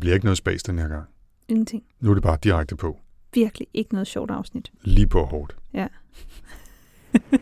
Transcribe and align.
bliver 0.00 0.14
ikke 0.14 0.26
noget 0.26 0.36
spas 0.38 0.62
den 0.62 0.78
her 0.78 0.88
gang. 0.88 1.04
Ingenting. 1.48 1.82
Nu 2.00 2.10
er 2.10 2.14
det 2.14 2.22
bare 2.22 2.38
direkte 2.42 2.76
på. 2.76 2.98
Virkelig 3.34 3.68
ikke 3.74 3.92
noget 3.92 4.06
sjovt 4.06 4.30
afsnit. 4.30 4.72
Lige 4.82 5.06
på 5.06 5.24
hårdt. 5.24 5.56
Ja. 5.74 5.86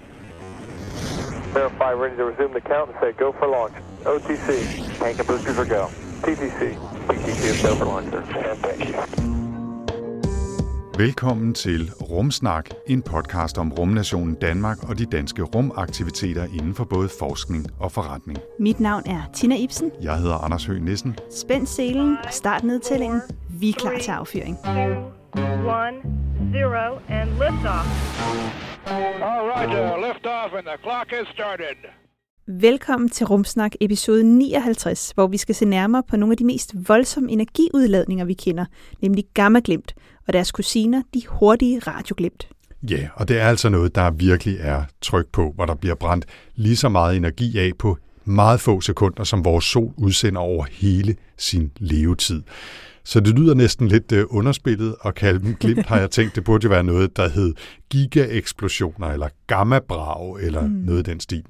Verify 1.55 1.92
ready 2.03 2.17
to 2.17 2.25
resume 2.31 2.53
the 2.61 2.61
count 2.61 2.89
and 2.91 2.97
say 3.00 3.13
go 3.25 3.33
for 3.39 3.47
launch. 3.47 3.75
OTC, 4.07 4.49
tank 4.99 5.19
and 5.19 5.27
boosters 5.29 5.58
are 5.58 5.69
go. 5.77 5.83
TTC, 6.23 6.61
TTC 7.08 7.42
is 7.53 7.63
go 7.63 7.75
for 7.75 7.84
launch, 7.84 8.11
sir. 8.11 8.21
And 8.50 8.59
thank 8.59 8.88
you. 8.88 9.36
Velkommen 10.98 11.54
til 11.54 11.90
Rumsnak, 12.00 12.70
en 12.86 13.02
podcast 13.02 13.58
om 13.58 13.72
rumnationen 13.72 14.34
Danmark 14.34 14.88
og 14.88 14.98
de 14.98 15.06
danske 15.06 15.42
rumaktiviteter 15.42 16.44
inden 16.44 16.74
for 16.74 16.84
både 16.84 17.08
forskning 17.18 17.66
og 17.80 17.92
forretning. 17.92 18.38
Mit 18.58 18.80
navn 18.80 19.02
er 19.06 19.22
Tina 19.34 19.56
Ibsen. 19.56 19.90
Jeg 20.02 20.18
hedder 20.18 20.34
Anders 20.34 20.64
Høgh 20.64 20.82
Nissen. 20.82 21.18
Spænd 21.30 21.66
selen 21.66 22.16
og 22.24 22.32
start 22.32 22.64
nedtællingen. 22.64 23.20
Vi 23.61 23.68
er 23.68 23.72
klar 23.72 23.98
til 23.98 24.11
affyring. 24.11 24.57
one, 25.80 25.96
zero, 26.52 26.99
and 27.08 27.30
liftoff. 27.30 27.86
All 29.30 29.44
right, 29.52 29.68
uh, 29.68 30.07
lift 30.07 30.26
off 30.26 30.50
and 30.58 30.66
the 30.66 30.79
clock 30.82 31.07
has 31.10 31.26
started. 31.35 31.76
Velkommen 32.49 33.09
til 33.09 33.27
Rumsnak 33.27 33.73
episode 33.80 34.24
59, 34.24 35.10
hvor 35.10 35.27
vi 35.27 35.37
skal 35.37 35.55
se 35.55 35.65
nærmere 35.65 36.02
på 36.09 36.16
nogle 36.16 36.33
af 36.33 36.37
de 36.37 36.45
mest 36.45 36.74
voldsomme 36.88 37.30
energiudladninger, 37.30 38.24
vi 38.24 38.35
kender, 38.35 38.65
nemlig 39.02 39.24
gammaglimt 39.35 39.95
og 40.27 40.33
deres 40.33 40.53
kusiner, 40.53 41.03
de 41.15 41.23
hurtige 41.27 41.79
radioglimt. 41.79 42.48
Ja, 42.91 43.09
og 43.15 43.29
det 43.29 43.41
er 43.41 43.48
altså 43.48 43.69
noget, 43.69 43.95
der 43.95 44.11
virkelig 44.11 44.57
er 44.61 44.85
tryk 45.02 45.27
på, 45.33 45.52
hvor 45.55 45.66
der 45.66 45.75
bliver 45.75 45.95
brændt 45.95 46.25
lige 46.55 46.77
så 46.77 46.89
meget 46.89 47.16
energi 47.16 47.59
af 47.59 47.71
på 47.79 47.99
meget 48.25 48.61
få 48.61 48.80
sekunder, 48.80 49.25
som 49.25 49.45
vores 49.45 49.65
sol 49.65 49.93
udsender 49.97 50.41
over 50.41 50.66
hele 50.71 51.16
sin 51.37 51.71
levetid. 51.77 52.43
Så 53.05 53.21
det 53.21 53.39
lyder 53.39 53.55
næsten 53.55 53.89
lidt 53.89 54.12
øh, 54.12 54.25
underspillet 54.30 54.95
at 55.05 55.15
kalde 55.15 55.41
dem 55.41 55.55
glimt, 55.55 55.87
har 55.87 55.99
jeg 55.99 56.11
tænkt. 56.11 56.35
Det 56.35 56.45
burde 56.45 56.65
jo 56.65 56.69
være 56.69 56.85
noget, 56.85 57.16
der 57.16 57.29
hed 57.29 57.54
gigaeksplosioner, 57.91 59.07
eller 59.07 59.29
gammabrag, 59.47 60.41
eller 60.41 60.63
mm. 60.63 60.69
noget 60.69 61.09
i 61.09 61.10
den 61.10 61.21
stil. 61.21 61.45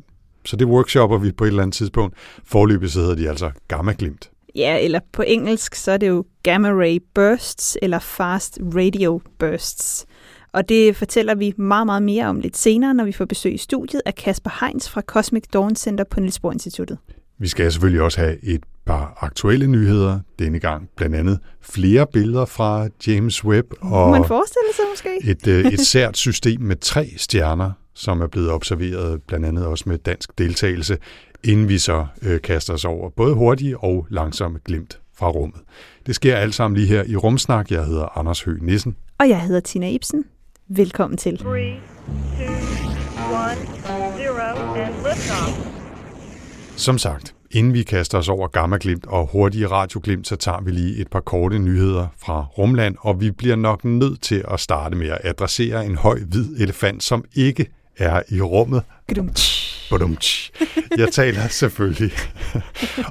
Så 0.44 0.56
det 0.56 0.66
workshopper 0.66 1.18
vi 1.18 1.32
på 1.32 1.44
et 1.44 1.48
eller 1.48 1.62
andet 1.62 1.74
tidspunkt. 1.74 2.16
Forløbig 2.44 2.90
så 2.90 3.00
hedder 3.00 3.14
de 3.14 3.28
altså 3.28 3.50
gammaglimt. 3.68 4.30
Ja, 4.56 4.78
eller 4.84 5.00
på 5.12 5.22
engelsk, 5.22 5.74
så 5.74 5.90
er 5.92 5.96
det 5.96 6.08
jo 6.08 6.24
gamma 6.42 6.68
ray 6.68 6.98
bursts 7.14 7.78
eller 7.82 7.98
fast 7.98 8.58
radio 8.62 9.20
bursts. 9.38 10.06
Og 10.52 10.68
det 10.68 10.96
fortæller 10.96 11.34
vi 11.34 11.54
meget, 11.56 11.86
meget 11.86 12.02
mere 12.02 12.26
om 12.26 12.40
lidt 12.40 12.56
senere, 12.56 12.94
når 12.94 13.04
vi 13.04 13.12
får 13.12 13.24
besøg 13.24 13.54
i 13.54 13.58
studiet 13.58 14.02
af 14.06 14.14
Kasper 14.14 14.64
Heinz 14.64 14.88
fra 14.88 15.00
Cosmic 15.00 15.42
Dawn 15.52 15.76
Center 15.76 16.04
på 16.04 16.20
Niels 16.20 16.40
Bohr 16.40 16.52
Instituttet. 16.52 16.98
Vi 17.38 17.48
skal 17.48 17.72
selvfølgelig 17.72 18.02
også 18.02 18.20
have 18.20 18.44
et 18.44 18.62
par 18.86 19.18
aktuelle 19.20 19.66
nyheder 19.66 20.20
denne 20.38 20.58
gang. 20.58 20.88
Blandt 20.96 21.16
andet 21.16 21.38
flere 21.60 22.06
billeder 22.12 22.44
fra 22.44 22.88
James 23.06 23.44
Webb 23.44 23.72
Må 23.82 24.10
man 24.10 24.20
og 24.20 24.26
forestille 24.26 24.68
sig 24.76 24.84
måske? 24.92 25.30
et, 25.30 25.46
øh, 25.46 25.72
et 25.72 25.80
sært 25.92 26.16
system 26.16 26.60
med 26.60 26.76
tre 26.76 27.12
stjerner, 27.16 27.70
som 27.94 28.20
er 28.20 28.26
blevet 28.26 28.50
observeret 28.50 29.22
blandt 29.22 29.46
andet 29.46 29.66
også 29.66 29.84
med 29.86 29.98
dansk 29.98 30.38
deltagelse, 30.38 30.98
inden 31.44 31.68
vi 31.68 31.78
så 31.78 32.06
øh, 32.22 32.40
kaster 32.40 32.74
os 32.74 32.84
over 32.84 33.10
både 33.10 33.34
hurtige 33.34 33.78
og 33.78 34.06
langsomme 34.10 34.58
glimt 34.64 35.00
fra 35.18 35.30
rummet. 35.30 35.60
Det 36.06 36.14
sker 36.14 36.36
alt 36.36 36.54
sammen 36.54 36.76
lige 36.76 36.88
her 36.88 37.04
i 37.06 37.16
Rumsnak. 37.16 37.70
Jeg 37.70 37.84
hedder 37.84 38.18
Anders 38.18 38.42
Høgh 38.42 38.62
Nissen. 38.62 38.96
Og 39.18 39.28
jeg 39.28 39.40
hedder 39.40 39.60
Tina 39.60 39.90
Ibsen. 39.90 40.24
Velkommen 40.68 41.16
til. 41.16 41.38
Three, 41.38 41.74
two, 42.38 42.46
one, 43.32 43.56
zero, 44.16 44.74
and 44.74 44.94
liftoff. 44.94 45.66
Som 46.76 46.98
sagt, 46.98 47.35
inden 47.50 47.74
vi 47.74 47.82
kaster 47.82 48.18
os 48.18 48.28
over 48.28 48.48
gammaglimt 48.48 49.06
og 49.06 49.28
hurtige 49.32 49.66
radioglimt, 49.66 50.26
så 50.26 50.36
tager 50.36 50.60
vi 50.60 50.70
lige 50.70 50.96
et 50.96 51.08
par 51.08 51.20
korte 51.20 51.58
nyheder 51.58 52.06
fra 52.18 52.44
Rumland, 52.44 52.96
og 53.00 53.20
vi 53.20 53.30
bliver 53.30 53.56
nok 53.56 53.84
nødt 53.84 54.22
til 54.22 54.44
at 54.50 54.60
starte 54.60 54.96
med 54.96 55.08
at 55.08 55.18
adressere 55.24 55.86
en 55.86 55.96
høj 55.96 56.18
hvid 56.18 56.56
elefant, 56.60 57.02
som 57.02 57.24
ikke 57.34 57.66
er 57.96 58.22
i 58.28 58.40
rummet. 58.40 58.82
Gdumtsch. 59.12 59.66
Badumtsch. 59.90 60.52
Jeg 60.96 61.08
taler 61.12 61.48
selvfølgelig 61.48 62.12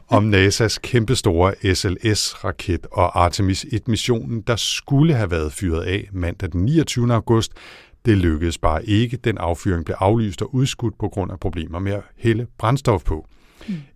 om 0.08 0.34
NASA's 0.34 0.78
kæmpestore 0.82 1.76
SLS-raket 1.76 2.88
og 2.92 3.24
Artemis 3.24 3.66
1-missionen, 3.66 4.44
der 4.48 4.56
skulle 4.56 5.14
have 5.14 5.32
været 5.32 5.54
fyret 5.54 5.82
af 5.82 6.10
mandag 6.14 6.52
den 6.52 6.66
29. 6.66 7.14
august. 7.14 7.52
Det 8.06 8.18
lykkedes 8.18 8.58
bare 8.58 8.86
ikke. 8.86 9.18
Den 9.18 9.38
affyring 9.38 9.86
blev 9.86 9.96
aflyst 10.00 10.42
og 10.42 10.56
udskudt 10.56 10.98
på 11.00 11.10
grund 11.10 11.32
af 11.32 11.40
problemer 11.40 11.80
med 11.80 11.92
at 11.92 12.02
hælde 12.18 12.48
brændstof 12.58 13.04
på. 13.04 13.28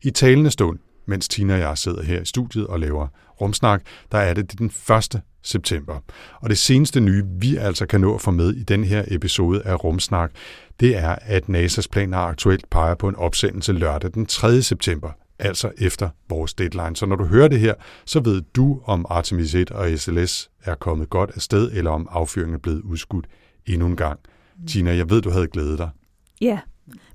I 0.02 0.10
talende 0.12 0.52
stund, 0.52 0.80
mens 1.06 1.28
Tina 1.28 1.54
og 1.54 1.60
jeg 1.60 1.78
sidder 1.78 2.04
her 2.04 2.22
i 2.22 2.26
studiet 2.26 2.68
og 2.68 2.80
laver 2.80 3.08
rumsnak, 3.42 3.82
der 4.12 4.18
er 4.18 4.34
det 4.34 4.60
den 4.60 4.72
1. 4.90 5.22
september. 5.44 6.00
Og 6.42 6.50
det 6.50 6.58
seneste 6.58 7.00
nye, 7.00 7.24
vi 7.40 7.56
altså 7.56 7.86
kan 7.86 8.02
nå 8.02 8.16
at 8.16 8.22
få 8.22 8.32
med 8.32 8.54
i 8.54 8.64
den 8.64 8.84
her 8.84 9.04
episode 9.08 9.62
af 9.62 9.84
Rumsnak, 9.84 10.32
det 10.80 10.98
er, 10.98 11.16
at 11.22 11.44
NASA's 11.50 11.88
planer 11.92 12.18
aktuelt 12.18 12.70
peger 12.70 12.96
på 12.96 13.10
en 13.10 13.16
opsendelse 13.16 13.74
lørdag 13.74 14.12
den 14.14 14.26
3. 14.26 14.62
september, 14.62 15.12
altså 15.40 15.72
efter 15.78 16.10
vores 16.30 16.54
deadline. 16.54 16.96
Så 16.96 17.06
når 17.06 17.16
du 17.16 17.26
hører 17.26 17.48
det 17.48 17.60
her, 17.60 17.74
så 18.06 18.20
ved 18.20 18.42
du, 18.56 18.82
om 18.86 19.06
Artemis 19.10 19.56
1 19.56 19.72
og 19.72 20.00
SLS 20.00 20.50
er 20.64 20.76
kommet 20.76 21.10
godt 21.10 21.32
afsted, 21.36 21.72
eller 21.74 21.92
om 21.92 22.08
affyringen 22.12 22.56
er 22.56 22.60
blevet 22.60 22.82
udskudt 22.82 23.26
endnu 23.66 23.88
en 23.88 23.96
gang. 23.96 24.20
Tina, 24.68 24.96
jeg 24.96 25.10
ved, 25.10 25.22
du 25.22 25.30
havde 25.30 25.48
glædet 25.48 25.78
dig. 25.78 25.90
Ja, 26.42 26.60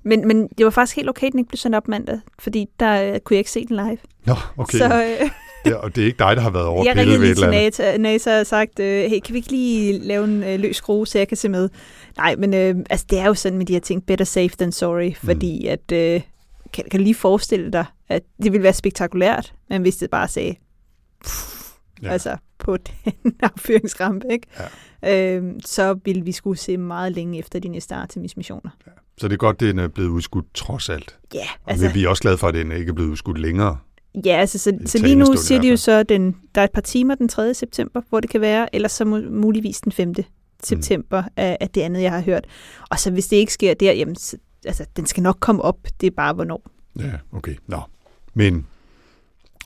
men, 0.03 0.27
men 0.27 0.47
det 0.57 0.65
var 0.65 0.69
faktisk 0.71 0.95
helt 0.95 1.09
okay, 1.09 1.27
at 1.27 1.31
den 1.31 1.39
ikke 1.39 1.49
blev 1.49 1.57
sendt 1.57 1.75
op 1.75 1.87
mandag, 1.87 2.19
fordi 2.39 2.67
der 2.79 3.13
øh, 3.13 3.19
kunne 3.19 3.35
jeg 3.35 3.39
ikke 3.39 3.51
se 3.51 3.65
den 3.65 3.75
live. 3.75 3.97
Nå, 4.25 4.35
okay. 4.57 4.77
Så 4.77 5.15
øh, 5.21 5.29
Ja, 5.65 5.75
og 5.75 5.95
det 5.95 6.01
er 6.01 6.05
ikke 6.05 6.19
dig, 6.19 6.35
der 6.35 6.41
har 6.41 6.49
været 6.49 6.65
over 6.65 6.83
jeg 6.85 6.95
pillet 6.95 7.13
ringede 7.13 7.21
ved 7.21 7.29
et 7.31 7.37
til 7.37 7.43
eller 7.45 7.57
andet. 7.57 7.79
NASA, 7.79 7.97
NASA 7.97 8.39
og 8.39 8.45
sagt, 8.47 8.79
øh, 8.79 9.09
hey, 9.09 9.19
kan 9.19 9.33
vi 9.33 9.37
ikke 9.37 9.51
lige 9.51 9.99
lave 9.99 10.23
en 10.23 10.43
øh, 10.43 10.59
løs 10.59 10.75
skrue, 10.75 11.07
så 11.07 11.17
jeg 11.17 11.27
kan 11.27 11.37
se 11.37 11.49
med? 11.49 11.69
Nej, 12.17 12.35
men 12.35 12.53
øh, 12.53 12.75
altså, 12.89 13.05
det 13.09 13.19
er 13.19 13.25
jo 13.25 13.33
sådan 13.33 13.57
med 13.57 13.65
de 13.65 13.73
her 13.73 13.79
ting, 13.79 14.05
better 14.05 14.25
safe 14.25 14.49
than 14.59 14.71
sorry, 14.71 15.13
fordi 15.15 15.67
at, 15.67 15.91
øh, 15.91 16.21
kan, 16.73 16.83
kan 16.91 16.99
du 16.99 17.03
lige 17.03 17.15
forestille 17.15 17.71
dig, 17.71 17.85
at 18.09 18.23
det 18.43 18.51
ville 18.51 18.63
være 18.63 18.73
spektakulært, 18.73 19.53
men 19.69 19.81
hvis 19.81 19.97
det 19.97 20.09
bare 20.09 20.27
sagde, 20.27 20.55
Ja. 22.01 22.07
ja. 22.07 22.11
altså 22.13 22.37
på 22.59 22.77
den 22.83 23.35
affyringsrampe, 23.41 24.27
ikke? 24.31 24.47
Ja. 25.03 25.35
Øhm, 25.35 25.59
så 25.65 25.99
ville 26.05 26.21
vi 26.25 26.31
skulle 26.31 26.57
se 26.57 26.77
meget 26.77 27.11
længe 27.11 27.39
efter 27.39 27.59
de 27.59 27.67
næste 27.67 27.95
Artemis-missioner. 27.95 28.69
Så 29.17 29.27
det 29.27 29.33
er 29.33 29.37
godt, 29.37 29.59
det 29.59 29.79
er 29.79 29.87
blevet 29.87 30.09
udskudt 30.09 30.45
trods 30.53 30.89
alt. 30.89 31.17
Ja, 31.33 31.39
Altså, 31.39 31.85
altså, 31.85 31.89
vi 31.99 32.03
er 32.03 32.09
også 32.09 32.21
glade 32.21 32.37
for, 32.37 32.47
at 32.47 32.53
den 32.53 32.71
ikke 32.71 32.89
er 32.89 32.93
blevet 32.93 33.09
udskudt 33.09 33.37
længere. 33.37 33.77
ja, 34.25 34.31
altså 34.37 34.57
så, 34.57 34.77
så 34.85 34.97
lige 34.97 35.15
nu 35.15 35.25
siger 35.37 35.61
de 35.61 35.69
jo 35.69 35.77
så, 35.77 35.91
at 35.91 36.09
den, 36.09 36.35
der 36.55 36.61
er 36.61 36.65
et 36.65 36.71
par 36.71 36.81
timer 36.81 37.15
den 37.15 37.27
3. 37.29 37.53
september, 37.53 38.01
hvor 38.09 38.19
det 38.19 38.29
kan 38.29 38.41
være, 38.41 38.75
eller 38.75 38.87
så 38.87 39.03
mu- 39.03 39.29
muligvis 39.29 39.81
den 39.81 39.91
5. 39.91 40.13
september 40.63 41.21
Mm. 41.21 41.27
af, 41.37 41.57
af 41.61 41.69
det 41.69 41.81
andet, 41.81 42.01
jeg 42.01 42.11
har 42.11 42.21
hørt. 42.21 42.45
Og 42.89 42.99
så 42.99 43.11
hvis 43.11 43.27
det 43.27 43.37
ikke 43.37 43.53
sker 43.53 43.73
der, 43.73 43.91
jamen, 43.93 44.15
så, 44.15 44.37
altså, 44.65 44.85
den 44.95 45.05
skal 45.05 45.23
nok 45.23 45.37
komme 45.39 45.61
op, 45.61 45.77
det 46.01 46.07
er 46.07 46.11
bare 46.17 46.33
hvornår. 46.33 46.63
Ja, 46.99 47.11
okay. 47.31 47.55
Nå. 47.67 47.79
Men 48.33 48.67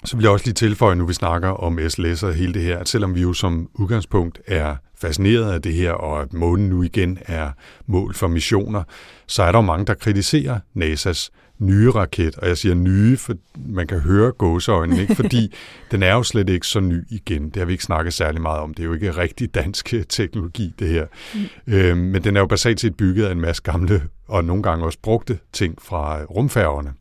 så 0.05 0.15
vil 0.15 0.23
jeg 0.23 0.31
også 0.31 0.45
lige 0.45 0.53
tilføje, 0.53 0.95
nu 0.95 1.05
vi 1.05 1.13
snakker 1.13 1.49
om 1.49 1.79
SLS 1.89 2.23
og 2.23 2.33
hele 2.33 2.53
det 2.53 2.61
her, 2.61 2.77
at 2.77 2.89
selvom 2.89 3.15
vi 3.15 3.21
jo 3.21 3.33
som 3.33 3.69
udgangspunkt 3.73 4.39
er 4.47 4.75
fascineret 5.01 5.51
af 5.51 5.61
det 5.61 5.73
her, 5.73 5.91
og 5.91 6.21
at 6.21 6.33
månen 6.33 6.69
nu 6.69 6.83
igen 6.83 7.17
er 7.25 7.51
mål 7.87 8.13
for 8.13 8.27
missioner, 8.27 8.83
så 9.27 9.43
er 9.43 9.51
der 9.51 9.59
jo 9.59 9.65
mange, 9.65 9.85
der 9.85 9.93
kritiserer 9.93 10.59
NASA's 10.77 11.29
nye 11.59 11.91
raket, 11.91 12.35
og 12.35 12.47
jeg 12.47 12.57
siger 12.57 12.75
nye, 12.75 13.17
for 13.17 13.33
man 13.65 13.87
kan 13.87 13.99
høre 13.99 14.31
gåseøjnene, 14.31 15.01
ikke? 15.01 15.15
fordi 15.21 15.53
den 15.91 16.03
er 16.03 16.13
jo 16.13 16.23
slet 16.23 16.49
ikke 16.49 16.67
så 16.67 16.79
ny 16.79 17.03
igen. 17.09 17.45
Det 17.45 17.55
har 17.55 17.65
vi 17.65 17.71
ikke 17.71 17.83
snakket 17.83 18.13
særlig 18.13 18.41
meget 18.41 18.59
om. 18.59 18.73
Det 18.73 18.83
er 18.83 18.87
jo 18.87 18.93
ikke 18.93 19.11
rigtig 19.11 19.55
dansk 19.55 19.93
teknologi, 20.09 20.73
det 20.79 20.87
her. 20.87 21.05
Mm. 21.35 21.73
Øhm, 21.73 21.97
men 21.97 22.23
den 22.23 22.35
er 22.35 22.39
jo 22.39 22.47
basalt 22.47 22.79
set 22.79 22.97
bygget 22.97 23.25
af 23.25 23.31
en 23.31 23.41
masse 23.41 23.63
gamle 23.63 24.03
og 24.27 24.45
nogle 24.45 24.63
gange 24.63 24.85
også 24.85 24.99
brugte 25.03 25.39
ting 25.53 25.81
fra 25.81 26.23
rumfærgerne. 26.23 26.93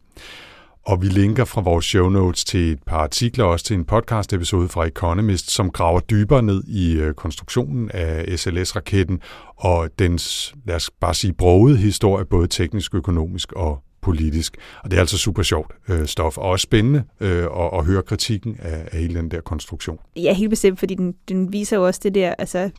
Og 0.88 1.02
vi 1.02 1.06
linker 1.06 1.44
fra 1.44 1.60
vores 1.60 1.84
show 1.84 2.08
notes 2.08 2.44
til 2.44 2.72
et 2.72 2.82
par 2.86 2.98
artikler, 2.98 3.44
også 3.44 3.64
til 3.64 3.76
en 3.76 3.84
podcast 3.84 4.32
episode 4.32 4.68
fra 4.68 4.86
Economist, 4.86 5.50
som 5.50 5.70
graver 5.70 6.00
dybere 6.00 6.42
ned 6.42 6.64
i 6.64 6.96
øh, 6.96 7.14
konstruktionen 7.14 7.90
af 7.90 8.38
SLS-raketten 8.38 9.20
og 9.56 9.88
dens, 9.98 10.54
lad 10.66 10.76
os 10.76 10.90
bare 11.00 11.14
sige, 11.14 11.32
brogede 11.32 11.76
historie, 11.76 12.24
både 12.24 12.46
teknisk, 12.46 12.94
økonomisk 12.94 13.52
og 13.52 13.82
politisk. 14.00 14.56
Og 14.84 14.90
det 14.90 14.96
er 14.96 15.00
altså 15.00 15.18
super 15.18 15.42
sjovt 15.42 15.72
øh, 15.88 16.06
stof, 16.06 16.38
og 16.38 16.44
også 16.44 16.62
spændende 16.62 17.04
øh, 17.20 17.42
at, 17.42 17.70
at 17.72 17.84
høre 17.84 18.02
kritikken 18.02 18.56
af, 18.58 18.88
af 18.92 18.98
hele 18.98 19.14
den 19.14 19.30
der 19.30 19.40
konstruktion. 19.40 19.98
Ja, 20.16 20.32
helt 20.32 20.50
bestemt, 20.50 20.78
fordi 20.78 20.94
den, 20.94 21.14
den 21.28 21.52
viser 21.52 21.76
jo 21.76 21.86
også 21.86 22.00
det 22.02 22.14
der, 22.14 22.34
altså, 22.38 22.70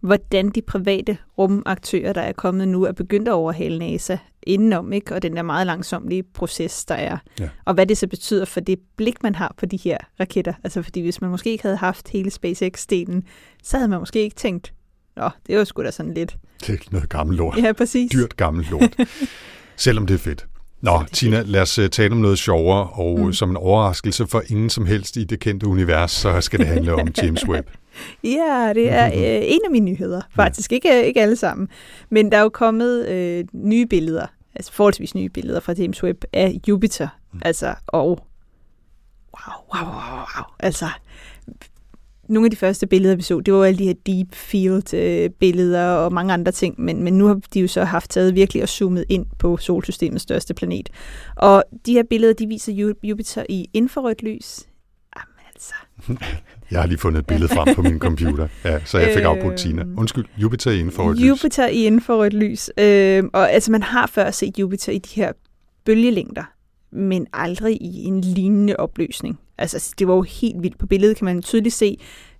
hvordan 0.00 0.48
de 0.48 0.62
private 0.62 1.16
rumaktører, 1.38 2.12
der 2.12 2.20
er 2.20 2.32
kommet 2.32 2.68
nu, 2.68 2.84
er 2.84 2.92
begyndt 2.92 3.28
at 3.28 3.34
overhale 3.34 3.78
NASA 3.78 4.16
indenom, 4.46 4.92
ikke? 4.92 5.14
og 5.14 5.22
den 5.22 5.36
der 5.36 5.42
meget 5.42 5.66
langsomlige 5.66 6.22
proces, 6.22 6.84
der 6.84 6.94
er. 6.94 7.18
Ja. 7.40 7.48
Og 7.64 7.74
hvad 7.74 7.86
det 7.86 7.98
så 7.98 8.06
betyder 8.06 8.44
for 8.44 8.60
det 8.60 8.78
blik, 8.96 9.22
man 9.22 9.34
har 9.34 9.54
på 9.58 9.66
de 9.66 9.76
her 9.76 9.98
raketter. 10.20 10.52
Altså 10.64 10.82
fordi 10.82 11.00
hvis 11.00 11.20
man 11.20 11.30
måske 11.30 11.50
ikke 11.50 11.62
havde 11.62 11.76
haft 11.76 12.08
hele 12.08 12.30
SpaceX-delen, 12.30 13.22
så 13.62 13.76
havde 13.76 13.88
man 13.88 13.98
måske 13.98 14.20
ikke 14.20 14.36
tænkt, 14.36 14.72
nå, 15.16 15.30
det 15.46 15.54
er 15.54 15.58
jo 15.58 15.64
sgu 15.64 15.82
da 15.82 15.90
sådan 15.90 16.14
lidt. 16.14 16.36
Det 16.60 16.68
er 16.68 16.78
noget 16.90 17.08
gammelt 17.08 17.38
lort. 17.38 17.58
Ja, 17.58 17.72
præcis. 17.72 18.10
Dyrt 18.12 18.36
gammelt 18.36 18.70
lort. 18.70 18.96
Selvom 19.76 20.06
det 20.06 20.14
er 20.14 20.18
fedt. 20.18 20.46
Nå, 20.80 21.04
Tina, 21.12 21.42
lad 21.46 21.62
os 21.62 21.78
uh, 21.78 21.86
tale 21.86 22.12
om 22.12 22.18
noget 22.18 22.38
sjovere, 22.38 22.86
og 22.86 23.20
mm. 23.20 23.32
som 23.32 23.50
en 23.50 23.56
overraskelse 23.56 24.26
for 24.26 24.42
ingen 24.46 24.70
som 24.70 24.86
helst 24.86 25.16
i 25.16 25.24
det 25.24 25.40
kendte 25.40 25.66
univers, 25.66 26.10
så 26.10 26.40
skal 26.40 26.58
det 26.58 26.66
handle 26.66 26.94
om 26.94 27.08
James 27.22 27.48
Webb. 27.48 27.68
Ja, 28.24 28.72
det 28.74 28.92
er 28.92 29.06
øh, 29.06 29.42
en 29.44 29.60
af 29.64 29.70
mine 29.70 29.84
nyheder, 29.84 30.20
faktisk. 30.36 30.72
Ikke, 30.72 31.06
ikke 31.06 31.22
alle 31.22 31.36
sammen. 31.36 31.68
Men 32.10 32.32
der 32.32 32.38
er 32.38 32.42
jo 32.42 32.48
kommet 32.48 33.08
øh, 33.08 33.44
nye 33.52 33.86
billeder, 33.86 34.26
altså 34.54 34.72
forholdsvis 34.72 35.14
nye 35.14 35.28
billeder 35.28 35.60
fra 35.60 35.74
James 35.78 36.04
Webb 36.04 36.24
af 36.32 36.60
Jupiter. 36.68 37.08
Mm. 37.32 37.40
Altså, 37.44 37.74
og 37.86 38.08
wow, 38.08 38.16
wow, 39.74 39.92
wow, 39.92 40.18
wow. 40.18 40.44
Altså, 40.58 40.86
nogle 42.28 42.46
af 42.46 42.50
de 42.50 42.56
første 42.56 42.86
billeder, 42.86 43.16
vi 43.16 43.22
så, 43.22 43.40
det 43.40 43.54
var 43.54 43.64
alle 43.64 43.78
de 43.78 43.84
her 43.84 43.94
deep 44.06 44.34
field 44.34 44.94
øh, 44.94 45.30
billeder 45.30 45.88
og 45.88 46.12
mange 46.12 46.32
andre 46.32 46.52
ting, 46.52 46.80
men, 46.80 47.02
men 47.02 47.18
nu 47.18 47.26
har 47.26 47.40
de 47.54 47.60
jo 47.60 47.68
så 47.68 47.84
haft 47.84 48.10
taget 48.10 48.34
virkelig 48.34 48.62
og 48.62 48.68
zoomet 48.68 49.04
ind 49.08 49.26
på 49.38 49.56
solsystemets 49.56 50.22
største 50.22 50.54
planet. 50.54 50.88
Og 51.36 51.64
de 51.86 51.92
her 51.92 52.02
billeder, 52.10 52.34
de 52.34 52.46
viser 52.46 52.94
Jupiter 53.02 53.44
i 53.48 53.70
infrarødt 53.72 54.22
lys. 54.22 54.66
Altså. 55.62 55.74
Jeg 56.70 56.80
har 56.80 56.86
lige 56.86 56.98
fundet 56.98 57.20
et 57.20 57.26
billede 57.26 57.48
frem 57.48 57.74
på 57.74 57.82
min 57.82 57.98
computer, 57.98 58.48
ja, 58.64 58.84
så 58.84 58.98
jeg 58.98 59.14
fik 59.14 59.24
afbrudt 59.24 59.56
Tina. 59.56 59.84
Undskyld, 59.96 60.24
Jupiter 60.38 60.70
i 60.70 60.78
infrarødt 60.78 61.18
lys. 61.18 61.28
Jupiter 61.28 61.66
i 61.66 61.86
infrarødt 61.86 62.34
lys. 62.34 62.70
Øh, 62.78 63.24
og 63.32 63.52
altså, 63.52 63.70
man 63.70 63.82
har 63.82 64.06
før 64.06 64.30
set 64.30 64.58
Jupiter 64.58 64.92
i 64.92 64.98
de 64.98 65.14
her 65.14 65.32
bølgelængder, 65.84 66.44
men 66.92 67.26
aldrig 67.32 67.82
i 67.82 68.04
en 68.04 68.20
lignende 68.20 68.76
opløsning. 68.76 69.38
Altså, 69.58 69.94
det 69.98 70.08
var 70.08 70.14
jo 70.14 70.22
helt 70.22 70.62
vildt. 70.62 70.78
På 70.78 70.86
billedet 70.86 71.16
kan 71.16 71.24
man 71.24 71.42
tydeligt 71.42 71.74
se 71.74 71.98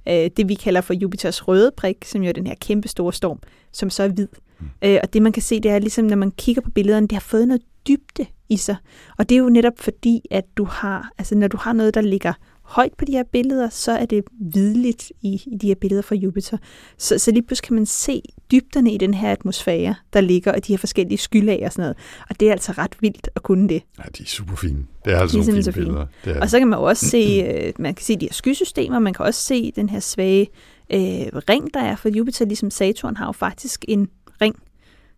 øh, 0.09 0.31
det, 0.37 0.49
vi 0.49 0.55
kalder 0.55 0.81
for 0.81 0.95
Jupiters 0.95 1.49
røde 1.49 1.71
prik, 1.77 2.05
som 2.05 2.23
jo 2.23 2.29
er 2.29 2.33
den 2.33 2.47
her 2.47 2.55
kæmpe 2.61 2.89
store 2.89 3.13
storm, 3.13 3.39
som 3.73 3.91
så 3.91 4.03
er 4.03 4.09
hvid. 4.09 4.29
Mm. 4.61 4.67
Øh, 4.85 4.99
og 5.03 5.13
det, 5.13 5.23
man 5.23 5.33
kan 5.33 5.43
se, 5.43 5.61
det 5.61 5.71
er 5.71 5.79
ligesom, 5.79 6.05
når 6.05 6.17
man 6.17 6.31
kigger 6.31 6.63
på 6.63 6.71
billederne, 6.71 7.07
det 7.07 7.13
har 7.13 7.21
fået 7.21 7.49
noget 7.49 7.63
dybde 7.89 8.27
i 8.49 8.57
sig. 8.57 8.77
Og 9.19 9.29
det 9.29 9.35
er 9.35 9.39
jo 9.39 9.49
netop 9.49 9.73
fordi, 9.77 10.21
at 10.31 10.45
du 10.57 10.65
har, 10.65 11.11
altså 11.19 11.35
når 11.35 11.49
du 11.49 11.57
har 11.57 11.73
noget, 11.73 11.95
der 11.95 12.01
ligger 12.01 12.33
højt 12.73 12.93
på 12.99 13.05
de 13.05 13.13
her 13.13 13.23
billeder, 13.33 13.69
så 13.69 13.93
er 13.93 14.07
det 14.07 14.25
hvidligt 14.41 15.13
i, 15.23 15.43
i 15.47 15.57
de 15.57 15.67
her 15.67 15.75
billeder 15.75 16.03
fra 16.03 16.15
Jupiter. 16.15 16.57
Så, 16.99 17.19
så 17.19 17.31
lige 17.31 17.43
pludselig 17.43 17.67
kan 17.67 17.77
man 17.77 17.87
se 17.87 18.23
dybderne 18.51 18.93
i 18.93 18.99
den 18.99 19.15
her 19.15 19.33
atmosfære, 19.33 19.95
der 20.13 20.21
ligger, 20.21 20.53
og 20.53 20.67
de 20.67 20.73
her 20.73 20.79
forskellige 20.79 21.19
skylag 21.19 21.63
og 21.67 21.73
sådan 21.73 21.83
noget. 21.83 21.97
Og 22.31 22.41
det 22.41 22.49
er 22.49 22.53
altså 22.53 22.73
ret 22.73 22.97
vildt 23.01 23.29
at 23.35 23.43
kunne 23.43 23.69
det. 23.69 23.83
Ja, 23.99 24.03
de 24.19 24.23
er 24.23 24.27
super 24.27 24.57
fine. 24.57 24.87
Det 25.05 25.13
er 25.13 25.19
altså 25.19 25.37
de 25.37 25.43
er 25.43 25.47
nogle 25.47 25.63
fine 25.63 25.73
billeder. 25.73 26.07
Det 26.25 26.37
er 26.37 26.41
og 26.41 26.51
så 26.51 26.59
kan 26.59 26.69
man 26.69 26.79
jo 26.79 26.85
også 26.85 27.07
se, 27.07 27.43
øh, 27.49 27.73
man 27.79 27.95
kan 27.95 28.05
se 28.05 28.17
de 28.17 28.25
her 28.25 28.33
skysystemer, 28.33 28.99
man 28.99 29.15
kan 29.15 29.27
også 29.27 29.41
se 29.41 29.73
den 29.77 29.89
her 29.89 30.01
svage 30.01 30.49
øh, 30.93 31.01
ring, 31.01 31.75
der 31.75 31.81
er, 31.81 31.97
for 31.97 32.09
Jupiter, 32.09 32.45
ligesom 32.45 32.71
Saturn, 32.71 33.17
har 33.17 33.27
jo 33.27 33.33
faktisk 33.33 33.85
en 33.89 34.09
ring, 34.41 34.57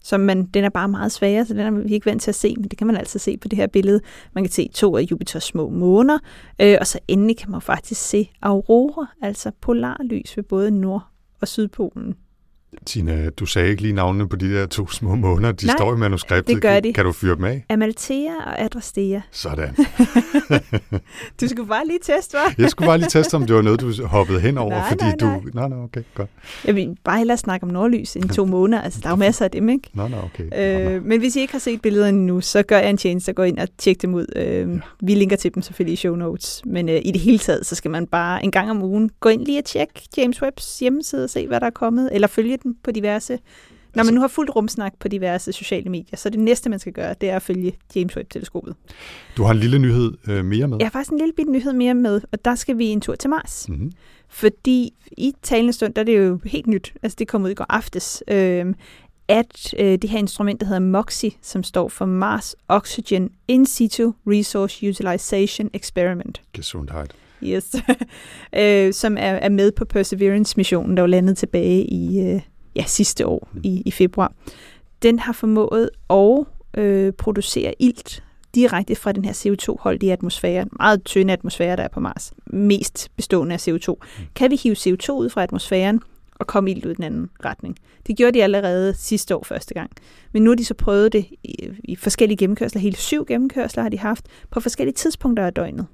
som 0.05 0.21
man, 0.21 0.47
den 0.47 0.65
er 0.65 0.69
bare 0.69 0.89
meget 0.89 1.13
svagere, 1.13 1.45
så 1.45 1.55
den 1.55 1.61
er 1.61 1.71
vi 1.71 1.95
ikke 1.95 2.07
vant 2.07 2.23
til 2.23 2.31
at 2.31 2.35
se, 2.35 2.55
men 2.57 2.69
det 2.69 2.79
kan 2.79 2.87
man 2.87 2.97
altså 2.97 3.19
se 3.19 3.37
på 3.37 3.49
det 3.49 3.57
her 3.57 3.67
billede. 3.67 4.01
Man 4.33 4.45
kan 4.45 4.53
se 4.53 4.71
to 4.75 4.97
af 4.97 5.03
Jupiters 5.03 5.45
små 5.45 5.69
måner, 5.69 6.19
øh, 6.61 6.77
og 6.81 6.87
så 6.87 6.99
endelig 7.09 7.37
kan 7.37 7.51
man 7.51 7.61
faktisk 7.61 8.01
se 8.01 8.31
aurora, 8.43 9.07
altså 9.23 9.51
polarlys 9.61 10.37
ved 10.37 10.45
både 10.45 10.71
Nord- 10.71 11.07
og 11.41 11.49
Sydpolen. 11.49 12.15
Tina, 12.87 13.31
du 13.31 13.47
sagde 13.47 13.71
ikke 13.71 13.83
lige 13.83 13.95
navnene 13.95 14.29
på 14.29 14.37
de 14.37 14.55
der 14.55 14.67
to 14.67 14.89
små 14.89 15.15
måneder. 15.15 15.53
De 15.53 15.67
Nej, 15.67 15.77
står 15.77 15.95
i 15.95 15.97
manuskriptet. 15.97 16.55
det 16.55 16.63
gør 16.63 16.81
de. 16.81 16.93
Kan 16.93 17.05
du 17.05 17.13
fyre 17.13 17.37
dem 17.37 17.45
af? 17.45 17.65
Amalthea 17.69 18.31
og 18.47 18.61
Adrastea. 18.61 19.21
Sådan. 19.31 19.77
du 21.41 21.49
skulle 21.49 21.69
bare 21.69 21.87
lige 21.87 21.99
teste, 22.03 22.37
hva'? 22.37 22.55
jeg 22.59 22.71
skulle 22.71 22.87
bare 22.87 22.99
lige 22.99 23.09
teste, 23.09 23.35
om 23.35 23.47
det 23.47 23.57
var 23.57 23.63
noget, 23.63 23.81
du 23.81 24.07
hoppede 24.07 24.41
hen 24.41 24.59
over, 24.59 24.71
Nej, 24.71 24.89
fordi 24.89 25.05
nej, 25.05 25.17
nej. 25.21 25.35
du... 25.35 25.43
Nej, 25.55 25.69
nej, 25.69 25.79
okay, 25.79 26.03
godt. 26.15 26.31
Jeg 26.65 26.75
vil 26.75 26.97
bare 27.05 27.19
hellere 27.19 27.37
snakke 27.37 27.65
om 27.65 27.71
nordlys 27.73 28.17
end 28.17 28.29
to 28.29 28.45
måneder. 28.47 28.83
Altså, 28.83 29.01
der 29.03 29.07
er 29.07 29.13
jo 29.13 29.17
masser 29.17 29.45
af 29.45 29.51
dem, 29.51 29.69
ikke? 29.69 29.91
Nej, 29.95 30.09
nej, 30.09 30.19
okay. 30.25 30.95
Øh, 30.97 31.05
men 31.05 31.21
hvis 31.21 31.37
I 31.37 31.41
ikke 31.41 31.53
har 31.53 31.59
set 31.59 31.83
billederne 31.83 32.19
endnu, 32.19 32.41
så 32.41 32.63
gør 32.63 32.79
jeg 32.79 32.91
en 32.91 32.97
tjeneste 32.97 33.31
og 33.31 33.35
gå 33.35 33.43
ind 33.43 33.59
og 33.59 33.69
tjek 33.79 34.03
dem 34.03 34.15
ud. 34.15 34.27
Øh, 34.37 34.81
vi 35.03 35.15
linker 35.15 35.37
til 35.37 35.55
dem 35.55 35.63
selvfølgelig 35.63 35.93
i 35.93 35.97
show 35.97 36.15
notes. 36.17 36.63
Men 36.67 36.89
øh, 36.89 37.01
i 37.05 37.11
det 37.11 37.21
hele 37.21 37.39
taget, 37.39 37.67
så 37.67 37.75
skal 37.75 37.91
man 37.91 38.07
bare 38.07 38.45
en 38.45 38.51
gang 38.51 38.71
om 38.71 38.83
ugen 38.83 39.11
gå 39.21 39.29
ind 39.29 39.45
lige 39.47 39.59
og 39.59 39.65
tjekke 39.65 39.93
James 40.17 40.43
Webbs 40.43 40.79
hjemmeside 40.79 41.25
og 41.25 41.31
se, 41.31 41.47
hvad 41.47 41.61
der 41.61 41.67
er 41.67 41.71
kommet. 41.71 42.09
Eller 42.13 42.29
følge 42.29 42.59
den 42.65 42.77
på 42.83 42.91
diverse 42.91 43.39
når 43.95 44.05
man 44.05 44.15
nu 44.15 44.21
har 44.21 44.29
fuldt 44.29 44.57
rumsnak 44.57 44.93
på 45.01 45.09
diverse 45.09 45.53
sociale 45.53 45.91
medier, 45.91 46.17
så 46.17 46.31
det 46.31 46.41
næste, 46.41 46.71
man 46.71 46.79
skal 46.79 46.93
gøre, 46.93 47.15
det 47.21 47.31
er 47.31 47.37
at 47.37 47.43
følge 47.43 47.79
James 47.97 48.17
Webb-teleskopet. 48.17 48.75
Du 49.37 49.43
har 49.43 49.51
en 49.51 49.59
lille 49.59 49.79
nyhed 49.79 50.13
øh, 50.29 50.45
mere 50.45 50.69
med. 50.69 50.77
Jeg 50.81 50.87
har 50.87 50.91
faktisk 50.91 51.13
en 51.13 51.19
lille 51.19 51.33
bitte 51.33 51.53
nyhed 51.53 51.73
mere 51.73 51.95
med, 51.95 52.21
og 52.33 52.45
der 52.45 52.55
skal 52.55 52.79
vi 52.79 52.87
en 52.87 53.01
tur 53.01 53.15
til 53.15 53.31
Mars. 53.31 53.69
Mm-hmm. 53.69 53.93
Fordi 54.29 54.95
i 55.19 55.33
talende 55.43 55.73
stund, 55.73 55.95
der 55.95 56.03
er 56.03 56.07
det 56.07 56.19
jo 56.19 56.41
helt 56.45 56.67
nyt, 56.67 56.95
altså 57.03 57.17
det 57.19 57.29
kom 57.29 57.45
ud 57.45 57.51
i 57.51 57.55
går 57.55 57.67
aftes, 57.69 58.23
øh, 58.29 58.75
at 59.29 59.75
øh, 59.79 59.99
det 59.99 60.11
her 60.11 60.19
instrument, 60.19 60.61
der 60.61 60.67
hedder 60.67 60.81
MOXIE, 60.81 61.31
som 61.43 61.63
står 61.63 61.89
for 61.89 62.07
Mars 62.07 62.57
Oxygen 62.69 63.31
In 63.49 63.67
Situ 63.67 64.13
Resource 64.27 64.89
Utilization 64.89 65.71
Experiment. 65.73 66.43
Gesundheit. 66.53 67.15
Yes. 67.43 67.75
øh, 68.59 68.93
som 68.93 69.17
er, 69.17 69.33
er 69.33 69.49
med 69.49 69.73
på 69.73 69.85
Perseverance-missionen, 69.85 70.97
der 70.97 71.03
var 71.03 71.07
landet 71.07 71.39
tilbage 71.39 71.85
i 71.85 72.21
øh, 72.21 72.41
ja, 72.77 72.85
sidste 72.87 73.27
år 73.27 73.49
Mm. 73.53 73.61
i, 73.65 73.83
i 73.87 73.91
februar. 73.91 74.33
Den 75.03 75.19
har 75.19 75.33
formået 75.33 75.91
at 76.11 76.45
øh, 76.83 77.13
producere 77.13 77.75
ilt 77.79 78.23
direkte 78.55 78.95
fra 78.95 79.13
den 79.13 79.25
her 79.25 79.33
CO2-holdige 79.33 80.13
atmosfære, 80.13 80.67
meget 80.73 81.05
tynde 81.05 81.33
atmosfære, 81.33 81.77
der 81.77 81.83
er 81.83 81.89
på 81.89 82.01
Mars, 82.01 82.33
mest 82.47 83.11
bestående 83.17 83.53
af 83.55 83.69
CO2. 83.69 83.95
Kan 84.35 84.51
vi 84.51 84.57
hive 84.57 84.77
CO2 84.77 85.11
ud 85.13 85.29
fra 85.31 85.43
atmosfæren 85.43 86.01
og 86.35 86.47
komme 86.47 86.71
ilt 86.71 86.87
ud 86.87 86.91
i 86.91 86.95
den 86.95 87.05
anden 87.05 87.31
retning? 87.45 87.77
Det 88.07 88.17
gjorde 88.17 88.39
de 88.39 88.43
allerede 88.45 88.95
sidste 88.95 89.37
år 89.37 89.43
første 89.45 89.75
gang. 89.75 89.91
Men 90.33 90.43
nu 90.43 90.51
har 90.51 90.55
de 90.55 90.65
så 90.65 90.75
prøvet 90.75 91.13
det 91.13 91.27
i, 91.45 91.69
i 91.85 91.97
forskellige 91.97 92.37
gennemkørsler. 92.39 92.81
Hele 92.81 92.97
syv 92.97 93.25
gennemkørsler 93.27 93.83
har 93.83 93.91
de 93.91 93.99
haft 93.99 94.25
på 94.51 94.61
forskellige 94.61 94.95
tidspunkter 94.95 95.47
af 95.47 95.53
døgnet. 95.53 95.87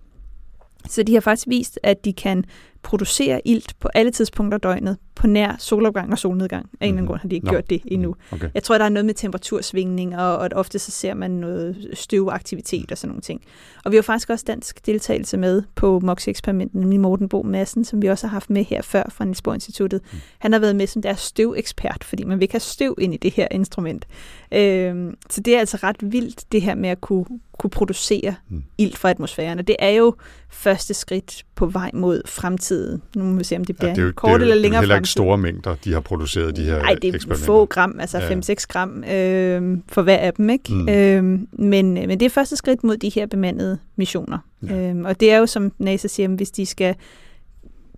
Så 0.89 1.03
de 1.03 1.15
har 1.15 1.21
faktisk 1.21 1.47
vist, 1.49 1.79
at 1.83 2.05
de 2.05 2.13
kan 2.13 2.45
producere 2.83 3.41
ilt 3.45 3.75
på 3.81 3.89
alle 3.95 4.11
tidspunkter 4.11 4.57
af 4.57 4.61
døgnet, 4.61 4.97
på 5.15 5.27
nær 5.27 5.57
solopgang 5.59 6.13
og 6.13 6.19
solnedgang. 6.19 6.71
Af 6.81 6.87
en 6.87 6.89
eller 6.89 6.89
anden 6.89 7.03
Mhm. 7.03 7.07
grund 7.09 7.21
har 7.21 7.29
de 7.29 7.35
ikke 7.35 7.47
Nå. 7.47 7.51
gjort 7.53 7.71
det 7.71 7.81
endnu. 7.85 8.15
Okay. 8.33 8.51
Jeg 8.55 8.63
tror, 8.63 8.79
der 8.79 8.85
er 8.85 8.89
noget 8.89 9.07
med 9.07 9.15
temperatursvingning, 9.15 10.17
og, 10.17 10.39
og 10.39 10.49
ofte 10.55 10.79
så 10.79 10.91
ser 10.91 11.15
man 11.15 11.31
noget 11.31 11.89
støvaktivitet 11.95 12.93
og 12.93 12.99
sådan 12.99 13.09
nogle 13.09 13.23
ting. 13.23 13.41
Og 13.85 13.91
vi 13.93 13.97
har 13.97 14.03
faktisk 14.03 14.31
også 14.31 14.45
dansk 14.49 14.87
deltagelse 14.87 15.37
med 15.37 15.63
på 15.75 16.01
MOX-eksperimentet, 16.01 16.81
nemlig 16.81 17.01
Morten 17.01 17.29
Bo 17.29 17.43
Madsen, 17.43 17.85
som 17.85 18.03
vi 18.03 18.07
også 18.07 18.27
har 18.27 18.33
haft 18.33 18.51
med 18.51 18.65
her 18.65 18.83
før 18.83 19.03
fra 19.09 19.25
Niels 19.25 19.43
Bohr 19.43 19.55
Instituttet. 19.55 20.01
Mm. 20.13 20.19
Han 20.39 20.53
har 20.53 20.59
været 20.61 20.77
med 20.77 20.87
som 20.87 21.03
deres 21.03 21.21
støvekspert, 21.21 22.05
fordi 22.05 22.25
man 22.25 22.39
vil 22.39 22.43
ikke 22.43 22.55
have 22.55 22.61
støv 22.61 22.95
ind 23.01 23.15
i 23.15 23.17
det 23.17 23.33
her 23.33 23.49
instrument. 23.51 24.07
Øhm, 24.53 25.17
så 25.31 25.41
det 25.41 25.55
er 25.55 25.59
altså 25.61 25.77
ret 25.83 25.97
vildt, 26.13 26.53
det 26.53 26.63
her 26.63 26.75
med 26.75 26.89
at 26.91 27.01
kunne, 27.01 27.25
kunne 27.59 27.71
producere 27.71 28.35
Mm. 28.49 28.63
ilt 28.79 28.99
fra 28.99 29.11
atmosfæren. 29.11 29.59
Og 29.59 29.67
det 29.67 29.77
er 29.79 29.91
jo 29.91 30.15
første 30.51 30.95
skridt 30.95 31.45
på 31.61 31.67
vej 31.67 31.91
mod 31.95 32.23
fremtiden. 32.27 33.03
Nu 33.17 33.25
må 33.25 33.39
vi 33.39 33.45
se, 33.45 33.57
om 33.57 33.65
det 33.65 33.77
bliver 33.77 33.89
Ja, 33.89 33.95
det 33.95 34.03
er 34.03 34.07
jo, 34.07 34.13
kort 34.17 34.29
det 34.29 34.35
er 34.35 34.39
jo, 34.39 34.43
eller 34.43 34.55
det 34.55 34.59
er 34.59 34.63
længere 34.63 34.81
heller 34.81 34.95
ikke 34.95 35.01
fremtid. 35.01 35.11
store 35.13 35.39
mængder, 35.39 35.75
de 35.85 35.93
har 35.93 36.01
produceret 36.01 36.57
de 36.57 36.63
her 36.63 36.79
Nej, 36.79 36.95
det 37.03 37.15
er 37.31 37.35
få 37.37 37.65
gram, 37.67 37.97
altså 38.01 38.19
Ja. 38.19 38.35
5-6 38.35 38.55
gram 38.69 39.05
øh, 39.05 39.79
for 39.89 40.03
hver 40.03 40.17
af 40.17 40.35
dem. 40.35 40.51
Ikke? 40.51 40.73
Mm. 40.75 40.79
Mm. 40.81 40.89
Øh, 40.89 41.23
men, 41.53 41.93
men 41.95 42.11
det 42.11 42.23
er 42.23 42.31
første 42.31 42.57
skridt 42.57 42.85
mod 42.85 42.97
de 42.97 43.09
her 43.09 43.27
bemandede 43.27 43.79
missioner. 43.97 44.39
Ja. 44.69 44.91
Øh, 44.91 44.97
og 45.05 45.21
det 45.21 45.33
er 45.33 45.37
jo, 45.39 45.47
som 45.47 45.73
NASA 45.79 46.09
siger, 46.09 46.29
hvis 46.29 46.51
de 46.51 46.67
skal 46.67 46.95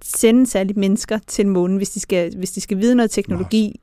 sende 0.04 0.46
særligt 0.46 0.78
mennesker 0.78 1.18
til 1.26 1.46
månen, 1.46 1.76
hvis 1.76 1.90
de 1.90 2.00
skal, 2.00 2.36
hvis 2.36 2.50
de 2.50 2.60
skal 2.60 2.78
vide 2.78 2.94
noget 2.94 3.10
teknologi, 3.10 3.80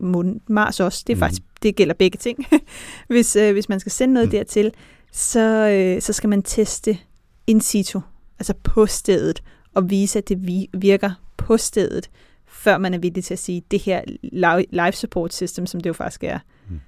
månen, 0.00 0.40
Mars 0.48 0.80
også, 0.80 1.04
det, 1.06 1.12
er 1.12 1.16
Mhm. 1.16 1.20
faktisk, 1.20 1.42
det 1.62 1.76
gælder 1.76 1.94
begge 1.94 2.16
ting. 2.16 2.46
hvis, 3.08 3.36
øh, 3.36 3.52
hvis 3.52 3.68
man 3.68 3.80
skal 3.80 3.92
sende 3.92 4.14
noget 4.14 4.28
Mm. 4.28 4.32
mm. 4.34 4.38
dertil, 4.38 4.70
så, 5.12 5.68
øh, 5.68 6.02
så 6.02 6.12
skal 6.12 6.28
man 6.30 6.42
teste 6.42 6.98
in 7.46 7.60
situ, 7.60 8.00
altså 8.42 8.54
på 8.64 8.86
stedet, 8.86 9.42
og 9.74 9.90
vise, 9.90 10.18
at 10.18 10.28
det 10.28 10.46
vi- 10.46 10.70
virker 10.74 11.10
på 11.36 11.56
stedet, 11.56 12.10
før 12.46 12.78
man 12.78 12.94
er 12.94 12.98
villig 12.98 13.24
til 13.24 13.34
at 13.34 13.38
sige, 13.38 13.56
at 13.58 13.70
det 13.70 13.80
her 13.80 14.02
li- 14.24 14.84
life 14.86 14.96
support 14.96 15.34
system, 15.34 15.66
som 15.66 15.80
det 15.80 15.88
jo 15.88 15.92
faktisk 15.94 16.24
er, 16.24 16.38
Mm. 16.68 16.80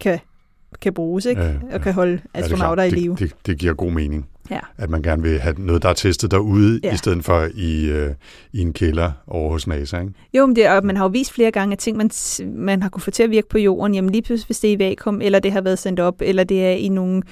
kan, 0.00 0.18
kan 0.80 0.94
bruges, 0.94 1.26
ikke? 1.26 1.42
Ja, 1.42 1.48
ja. 1.48 1.54
og 1.72 1.80
kan 1.80 1.92
holde 1.94 2.12
Ja, 2.34 2.38
det 2.38 2.44
astronauter 2.44 2.82
i 2.82 2.90
live. 2.90 3.12
Det, 3.12 3.18
det, 3.20 3.46
det 3.46 3.58
giver 3.58 3.74
god 3.74 3.90
mening, 3.92 4.26
Ja. 4.50 4.58
at 4.78 4.90
man 4.90 5.02
gerne 5.02 5.22
vil 5.22 5.38
have 5.40 5.54
noget, 5.58 5.82
der 5.82 5.88
er 5.88 5.92
testet 5.92 6.30
derude, 6.30 6.80
Ja. 6.84 6.94
i 6.94 6.96
stedet 6.96 7.24
for 7.24 7.48
i, 7.54 7.84
øh, 7.90 8.10
i 8.52 8.60
en 8.60 8.72
kælder 8.72 9.12
over 9.26 9.50
hos 9.52 9.66
NASA. 9.66 10.00
Ikke? 10.00 10.12
Jo, 10.34 10.46
men 10.46 10.56
det, 10.56 10.68
og 10.68 10.84
man 10.86 10.96
har 10.96 11.04
jo 11.04 11.08
vist 11.08 11.32
flere 11.32 11.50
gange, 11.50 11.72
at 11.72 11.78
ting, 11.78 11.96
man, 11.96 12.10
man 12.46 12.82
har 12.82 12.88
kunne 12.88 13.02
få 13.02 13.10
til 13.10 13.22
at 13.22 13.30
virke 13.30 13.48
på 13.48 13.58
jorden, 13.58 13.94
jamen 13.94 14.10
lige 14.10 14.22
pludselig, 14.22 14.46
hvis 14.46 14.60
det 14.60 14.68
er 14.72 14.76
i 14.76 14.78
vakuum, 14.78 15.20
eller 15.20 15.38
det 15.38 15.52
har 15.52 15.60
været 15.60 15.78
sendt 15.78 16.00
op, 16.00 16.14
eller 16.20 16.44
det 16.44 16.66
er 16.66 16.70
i 16.72 16.88
nogle 16.88 17.22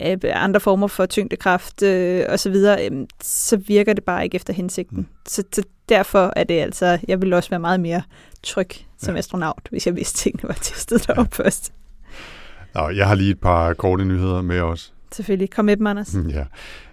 øh, 0.00 0.16
andre 0.24 0.60
former 0.60 0.86
for 0.86 1.06
tyngdekraft 1.06 1.82
øh, 1.82 2.24
og 2.28 2.40
så 2.40 2.50
videre, 2.50 2.88
øh, 2.90 3.06
så 3.22 3.56
virker 3.56 3.92
det 3.92 4.04
bare 4.04 4.24
ikke 4.24 4.34
efter 4.36 4.52
hensigten. 4.52 4.98
Mm. 4.98 5.06
Så, 5.28 5.42
så 5.52 5.62
derfor 5.88 6.32
er 6.36 6.44
det 6.44 6.54
altså, 6.60 6.98
jeg 7.08 7.22
vil 7.22 7.32
også 7.32 7.50
være 7.50 7.60
meget 7.60 7.80
mere 7.80 8.02
tryg 8.42 8.68
som 8.98 9.14
Ja. 9.14 9.18
astronaut, 9.18 9.68
hvis 9.70 9.86
jeg 9.86 9.96
vidste, 9.96 10.18
tingene 10.18 10.48
var 10.48 10.54
testet 10.62 11.06
derop 11.06 11.38
ja. 11.38 11.42
først. 11.44 11.72
Nå, 12.74 12.88
jeg 12.88 13.08
har 13.08 13.14
lige 13.14 13.30
et 13.30 13.40
par 13.40 13.74
korte 13.74 14.04
nyheder 14.04 14.42
med 14.42 14.60
os. 14.60 14.92
Selvfølgelig. 15.12 15.50
Kom 15.50 15.64
med 15.64 15.76
dem, 15.76 15.86
Anders. 15.86 16.14
Mm, 16.14 16.28
Ja. 16.28 16.44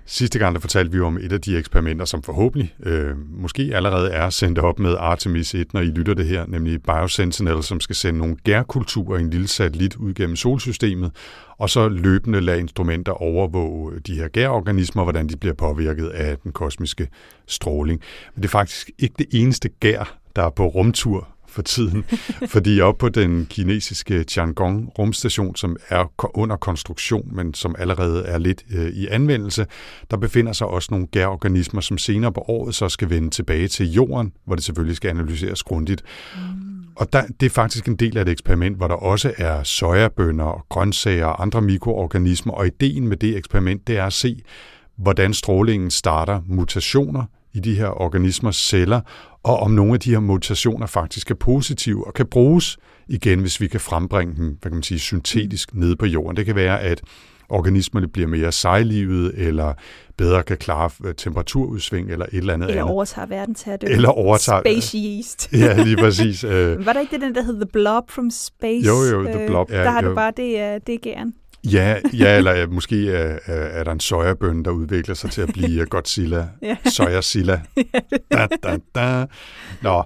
Sidste 0.05 0.39
gang 0.39 0.55
der 0.55 0.61
fortalte 0.61 0.91
vi 0.91 0.99
om 0.99 1.17
et 1.17 1.31
af 1.31 1.41
de 1.41 1.57
eksperimenter, 1.57 2.05
som 2.05 2.23
forhåbentlig 2.23 2.75
øh, 2.83 3.15
måske 3.41 3.71
allerede 3.73 4.11
er 4.11 4.29
sendt 4.29 4.59
op 4.59 4.79
med 4.79 4.95
Artemis 4.99 5.55
1, 5.55 5.73
når 5.73 5.81
I 5.81 5.85
lytter 5.85 6.13
det 6.13 6.25
her, 6.25 6.45
nemlig 6.47 6.83
Biosentinel, 6.83 7.63
som 7.63 7.79
skal 7.79 7.95
sende 7.95 8.19
nogle 8.19 8.35
gærkulturer 8.43 9.17
i 9.17 9.21
en 9.21 9.29
lille 9.29 9.47
satellit 9.47 9.95
ud 9.95 10.13
gennem 10.13 10.35
solsystemet, 10.35 11.11
og 11.57 11.69
så 11.69 11.89
løbende 11.89 12.41
lade 12.41 12.59
instrumenter 12.59 13.11
overvåge 13.11 13.99
de 13.99 14.15
her 14.15 14.27
gærorganismer, 14.27 15.03
hvordan 15.03 15.29
de 15.29 15.37
bliver 15.37 15.53
påvirket 15.53 16.07
af 16.07 16.37
den 16.37 16.51
kosmiske 16.51 17.07
stråling. 17.47 18.01
Men 18.35 18.41
det 18.43 18.47
er 18.47 18.51
faktisk 18.51 18.91
ikke 18.99 19.15
det 19.17 19.27
eneste 19.31 19.69
gær, 19.79 20.17
der 20.35 20.43
er 20.43 20.49
på 20.49 20.67
rumtur 20.67 21.27
for 21.51 21.61
tiden, 21.61 22.03
fordi 22.47 22.81
op 22.81 22.97
på 22.97 23.09
den 23.09 23.45
kinesiske 23.45 24.23
Tiangong 24.23 24.91
rumstation, 24.99 25.55
som 25.55 25.77
er 25.89 26.11
under 26.37 26.55
konstruktion, 26.55 27.29
men 27.35 27.53
som 27.53 27.75
allerede 27.79 28.25
er 28.25 28.37
lidt 28.37 28.63
øh, 28.71 28.89
i 28.89 29.07
anvendelse, 29.07 29.65
der 30.11 30.17
befinder 30.17 30.53
sig 30.53 30.67
også 30.67 30.87
nogle 30.91 31.07
gærorganismer, 31.07 31.81
som 31.81 31.97
senere 31.97 32.33
på 32.33 32.45
året 32.47 32.75
så 32.75 32.89
skal 32.89 33.09
vende 33.09 33.29
tilbage 33.29 33.67
til 33.67 33.91
jorden, 33.91 34.33
hvor 34.45 34.55
det 34.55 34.63
selvfølgelig 34.63 34.95
skal 34.95 35.09
analyseres 35.09 35.63
grundigt. 35.63 36.03
Mm. 36.35 36.41
Og 36.95 37.13
der, 37.13 37.23
det 37.39 37.45
er 37.45 37.49
faktisk 37.49 37.87
en 37.87 37.95
del 37.95 38.17
af 38.17 38.21
et 38.21 38.29
eksperiment, 38.29 38.77
hvor 38.77 38.87
der 38.87 38.95
også 38.95 39.33
er 39.37 39.63
sojabønner, 39.63 40.65
grøntsager 40.69 41.25
og 41.25 41.41
andre 41.41 41.61
mikroorganismer, 41.61 42.53
og 42.53 42.67
ideen 42.67 43.07
med 43.07 43.17
det 43.17 43.37
eksperiment, 43.37 43.87
det 43.87 43.97
er 43.97 44.05
at 44.05 44.13
se, 44.13 44.41
hvordan 44.97 45.33
strålingen 45.33 45.91
starter 45.91 46.41
mutationer 46.45 47.25
i 47.53 47.59
de 47.59 47.75
her 47.75 48.01
organismers 48.01 48.55
celler, 48.55 49.01
og 49.43 49.59
om 49.59 49.71
nogle 49.71 49.93
af 49.93 49.99
de 49.99 50.11
her 50.11 50.19
mutationer 50.19 50.87
faktisk 50.87 51.31
er 51.31 51.35
positive 51.35 52.07
og 52.07 52.13
kan 52.13 52.25
bruges 52.25 52.77
igen, 53.07 53.39
hvis 53.39 53.61
vi 53.61 53.67
kan 53.67 53.79
frembringe 53.79 54.35
dem, 54.35 54.45
hvad 54.45 54.71
kan 54.71 54.73
man 54.73 54.83
sige, 54.83 54.99
syntetisk 54.99 55.73
nede 55.73 55.95
på 55.95 56.05
jorden. 56.05 56.37
Det 56.37 56.45
kan 56.45 56.55
være, 56.55 56.81
at 56.81 57.01
organismerne 57.49 58.07
bliver 58.07 58.27
mere 58.27 58.51
sejlivede, 58.51 59.35
eller 59.35 59.73
bedre 60.17 60.43
kan 60.43 60.57
klare 60.57 60.89
øh, 61.05 61.15
temperaturudsving, 61.15 62.11
eller 62.11 62.25
et 62.25 62.33
eller 62.33 62.53
andet 62.53 62.69
Eller 62.69 62.83
overtager 62.83 63.25
verdensherredømme. 63.27 63.95
Eller 63.95 64.09
overtager... 64.09 64.61
Space 64.61 64.97
yeast. 64.97 65.49
Ja, 65.53 65.83
lige 65.83 65.97
præcis. 65.97 66.43
Øh, 66.43 66.85
Var 66.85 66.93
der 66.93 66.99
ikke 66.99 67.11
det, 67.11 67.21
den 67.21 67.35
der 67.35 67.43
hed 67.43 67.55
The 67.55 67.65
Blob 67.65 68.11
from 68.11 68.29
Space? 68.29 68.87
Jo, 68.87 69.03
jo, 69.03 69.23
The 69.23 69.41
Øh, 69.41 69.47
Blob, 69.47 69.71
ja, 69.71 69.77
der 69.83 69.89
har 69.89 70.01
jo. 70.01 70.09
du 70.09 70.15
bare, 70.15 70.31
det 70.37 70.87
det 70.87 71.01
gæren. 71.01 71.33
Ja, 71.63 71.95
ja 72.13 72.37
eller 72.37 72.55
øh, 72.55 72.71
måske 72.71 73.11
er, 73.11 73.39
er, 73.45 73.53
er 73.53 73.83
der 73.83 73.91
en 73.91 73.99
sojabøn, 73.99 74.65
der 74.65 74.71
udvikler 74.71 75.15
sig 75.15 75.31
til 75.31 75.41
at 75.41 75.49
blive 75.53 75.85
Godzilla. 75.85 76.47
Ja. 76.61 76.77
Sojasilla. 76.89 77.61
Da, 78.31 78.47
da, 78.63 78.77
da. 78.95 79.25
Nå, 79.81 80.03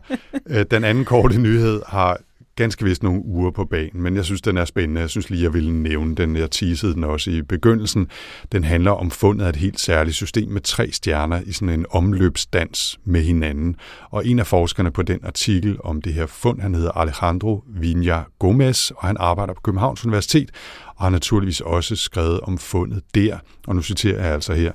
øh, 0.47 0.65
den 0.71 0.83
anden 0.83 1.05
korte 1.05 1.37
nyhed 1.37 1.81
har 1.87 2.19
ganske 2.55 2.85
vist 2.85 3.03
nogle 3.03 3.25
uger 3.25 3.51
på 3.51 3.65
banen, 3.65 4.01
men 4.01 4.15
jeg 4.15 4.25
synes, 4.25 4.41
den 4.41 4.57
er 4.57 4.65
spændende. 4.65 5.01
Jeg 5.01 5.09
synes 5.09 5.29
lige, 5.29 5.43
jeg 5.43 5.53
ville 5.53 5.73
nævne 5.73 6.15
den. 6.15 6.35
Jeg 6.35 6.51
teasede 6.51 6.93
den 6.93 7.03
også 7.03 7.31
i 7.31 7.41
begyndelsen. 7.41 8.07
Den 8.51 8.63
handler 8.63 8.91
om 8.91 9.11
fundet 9.11 9.45
af 9.45 9.49
et 9.49 9.55
helt 9.55 9.79
særligt 9.79 10.15
system 10.15 10.49
med 10.49 10.61
tre 10.61 10.91
stjerner 10.91 11.41
i 11.45 11.51
sådan 11.51 11.79
en 11.79 11.85
omløbsdans 11.89 12.99
med 13.05 13.21
hinanden. 13.21 13.75
Og 14.09 14.27
en 14.27 14.39
af 14.39 14.47
forskerne 14.47 14.91
på 14.91 15.01
den 15.01 15.19
artikel 15.23 15.77
om 15.83 16.01
det 16.01 16.13
her 16.13 16.25
fund, 16.25 16.61
han 16.61 16.75
hedder 16.75 16.91
Alejandro 16.91 17.63
Vinja 17.67 18.23
Gomez, 18.39 18.91
og 18.91 19.07
han 19.07 19.17
arbejder 19.19 19.53
på 19.53 19.61
Københavns 19.61 20.05
Universitet, 20.05 20.51
og 20.95 21.03
har 21.03 21.09
naturligvis 21.09 21.61
også 21.61 21.95
skrevet 21.95 22.39
om 22.39 22.57
fundet 22.57 23.03
der. 23.15 23.37
Og 23.67 23.75
nu 23.75 23.81
citerer 23.81 24.23
jeg 24.23 24.33
altså 24.33 24.53
her. 24.53 24.71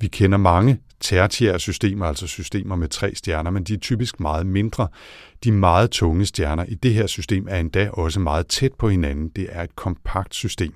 Vi 0.00 0.06
kender 0.06 0.38
mange 0.38 0.78
tertiære 1.02 1.58
systemer, 1.58 2.06
altså 2.06 2.26
systemer 2.26 2.76
med 2.76 2.88
tre 2.88 3.14
stjerner, 3.14 3.50
men 3.50 3.64
de 3.64 3.74
er 3.74 3.78
typisk 3.78 4.20
meget 4.20 4.46
mindre. 4.46 4.88
De 5.44 5.52
meget 5.52 5.90
tunge 5.90 6.26
stjerner 6.26 6.64
i 6.68 6.74
det 6.74 6.94
her 6.94 7.06
system 7.06 7.46
er 7.50 7.58
endda 7.58 7.90
også 7.90 8.20
meget 8.20 8.46
tæt 8.46 8.72
på 8.78 8.88
hinanden. 8.88 9.28
Det 9.28 9.46
er 9.50 9.62
et 9.62 9.76
kompakt 9.76 10.34
system. 10.34 10.72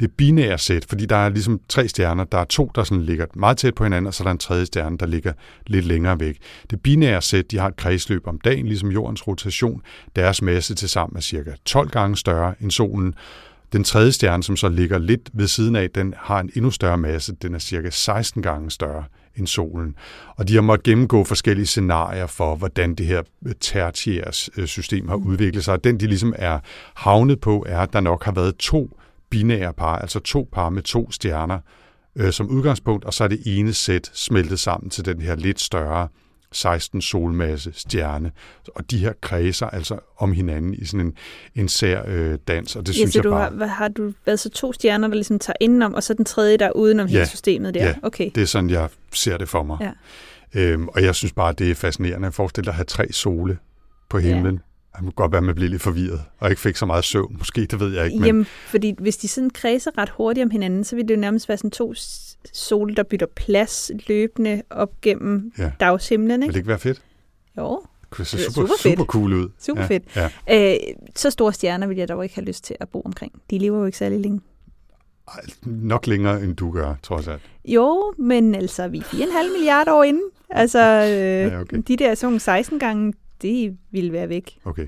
Det 0.00 0.12
binære 0.12 0.58
sæt, 0.58 0.84
fordi 0.88 1.06
der 1.06 1.16
er 1.16 1.28
ligesom 1.28 1.60
tre 1.68 1.88
stjerner, 1.88 2.24
der 2.24 2.38
er 2.38 2.44
to, 2.44 2.70
der 2.74 2.84
sådan 2.84 3.04
ligger 3.04 3.26
meget 3.34 3.56
tæt 3.56 3.74
på 3.74 3.84
hinanden, 3.84 4.06
og 4.06 4.14
så 4.14 4.22
er 4.22 4.24
der 4.24 4.32
en 4.32 4.38
tredje 4.38 4.66
stjerne, 4.66 4.98
der 4.98 5.06
ligger 5.06 5.32
lidt 5.66 5.84
længere 5.84 6.20
væk. 6.20 6.36
Det 6.70 6.80
binære 6.82 7.22
sæt, 7.22 7.50
de 7.50 7.58
har 7.58 7.68
et 7.68 7.76
kredsløb 7.76 8.26
om 8.26 8.40
dagen, 8.40 8.66
ligesom 8.66 8.90
jordens 8.90 9.26
rotation. 9.26 9.82
Deres 10.16 10.42
masse 10.42 10.74
til 10.74 10.88
sammen 10.88 11.16
er 11.16 11.20
cirka 11.20 11.52
12 11.64 11.90
gange 11.90 12.16
større 12.16 12.54
end 12.60 12.70
solen, 12.70 13.14
den 13.72 13.84
tredje 13.84 14.12
stjerne, 14.12 14.42
som 14.42 14.56
så 14.56 14.68
ligger 14.68 14.98
lidt 14.98 15.30
ved 15.32 15.46
siden 15.46 15.76
af, 15.76 15.90
den 15.90 16.14
har 16.16 16.40
en 16.40 16.50
endnu 16.54 16.70
større 16.70 16.98
masse. 16.98 17.32
Den 17.42 17.54
er 17.54 17.58
cirka 17.58 17.90
16 17.90 18.42
gange 18.42 18.70
større 18.70 19.04
end 19.38 19.46
solen. 19.46 19.94
Og 20.36 20.48
de 20.48 20.54
har 20.54 20.60
måttet 20.60 20.84
gennemgå 20.84 21.24
forskellige 21.24 21.66
scenarier 21.66 22.26
for, 22.26 22.56
hvordan 22.56 22.94
det 22.94 23.06
her 23.06 23.22
øh, 23.46 23.52
tertiære 23.60 24.32
øh, 24.56 24.66
system 24.66 25.08
har 25.08 25.16
udviklet 25.16 25.64
sig. 25.64 25.84
Den, 25.84 26.00
de 26.00 26.06
ligesom 26.06 26.34
er 26.36 26.58
havnet 26.94 27.40
på, 27.40 27.64
er, 27.68 27.80
at 27.80 27.92
der 27.92 28.00
nok 28.00 28.24
har 28.24 28.32
været 28.32 28.56
to 28.56 28.90
binære 29.30 29.72
par, 29.72 29.96
altså 29.96 30.20
to 30.20 30.48
par 30.52 30.68
med 30.68 30.82
to 30.82 31.10
stjerner 31.10 31.58
øh, 32.16 32.32
som 32.32 32.48
udgangspunkt, 32.48 33.04
og 33.04 33.14
så 33.14 33.24
er 33.24 33.28
det 33.28 33.40
ene 33.46 33.72
sæt 33.72 34.10
smeltet 34.14 34.60
sammen 34.60 34.90
til 34.90 35.04
den 35.04 35.20
her 35.20 35.34
lidt 35.36 35.60
større 35.60 36.08
16 36.52 37.02
solmasse 37.02 37.72
stjerne. 37.74 38.32
Og 38.74 38.90
de 38.90 38.98
her 38.98 39.12
kredser 39.20 39.66
altså 39.66 39.98
om 40.18 40.32
hinanden 40.32 40.74
i 40.74 40.84
sådan 40.84 41.06
en, 41.06 41.14
en 41.54 41.68
sær 41.68 42.02
øh, 42.06 42.38
dans, 42.48 42.76
og 42.76 42.86
det 42.86 42.92
Ja, 42.92 42.96
synes 42.98 43.12
så 43.12 43.18
jeg 43.18 43.24
du 43.24 43.30
bare... 43.30 43.42
har, 43.42 43.50
hvad 43.50 43.68
har 43.68 43.88
du 43.88 44.12
været 44.26 44.40
så 44.40 44.50
to 44.50 44.72
stjerner, 44.72 45.08
der 45.08 45.14
ligesom 45.14 45.38
tager 45.38 45.56
indenom, 45.60 45.94
og 45.94 46.02
så 46.02 46.14
den 46.14 46.24
tredje, 46.24 46.56
der 46.56 46.66
er 46.66 46.72
udenom 46.72 47.06
Ja, 47.06 47.12
hele 47.12 47.26
systemet 47.26 47.74
der? 47.74 47.84
ja. 47.86 47.94
Okay. 48.02 48.30
Det 48.34 48.42
er 48.42 48.46
sådan, 48.46 48.70
jeg 48.70 48.88
ser 49.12 49.36
det 49.36 49.48
for 49.48 49.62
mig. 49.62 49.78
Ja. 49.80 49.92
Øhm, 50.60 50.88
og 50.88 51.02
jeg 51.02 51.14
synes 51.14 51.32
bare, 51.32 51.52
det 51.52 51.70
er 51.70 51.74
fascinerende. 51.74 52.32
Forestil 52.32 52.64
dig 52.64 52.70
at 52.70 52.74
have 52.74 52.84
tre 52.84 53.12
sole 53.12 53.58
på 54.10 54.18
himlen. 54.18 54.60
Det 54.96 55.04
må 55.04 55.10
godt 55.10 55.32
være, 55.32 55.38
at 55.38 55.44
man 55.44 55.54
bliver 55.54 55.70
lidt 55.70 55.82
forvirret, 55.82 56.20
og 56.38 56.50
ikke 56.50 56.60
fik 56.62 56.76
så 56.76 56.86
meget 56.86 57.04
søvn. 57.04 57.34
Måske, 57.38 57.60
det 57.66 57.80
ved 57.80 57.94
jeg 57.94 58.04
ikke. 58.04 58.16
Men 58.18 58.26
Jamen, 58.26 58.44
fordi 58.44 58.94
hvis 58.98 59.16
de 59.16 59.28
sådan 59.28 59.50
kredser 59.50 59.98
ret 59.98 60.08
hurtigt 60.08 60.44
om 60.44 60.50
hinanden, 60.50 60.84
så 60.84 60.96
vil 60.96 61.08
det 61.08 61.14
jo 61.14 61.20
nærmest 61.20 61.48
være 61.48 61.58
sådan 61.58 61.70
to 61.70 61.94
s- 61.94 62.38
sole, 62.52 62.94
der 62.94 63.02
bytter 63.02 63.26
plads 63.36 63.90
løbende 64.06 64.62
op 64.70 65.00
gennem 65.02 65.52
Ja. 65.58 65.70
dagshimlen, 65.80 66.40
vil 66.40 66.42
ikke? 66.42 66.52
det 66.52 66.56
ikke 66.56 66.68
være 66.68 66.78
fedt? 66.78 67.02
Jo, 67.58 67.80
Det 68.00 68.10
kunne 68.10 68.24
se 68.24 68.36
Det 68.36 68.46
er 68.46 68.50
super, 68.50 68.66
super 68.66 68.74
fedt. 68.82 68.98
super 68.98 69.04
cool 69.04 69.32
ud. 69.32 69.48
super 69.58 69.80
ja. 69.82 69.86
fedt. 69.86 70.04
Ja. 70.48 70.72
Øh, 70.72 70.76
så 71.16 71.30
store 71.30 71.52
stjerner 71.52 71.86
vil 71.86 71.96
jeg 71.96 72.08
dog 72.08 72.22
ikke 72.22 72.34
have 72.34 72.44
lyst 72.44 72.64
til 72.64 72.76
at 72.80 72.88
bo 72.88 73.00
omkring. 73.04 73.32
De 73.50 73.58
lever 73.58 73.78
jo 73.78 73.84
ikke 73.86 73.98
særlig 73.98 74.20
længe. 74.20 74.40
Ej, 75.28 75.40
Nok 75.64 76.06
længere, 76.06 76.42
end 76.42 76.56
du 76.56 76.70
gør, 76.70 76.94
trods 77.02 77.28
alt. 77.28 77.42
Jo, 77.64 78.12
men 78.18 78.54
altså, 78.54 78.88
vi 78.88 78.98
er 78.98 79.02
4,5 79.02 79.52
milliarder 79.56 79.92
år 79.92 80.02
inde. 80.02 80.20
Altså, 80.50 80.78
øh, 81.12 81.52
Ja, 81.52 81.60
okay. 81.60 81.82
de 81.88 81.96
der 81.96 82.14
sådan 82.14 82.40
16 82.40 82.78
gange, 82.78 83.12
det 83.42 83.76
ville 83.90 84.12
være 84.12 84.28
væk. 84.28 84.58
Okay. 84.64 84.86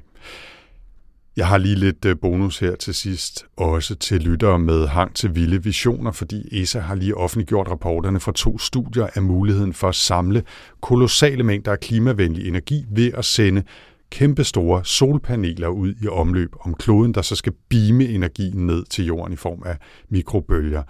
Jeg 1.36 1.48
har 1.48 1.58
lige 1.58 1.74
lidt 1.74 2.04
øh, 2.04 2.16
bonus 2.22 2.58
her 2.58 2.76
til 2.76 2.94
sidst, 2.94 3.46
også 3.56 3.94
til 3.94 4.20
lyttere 4.20 4.58
med 4.58 4.86
hang 4.86 5.14
til 5.14 5.34
vilde 5.34 5.62
visioner, 5.62 6.12
fordi 6.12 6.62
ESA 6.62 6.80
har 6.80 6.94
lige 6.94 7.16
offentliggjort 7.16 7.68
rapporterne 7.68 8.20
fra 8.20 8.32
to 8.32 8.58
studier 8.58 9.06
af 9.14 9.22
muligheden 9.22 9.72
for 9.72 9.88
at 9.88 9.94
samle 9.94 10.42
kolossale 10.80 11.42
mængder 11.42 11.72
af 11.72 11.80
klimavenlig 11.80 12.48
energi 12.48 12.84
ved 12.90 13.12
at 13.14 13.24
sende 13.24 13.62
kæmpestore 14.10 14.84
solpaneler 14.84 15.68
ud 15.68 15.94
i 16.02 16.08
omløb 16.08 16.52
om 16.60 16.74
kloden, 16.74 17.14
der 17.14 17.22
så 17.22 17.36
skal 17.36 17.52
beame 17.68 18.04
energien 18.04 18.66
ned 18.66 18.84
til 18.84 19.06
jorden 19.06 19.32
i 19.32 19.36
form 19.36 19.62
af 19.66 19.76
mikrobølger. 20.08 20.82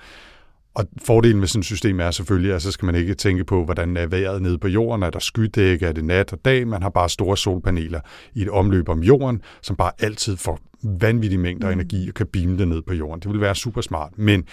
Og 0.75 0.85
fordelen 1.07 1.41
med 1.41 1.49
sådan 1.49 1.61
et 1.61 1.67
system 1.67 2.01
er 2.01 2.11
selvfølgelig, 2.11 2.55
at 2.55 2.63
så 2.63 2.73
skal 2.73 2.87
man 2.87 2.95
ikke 2.95 3.15
tænke 3.15 3.45
på, 3.45 3.65
hvordan 3.65 3.97
er 3.97 4.07
vejret 4.07 4.43
nede 4.43 4.59
på 4.59 4.69
jorden, 4.69 5.03
er 5.03 5.11
der 5.11 5.19
skydække, 5.19 5.87
er 5.87 5.93
det 5.93 6.05
nat 6.05 6.33
og 6.33 6.45
dag. 6.45 6.69
Man 6.69 6.83
har 6.83 6.91
bare 6.91 7.09
store 7.09 7.37
solpaneler 7.37 8.01
i 8.35 8.43
et 8.43 8.51
omløb 8.51 8.89
om 8.89 9.03
jorden, 9.03 9.43
som 9.63 9.77
bare 9.77 9.93
altid 9.99 10.37
får 10.37 10.59
vanvittige 10.83 11.39
mængder 11.39 11.69
af 11.69 11.73
energi 11.73 12.09
og 12.09 12.15
kan 12.15 12.27
beame 12.27 12.59
det 12.59 12.69
ned 12.69 12.83
på 12.83 12.95
jorden. 12.95 13.21
Det 13.21 13.31
vil 13.31 13.41
være 13.41 13.55
super 13.55 13.81
smart. 13.81 14.13
Men 14.17 14.45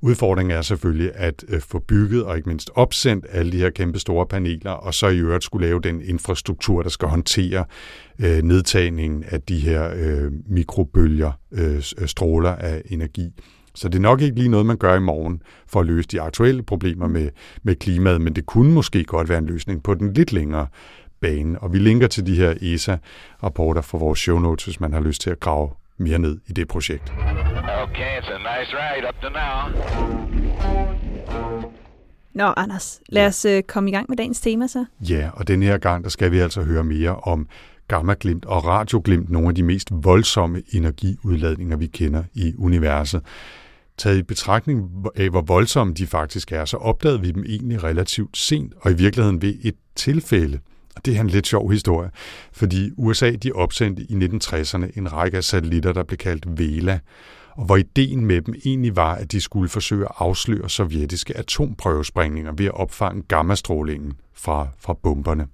udfordringen 0.00 0.56
er 0.56 0.62
selvfølgelig 0.62 1.10
at 1.14 1.44
øh, 1.48 1.60
få 1.60 1.78
bygget 1.78 2.24
og 2.24 2.36
ikke 2.36 2.48
mindst 2.48 2.70
opsendt 2.74 3.26
alle 3.30 3.52
de 3.52 3.58
her 3.58 3.70
kæmpe 3.70 3.98
store 3.98 4.26
paneler, 4.26 4.70
og 4.70 4.94
så 4.94 5.08
i 5.08 5.18
øvrigt 5.18 5.44
skulle 5.44 5.66
lave 5.66 5.80
den 5.80 6.02
infrastruktur, 6.02 6.82
der 6.82 6.90
skal 6.90 7.08
håndtere 7.08 7.64
øh, 8.18 8.42
nedtagningen 8.42 9.24
af 9.24 9.42
de 9.42 9.58
her 9.58 9.90
øh, 9.96 10.32
mikrobølger, 10.46 11.32
øh, 11.52 11.82
stråler 12.06 12.50
af 12.50 12.82
energi. 12.86 13.32
Så 13.76 13.88
det 13.88 13.98
er 13.98 14.02
nok 14.02 14.20
ikke 14.20 14.36
lige 14.36 14.48
noget, 14.48 14.66
man 14.66 14.76
gør 14.76 14.96
i 14.96 15.00
morgen 15.00 15.42
for 15.66 15.80
at 15.80 15.86
løse 15.86 16.08
de 16.08 16.20
aktuelle 16.20 16.62
problemer 16.62 17.08
med, 17.08 17.30
med 17.62 17.76
klimaet, 17.76 18.20
men 18.20 18.36
det 18.36 18.46
kunne 18.46 18.72
måske 18.72 19.04
godt 19.04 19.28
være 19.28 19.38
en 19.38 19.46
løsning 19.46 19.82
på 19.82 19.94
den 19.94 20.12
lidt 20.12 20.32
længere 20.32 20.66
bane. 21.20 21.58
Og 21.58 21.72
vi 21.72 21.78
linker 21.78 22.06
til 22.06 22.26
de 22.26 22.34
her 22.36 22.54
ESA-rapporter 22.60 23.82
fra 23.82 23.98
vores 23.98 24.18
show 24.18 24.38
notes, 24.38 24.64
hvis 24.64 24.80
man 24.80 24.92
har 24.92 25.00
lyst 25.00 25.20
til 25.20 25.30
at 25.30 25.40
grave 25.40 25.70
mere 25.98 26.18
ned 26.18 26.38
i 26.46 26.52
det 26.52 26.68
projekt. 26.68 27.12
Okay, 27.82 28.18
it's 28.20 28.32
a 28.32 28.38
nice 28.38 28.72
ride 28.76 29.08
up 29.08 29.22
to 29.22 29.28
now. 29.28 29.86
Nå, 32.34 32.52
Anders, 32.56 33.00
lad 33.08 33.26
os 33.26 33.44
øh, 33.44 33.62
komme 33.62 33.90
i 33.90 33.92
gang 33.92 34.06
med 34.08 34.16
dagens 34.16 34.40
tema 34.40 34.66
så. 34.66 34.84
Ja, 35.00 35.30
og 35.32 35.48
den 35.48 35.62
her 35.62 35.78
gang, 35.78 36.04
der 36.04 36.10
skal 36.10 36.32
vi 36.32 36.38
altså 36.38 36.62
høre 36.62 36.84
mere 36.84 37.16
om 37.16 37.48
gammaglimt 37.88 38.44
og 38.44 38.66
radioglimt, 38.66 39.30
nogle 39.30 39.48
af 39.48 39.54
de 39.54 39.62
mest 39.62 39.88
voldsomme 39.90 40.62
energiudladninger, 40.72 41.76
vi 41.76 41.86
kender 41.86 42.24
i 42.34 42.54
universet. 42.58 43.22
Taget 43.98 44.18
i 44.18 44.22
betragtning 44.22 44.90
af, 45.16 45.30
hvor 45.30 45.40
voldsomme 45.40 45.94
de 45.94 46.06
faktisk 46.06 46.52
er, 46.52 46.64
så 46.64 46.76
opdagede 46.76 47.20
vi 47.20 47.30
dem 47.30 47.44
egentlig 47.44 47.84
relativt 47.84 48.36
sent, 48.36 48.74
og 48.80 48.90
i 48.90 48.94
virkeligheden 48.94 49.42
ved 49.42 49.54
et 49.62 49.74
tilfælde. 49.94 50.58
Og 50.96 51.06
det 51.06 51.16
er 51.16 51.20
en 51.20 51.30
lidt 51.30 51.46
sjov 51.46 51.70
historie, 51.70 52.10
fordi 52.52 52.90
USA 52.96 53.30
de 53.30 53.52
opsendte 53.52 54.02
i 54.02 54.14
1960'erne 54.14 54.98
en 54.98 55.12
række 55.12 55.36
af 55.36 55.44
satellitter, 55.44 55.92
der 55.92 56.02
blev 56.02 56.18
kaldt 56.18 56.58
VELA. 56.58 56.98
og 57.56 57.64
hvor 57.64 57.76
ideen 57.76 58.26
med 58.26 58.40
dem 58.40 58.54
egentlig 58.64 58.96
var, 58.96 59.14
at 59.14 59.32
de 59.32 59.40
skulle 59.40 59.68
forsøge 59.68 60.04
at 60.04 60.12
afsløre 60.18 60.70
sovjetiske 60.70 61.36
atomprøvesprængninger 61.36 62.52
ved 62.52 62.66
at 62.66 62.74
opfange 62.74 63.22
gammastrålingen 63.22 64.12
fra, 64.34 64.68
fra 64.78 64.94
bomberne. 65.02 65.46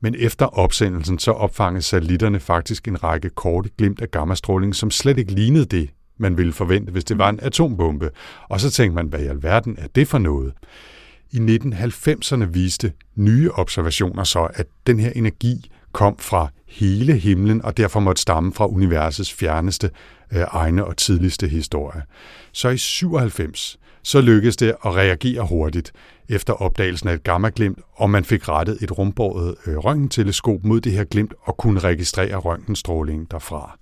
Men 0.00 0.14
efter 0.18 0.46
opsendelsen 0.46 1.18
så 1.18 1.30
opfangede 1.30 1.82
satellitterne 1.82 2.40
faktisk 2.40 2.88
en 2.88 3.04
række 3.04 3.30
korte 3.30 3.70
glimt 3.78 4.00
af 4.00 4.10
gammastråling, 4.10 4.74
som 4.74 4.90
slet 4.90 5.18
ikke 5.18 5.32
lignede 5.32 5.64
det, 5.64 5.90
man 6.20 6.38
ville 6.38 6.52
forvente, 6.52 6.92
hvis 6.92 7.04
det 7.04 7.18
var 7.18 7.28
en 7.28 7.40
atombombe. 7.42 8.10
Og 8.48 8.60
så 8.60 8.70
tænkte 8.70 8.94
man, 8.94 9.06
hvad 9.06 9.20
i 9.20 9.26
alverden 9.26 9.76
er 9.78 9.86
det 9.94 10.08
for 10.08 10.18
noget? 10.18 10.52
I 11.32 11.36
1990'erne 11.36 12.44
viste 12.44 12.92
nye 13.16 13.50
observationer 13.50 14.24
så, 14.24 14.48
at 14.54 14.66
den 14.86 15.00
her 15.00 15.10
energi 15.10 15.70
kom 15.92 16.18
fra 16.18 16.48
hele 16.66 17.16
himlen 17.16 17.64
og 17.64 17.76
derfor 17.76 18.00
måtte 18.00 18.22
stamme 18.22 18.52
fra 18.52 18.66
universets 18.66 19.32
fjerneste 19.32 19.90
øh, 20.32 20.44
egne 20.48 20.84
og 20.84 20.96
tidligste 20.96 21.48
historie. 21.48 22.02
Så 22.52 22.68
i 22.68 22.76
97 22.76 23.78
så 24.02 24.20
lykkedes 24.20 24.56
det 24.56 24.68
at 24.68 24.94
reagere 24.94 25.46
hurtigt 25.46 25.92
efter 26.28 26.52
opdagelsen 26.52 27.08
af 27.08 27.14
et 27.14 27.22
gammaglimt, 27.22 27.78
og 27.96 28.10
man 28.10 28.24
fik 28.24 28.48
rettet 28.48 28.78
et 28.82 28.98
rumbåret 28.98 29.54
øh, 29.66 29.76
røntgenteleskop 29.76 30.64
mod 30.64 30.80
det 30.80 30.92
her 30.92 31.04
glimt 31.04 31.34
og 31.42 31.56
kunne 31.56 31.80
registrere 31.80 32.36
røntgenstrålingen 32.36 33.26
derfra. 33.30 33.79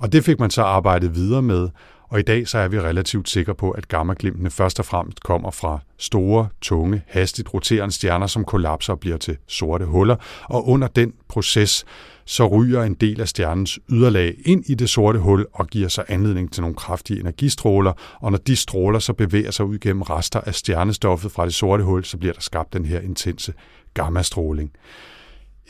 Og 0.00 0.12
det 0.12 0.24
fik 0.24 0.40
man 0.40 0.50
så 0.50 0.62
arbejdet 0.62 1.14
videre 1.14 1.42
med, 1.42 1.68
og 2.08 2.18
i 2.18 2.22
dag 2.22 2.48
så 2.48 2.58
er 2.58 2.68
vi 2.68 2.80
relativt 2.80 3.28
sikre 3.28 3.54
på, 3.54 3.70
at 3.70 3.88
gammaglimtene 3.88 4.50
først 4.50 4.78
og 4.78 4.84
fremmest 4.84 5.22
kommer 5.22 5.50
fra 5.50 5.78
store, 5.98 6.48
tunge, 6.60 7.02
hastigt 7.06 7.54
roterende 7.54 7.94
stjerner, 7.94 8.26
som 8.26 8.44
kollapser 8.44 8.92
og 8.92 9.00
bliver 9.00 9.16
til 9.16 9.36
sorte 9.46 9.84
huller, 9.84 10.16
og 10.44 10.68
under 10.68 10.88
den 10.88 11.12
proces 11.28 11.84
så 12.24 12.46
ryger 12.46 12.82
en 12.82 12.94
del 12.94 13.20
af 13.20 13.28
stjernens 13.28 13.78
yderlag 13.90 14.34
ind 14.44 14.64
i 14.66 14.74
det 14.74 14.90
sorte 14.90 15.18
hul 15.18 15.46
og 15.52 15.66
giver 15.66 15.88
sig 15.88 16.04
anledning 16.08 16.52
til 16.52 16.60
nogle 16.60 16.76
kraftige 16.76 17.20
energistråler, 17.20 17.92
og 18.20 18.30
når 18.30 18.38
de 18.38 18.56
stråler 18.56 18.98
så 18.98 19.12
bevæger 19.12 19.50
sig 19.50 19.64
ud 19.64 19.78
gennem 19.78 20.02
rester 20.02 20.40
af 20.40 20.54
stjernestoffet 20.54 21.32
fra 21.32 21.44
det 21.44 21.54
sorte 21.54 21.84
hul, 21.84 22.04
så 22.04 22.16
bliver 22.16 22.32
der 22.32 22.40
skabt 22.40 22.72
den 22.72 22.84
her 22.84 23.00
intense 23.00 23.52
gammastråling. 23.94 24.72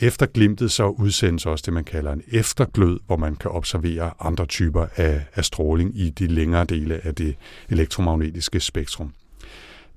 Efter 0.02 0.26
glimtet 0.26 0.72
så 0.72 0.86
udsendes 0.86 1.46
også 1.46 1.62
det, 1.66 1.74
man 1.74 1.84
kalder 1.84 2.12
en 2.12 2.22
efterglød, 2.32 3.00
hvor 3.06 3.16
man 3.16 3.36
kan 3.36 3.50
observere 3.50 4.10
andre 4.20 4.46
typer 4.46 4.86
af, 4.96 5.24
af 5.34 5.44
stråling 5.44 5.98
i 5.98 6.10
de 6.10 6.26
længere 6.26 6.64
dele 6.64 7.06
af 7.06 7.14
det 7.14 7.36
elektromagnetiske 7.68 8.60
spektrum. 8.60 9.12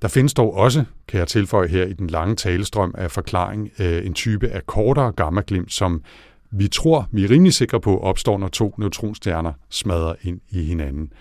Der 0.02 0.08
findes 0.08 0.34
dog 0.34 0.54
også, 0.54 0.84
kan 1.08 1.18
jeg 1.18 1.28
tilføje 1.28 1.68
her 1.68 1.84
i 1.84 1.92
den 1.92 2.06
lange 2.06 2.36
talestrøm 2.36 2.94
af 2.98 3.10
forklaring, 3.10 3.70
øh, 3.78 4.06
en 4.06 4.14
type 4.14 4.48
af 4.48 4.66
kortere 4.66 5.12
gammaglimt, 5.12 5.72
som 5.72 6.02
vi 6.50 6.68
tror, 6.68 7.08
vi 7.12 7.24
er 7.24 7.30
rimelig 7.30 7.54
sikre 7.54 7.80
på, 7.80 7.98
opstår, 7.98 8.38
når 8.38 8.48
to 8.48 8.74
neutronstjerner 8.78 9.52
smadrer 9.70 10.14
ind 10.22 10.40
i 10.50 10.62
hinanden. 10.62 11.12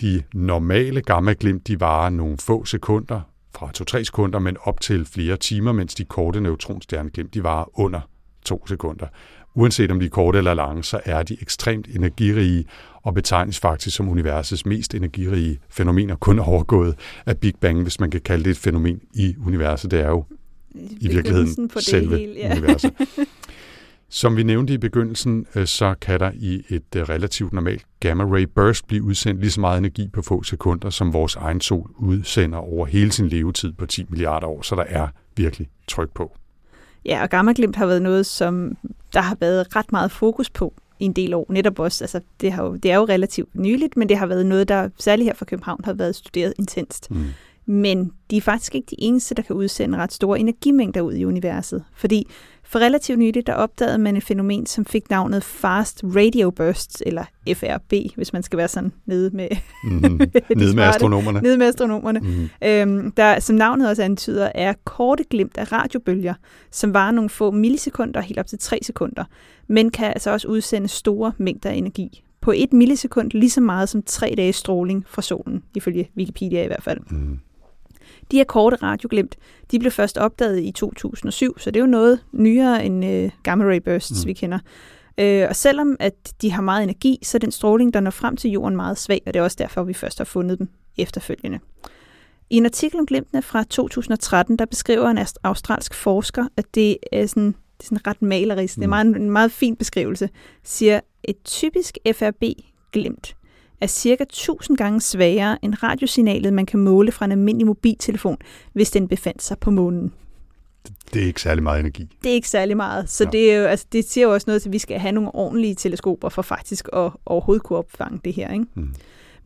De 0.00 0.22
normale 0.34 1.00
gammaglimt, 1.00 1.68
de 1.68 1.80
varer 1.80 2.10
nogle 2.10 2.36
få 2.38 2.64
sekunder, 2.64 3.20
fra 3.54 3.98
2-3 3.98 4.04
sekunder, 4.04 4.38
men 4.38 4.56
op 4.62 4.80
til 4.80 5.06
flere 5.06 5.36
timer, 5.36 5.72
mens 5.72 5.94
de 5.94 6.04
korte 6.04 6.40
neutronstjerneglimt, 6.40 7.34
de 7.34 7.42
varer 7.42 7.80
under 7.80 8.00
2 8.44 8.66
sekunder. 8.66 9.06
Uanset 9.54 9.90
om 9.90 10.00
de 10.00 10.06
er 10.06 10.10
korte 10.10 10.38
eller 10.38 10.54
lange, 10.54 10.84
så 10.84 11.00
er 11.04 11.22
de 11.22 11.36
ekstremt 11.40 11.86
energirige 11.94 12.64
og 13.02 13.14
betegnes 13.14 13.58
faktisk 13.58 13.96
som 13.96 14.08
universets 14.08 14.66
mest 14.66 14.94
energirige 14.94 15.60
fænomener, 15.68 16.16
kun 16.16 16.38
overgået 16.38 16.94
af 17.26 17.38
Big 17.38 17.54
Bang, 17.60 17.82
hvis 17.82 18.00
man 18.00 18.10
kan 18.10 18.20
kalde 18.20 18.44
det 18.44 18.50
et 18.50 18.56
fænomen 18.56 19.00
i 19.14 19.34
universet. 19.46 19.90
Det 19.90 20.00
er 20.00 20.08
jo 20.08 20.24
i 20.74 21.08
virkeligheden 21.08 21.68
på 21.68 21.78
det 21.78 21.84
selve 21.84 22.18
hele, 22.18 22.34
ja. 22.36 22.52
universet. 22.52 22.92
Som 24.08 24.36
vi 24.36 24.42
nævnte 24.42 24.74
i 24.74 24.78
begyndelsen, 24.78 25.46
øh, 25.54 25.66
så 25.66 25.94
kan 26.00 26.20
der 26.20 26.30
i 26.34 26.64
et 26.68 26.96
øh, 26.96 27.02
relativt 27.02 27.52
normalt 27.52 27.86
gamma-ray 28.04 28.44
burst 28.44 28.86
blive 28.86 29.02
udsendt 29.02 29.40
lige 29.40 29.50
så 29.50 29.60
meget 29.60 29.78
energi 29.78 30.08
på 30.08 30.22
få 30.22 30.42
sekunder, 30.42 30.90
som 30.90 31.12
vores 31.12 31.36
egen 31.36 31.60
sol 31.60 31.90
udsender 31.96 32.58
over 32.58 32.86
hele 32.86 33.12
sin 33.12 33.28
levetid 33.28 33.72
på 33.72 33.86
10 33.86 34.06
milliarder 34.08 34.46
år, 34.46 34.62
så 34.62 34.74
der 34.74 34.84
er 34.88 35.08
virkelig 35.36 35.68
tryk 35.88 36.10
på. 36.14 36.36
Ja, 37.04 37.22
og 37.22 37.30
gammaglimt 37.30 37.76
har 37.76 37.86
været 37.86 38.02
noget, 38.02 38.26
som 38.26 38.76
der 39.14 39.20
har 39.20 39.36
været 39.40 39.76
ret 39.76 39.92
meget 39.92 40.10
fokus 40.10 40.50
på 40.50 40.74
i 40.98 41.04
en 41.04 41.12
del 41.12 41.34
år. 41.34 41.46
Netop 41.48 41.78
også, 41.78 42.04
altså 42.04 42.20
det, 42.40 42.52
har 42.52 42.64
jo, 42.64 42.76
det 42.76 42.90
er 42.90 42.96
jo 42.96 43.04
relativt 43.04 43.54
nyligt, 43.54 43.96
men 43.96 44.08
det 44.08 44.18
har 44.18 44.26
været 44.26 44.46
noget, 44.46 44.68
der 44.68 44.88
særligt 44.98 45.26
her 45.26 45.34
fra 45.34 45.44
København 45.44 45.80
har 45.84 45.92
været 45.92 46.16
studeret 46.16 46.54
intenst. 46.58 47.10
Mm. 47.10 47.24
Men 47.66 48.12
de 48.30 48.36
er 48.36 48.40
faktisk 48.40 48.74
ikke 48.74 48.86
de 48.90 48.96
eneste, 48.98 49.34
der 49.34 49.42
kan 49.42 49.56
udsende 49.56 49.98
ret 49.98 50.12
store 50.12 50.40
energimængder 50.40 51.00
ud 51.00 51.14
i 51.14 51.24
universet. 51.24 51.84
Fordi 51.94 52.26
for 52.74 52.78
relativt 52.78 53.18
nyligt, 53.18 53.46
der 53.46 53.54
opdagede 53.54 53.98
man 53.98 54.16
et 54.16 54.22
fænomen, 54.22 54.66
som 54.66 54.84
fik 54.84 55.10
navnet 55.10 55.44
Fast 55.44 56.04
Radio 56.04 56.50
Bursts, 56.50 57.02
eller 57.06 57.24
FRB, 57.54 57.92
hvis 58.16 58.32
man 58.32 58.42
skal 58.42 58.56
være 58.56 58.68
sådan 58.68 58.92
nede 59.06 59.36
med, 59.36 59.48
mm-hmm. 59.84 60.20
nede 60.56 60.76
med 60.76 60.84
astronomerne. 60.84 61.40
Nede 61.40 61.58
med 61.58 61.66
astronomerne. 61.66 62.20
Mm-hmm. 62.20 62.48
Øhm, 62.64 63.12
der, 63.12 63.40
som 63.40 63.56
navnet 63.56 63.88
også 63.88 64.02
antyder, 64.02 64.50
er 64.54 64.72
korte 64.84 65.24
glimt 65.24 65.58
af 65.58 65.72
radiobølger, 65.72 66.34
som 66.70 66.94
varer 66.94 67.12
nogle 67.12 67.30
få 67.30 67.50
millisekunder, 67.50 68.20
helt 68.20 68.38
op 68.38 68.46
til 68.46 68.58
3 68.58 68.78
sekunder, 68.82 69.24
men 69.66 69.90
kan 69.90 70.06
altså 70.06 70.30
også 70.30 70.48
udsende 70.48 70.88
store 70.88 71.32
mængder 71.38 71.70
af 71.70 71.74
energi. 71.74 72.22
På 72.40 72.52
et 72.56 72.72
millisekund 72.72 73.30
lige 73.30 73.50
så 73.50 73.60
meget 73.60 73.88
som 73.88 74.02
tre 74.02 74.34
dages 74.36 74.56
stråling 74.56 75.04
fra 75.08 75.22
solen, 75.22 75.62
ifølge 75.74 76.10
Wikipedia 76.16 76.64
i 76.64 76.66
hvert 76.66 76.82
fald. 76.82 77.00
Mm. 77.10 77.38
De 78.30 78.36
her 78.36 78.44
korte 78.44 78.76
radioglimt, 78.76 79.36
de 79.70 79.78
blev 79.78 79.92
først 79.92 80.18
opdaget 80.18 80.62
i 80.62 80.72
2007, 80.72 81.58
så 81.58 81.70
det 81.70 81.76
er 81.76 81.84
jo 81.84 81.90
noget 81.90 82.20
nyere 82.32 82.84
end 82.84 83.04
øh, 83.04 83.30
gamma 83.42 83.64
ray 83.64 83.80
bursts, 83.84 84.24
mm. 84.24 84.28
vi 84.28 84.32
kender. 84.32 84.58
Øh, 85.18 85.46
og 85.48 85.56
selvom 85.56 85.96
at 86.00 86.34
de 86.42 86.50
har 86.50 86.62
meget 86.62 86.82
energi, 86.82 87.18
så 87.22 87.36
er 87.36 87.40
den 87.40 87.52
stråling, 87.52 87.94
der 87.94 88.00
når 88.00 88.10
frem 88.10 88.36
til 88.36 88.50
jorden, 88.50 88.76
meget 88.76 88.98
svag, 88.98 89.22
og 89.26 89.34
det 89.34 89.40
er 89.40 89.44
også 89.44 89.56
derfor, 89.60 89.82
vi 89.82 89.94
først 89.94 90.18
har 90.18 90.24
fundet 90.24 90.58
dem 90.58 90.68
efterfølgende. 90.98 91.58
I 92.50 92.56
en 92.56 92.64
artikel 92.64 93.00
om 93.00 93.06
glimtene 93.06 93.42
fra 93.42 93.64
2013, 93.70 94.58
der 94.58 94.64
beskriver 94.64 95.08
en 95.08 95.18
australsk 95.42 95.94
forsker, 95.94 96.46
at 96.56 96.64
det 96.74 96.96
er 97.12 97.26
sådan, 97.26 97.46
det 97.46 97.80
er 97.80 97.84
sådan 97.84 98.06
ret 98.06 98.22
malerisk, 98.22 98.76
mm. 98.76 98.80
det 98.80 98.86
er 98.86 98.88
meget, 98.88 99.06
en 99.06 99.30
meget 99.30 99.52
fin 99.52 99.76
beskrivelse, 99.76 100.28
siger, 100.62 101.00
et 101.24 101.36
typisk 101.44 101.98
FRB-glimt 102.12 103.34
er 103.84 103.88
cirka 103.88 104.22
1000 104.22 104.76
gange 104.76 105.00
svagere 105.00 105.58
end 105.62 105.74
radiosignalet, 105.82 106.52
man 106.52 106.66
kan 106.66 106.80
måle 106.80 107.12
fra 107.12 107.24
en 107.24 107.32
almindelig 107.32 107.66
mobiltelefon, 107.66 108.36
hvis 108.72 108.90
den 108.90 109.08
befandt 109.08 109.42
sig 109.42 109.58
på 109.58 109.70
månen. 109.70 110.12
Det 111.14 111.22
er 111.22 111.26
ikke 111.26 111.40
særlig 111.40 111.62
meget 111.62 111.80
energi. 111.80 112.08
Det 112.22 112.30
er 112.30 112.34
ikke 112.34 112.48
særlig 112.48 112.76
meget. 112.76 113.10
Så 113.10 113.24
ja. 113.24 113.30
det, 113.30 113.52
er 113.52 113.56
jo, 113.56 113.64
altså, 113.64 113.86
det 113.92 114.04
siger 114.04 114.26
jo 114.26 114.32
også 114.32 114.44
noget 114.46 114.62
til, 114.62 114.68
at 114.68 114.72
vi 114.72 114.78
skal 114.78 114.98
have 114.98 115.12
nogle 115.12 115.34
ordentlige 115.34 115.74
teleskoper 115.74 116.28
for 116.28 116.42
faktisk 116.42 116.88
at 116.92 117.10
overhovedet 117.26 117.62
kunne 117.62 117.78
opfange 117.78 118.20
det 118.24 118.32
her. 118.32 118.52
Ikke? 118.52 118.66
Mm. 118.74 118.94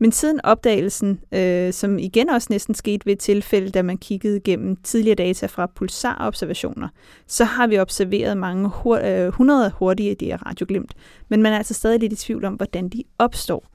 Men 0.01 0.11
siden 0.11 0.39
opdagelsen, 0.43 1.19
øh, 1.31 1.73
som 1.73 1.99
igen 1.99 2.29
også 2.29 2.47
næsten 2.49 2.75
skete 2.75 3.05
ved 3.05 3.13
et 3.13 3.19
tilfælde, 3.19 3.69
da 3.69 3.81
man 3.81 3.97
kiggede 3.97 4.39
gennem 4.39 4.75
tidligere 4.75 5.15
data 5.15 5.45
fra 5.45 5.65
pulsarobservationer, 5.75 6.87
så 7.27 7.43
har 7.43 7.67
vi 7.67 7.79
observeret 7.79 8.37
mange 8.37 8.69
hur- 8.69 9.01
øh, 9.03 9.27
100 9.27 9.71
hurtige 9.79 10.15
her 10.21 10.45
radioglimt. 10.45 10.93
Men 11.29 11.41
man 11.41 11.53
er 11.53 11.57
altså 11.57 11.73
stadig 11.73 11.99
lidt 11.99 12.13
i 12.13 12.15
tvivl 12.15 12.45
om, 12.45 12.53
hvordan 12.53 12.89
de 12.89 13.03
opstår. 13.17 13.65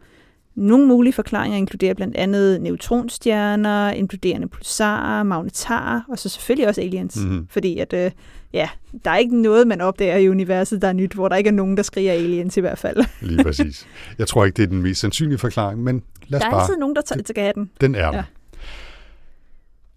Nogle 0.54 0.86
mulige 0.86 1.12
forklaringer 1.12 1.58
inkluderer 1.58 1.94
blandt 1.94 2.16
andet 2.16 2.60
neutronstjerner, 2.60 3.90
inkluderende 3.90 4.48
pulsarer, 4.48 5.22
magnetarer, 5.22 6.00
og 6.08 6.18
så 6.18 6.28
selvfølgelig 6.28 6.68
også 6.68 6.80
aliens. 6.80 7.16
Mm-hmm. 7.16 7.46
Fordi 7.50 7.78
at, 7.78 7.92
øh, 7.92 8.10
ja, 8.52 8.68
der 9.04 9.10
er 9.10 9.16
ikke 9.16 9.42
noget, 9.42 9.66
man 9.66 9.80
opdager 9.80 10.16
i 10.16 10.28
universet, 10.28 10.82
der 10.82 10.88
er 10.88 10.92
nyt, 10.92 11.12
hvor 11.12 11.28
der 11.28 11.36
ikke 11.36 11.48
er 11.48 11.52
nogen, 11.52 11.76
der 11.76 11.82
skriger 11.82 12.12
aliens 12.12 12.56
i 12.56 12.60
hvert 12.60 12.78
fald. 12.78 12.96
Lige 13.20 13.44
præcis. 13.44 13.86
Jeg 14.18 14.26
tror 14.26 14.44
ikke, 14.44 14.56
det 14.56 14.62
er 14.62 14.66
den 14.66 14.82
mest 14.82 15.00
sandsynlige 15.00 15.38
forklaring, 15.38 15.82
men 15.82 16.02
lad 16.28 16.38
os 16.38 16.40
Der 16.40 16.46
er 16.46 16.50
bare... 16.50 16.62
altid 16.62 16.76
nogen, 16.76 16.96
der 16.96 17.02
tager, 17.02 17.22
til 17.22 17.34
have 17.38 17.52
den. 17.54 17.70
Den 17.80 17.94
er 17.94 18.16
ja. 18.16 18.22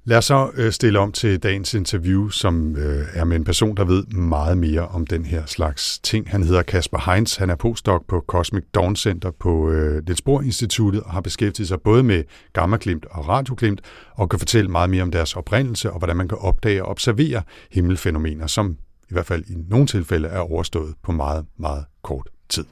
Lad 0.08 0.18
os 0.18 0.26
så 0.26 0.52
øh, 0.58 0.72
stille 0.72 1.00
om 1.00 1.12
til 1.12 1.44
dagens 1.44 1.74
interview, 1.74 2.30
som 2.30 2.76
øh, 2.76 3.06
er 3.14 3.26
med 3.26 3.36
en 3.36 3.44
person, 3.44 3.78
der 3.78 3.86
ved 3.86 4.06
meget 4.08 4.58
mere 4.58 4.88
om 4.88 5.08
den 5.08 5.26
her 5.26 5.46
slags 5.46 6.00
ting. 6.00 6.30
Han 6.30 6.44
hedder 6.44 6.62
Kasper 6.62 7.12
Heinz. 7.12 7.38
Han 7.38 7.50
er 7.50 7.56
postdoc 7.56 8.06
på 8.08 8.24
Cosmic 8.28 8.64
Dawn 8.76 8.96
Center 8.96 9.32
på 9.32 9.72
øh, 9.72 10.04
Niels 10.06 10.22
Bohr 10.22 10.42
Instituttet 10.42 11.04
og 11.04 11.12
har 11.12 11.22
beskæftiget 11.22 11.68
sig 11.68 11.82
både 11.82 12.04
med 12.04 12.24
gammaglimt 12.54 13.06
og 13.06 13.28
radioglimt 13.28 13.82
og 14.16 14.30
kan 14.30 14.40
fortælle 14.40 14.72
meget 14.72 14.90
mere 14.90 15.04
om 15.04 15.12
deres 15.12 15.36
oprindelse 15.36 15.92
og 15.92 15.98
hvordan 15.98 16.18
man 16.18 16.28
kan 16.28 16.38
opdage 16.38 16.84
og 16.84 16.90
observere 16.90 17.42
himmelfænomener, 17.72 18.48
som 18.48 18.78
i 19.10 19.14
hvert 19.14 19.26
fald 19.26 19.44
i 19.44 19.54
nogle 19.70 19.88
tilfælde 19.88 20.28
er 20.28 20.40
overstået 20.40 20.96
på 21.04 21.12
meget, 21.12 21.46
meget 21.58 21.86
kort 22.04 22.30
tid. 22.50 22.64
5, 22.64 22.70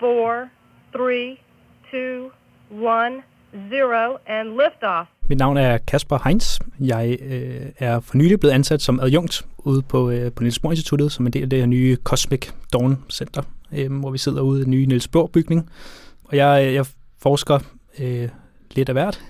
4, 0.00 0.48
3, 0.92 1.38
2, 1.90 1.96
1, 1.96 3.22
0, 3.52 4.18
and 4.26 4.48
liftoff. 4.48 5.21
Mit 5.32 5.38
navn 5.38 5.56
er 5.56 5.78
Kasper 5.78 6.18
Heinz. 6.24 6.58
Jeg 6.80 7.18
øh, 7.22 7.66
er 7.78 8.00
for 8.00 8.16
nylig 8.16 8.40
blevet 8.40 8.54
ansat 8.54 8.82
som 8.82 9.00
adjunkt 9.00 9.44
ude 9.58 9.82
på, 9.82 10.10
øh, 10.10 10.32
på 10.32 10.42
Niels 10.42 10.58
Bohr 10.58 10.72
Instituttet, 10.72 11.12
som 11.12 11.26
en 11.26 11.32
del 11.32 11.42
af 11.42 11.50
det 11.50 11.58
her 11.58 11.66
nye 11.66 11.96
Cosmic 12.04 12.48
Dawn 12.72 12.98
Center, 13.10 13.42
øh, 13.72 13.92
hvor 13.92 14.10
vi 14.10 14.18
sidder 14.18 14.40
ude 14.40 14.60
i 14.60 14.64
den 14.64 14.70
nye 14.70 14.86
Niels 14.86 15.08
Bohr 15.08 15.26
bygning. 15.26 15.70
Og 16.24 16.36
jeg, 16.36 16.66
øh, 16.66 16.74
jeg 16.74 16.86
forsker 17.22 17.58
øh, 17.98 18.28
lidt 18.74 18.88
af 18.88 18.94
hvert. 18.94 19.20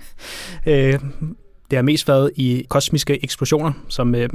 Øh, 0.67 0.99
det 1.69 1.77
har 1.77 1.81
mest 1.81 2.07
været 2.07 2.31
i 2.35 2.65
kosmiske 2.69 3.23
eksplosioner, 3.23 3.71
som 3.89 4.15
øh, 4.15 4.29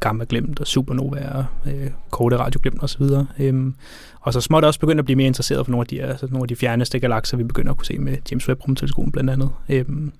gamma-glimt 0.00 0.60
og 0.60 0.66
supernova 0.66 1.28
og 1.28 1.44
øh, 1.66 1.90
korte 2.10 2.36
radioglimt 2.36 2.82
osv. 2.82 3.02
Øhm, 3.38 3.74
og 4.20 4.32
så 4.32 4.40
småt 4.40 4.64
også 4.64 4.80
begyndt 4.80 4.98
at 4.98 5.04
blive 5.04 5.16
mere 5.16 5.26
interesseret 5.26 5.66
for 5.66 5.70
nogle 5.70 5.82
af 5.82 5.86
de, 5.86 6.02
altså 6.02 6.26
nogle 6.26 6.44
af 6.44 6.48
de 6.48 6.56
fjerneste 6.56 6.98
galakser, 6.98 7.36
vi 7.36 7.44
begynder 7.44 7.70
at 7.70 7.76
kunne 7.76 7.86
se 7.86 7.98
med 7.98 8.16
James 8.30 8.48
Webb-rumteleskopen 8.48 9.12
blandt 9.12 9.30
andet. 9.30 9.50
Øhm, 9.68 10.12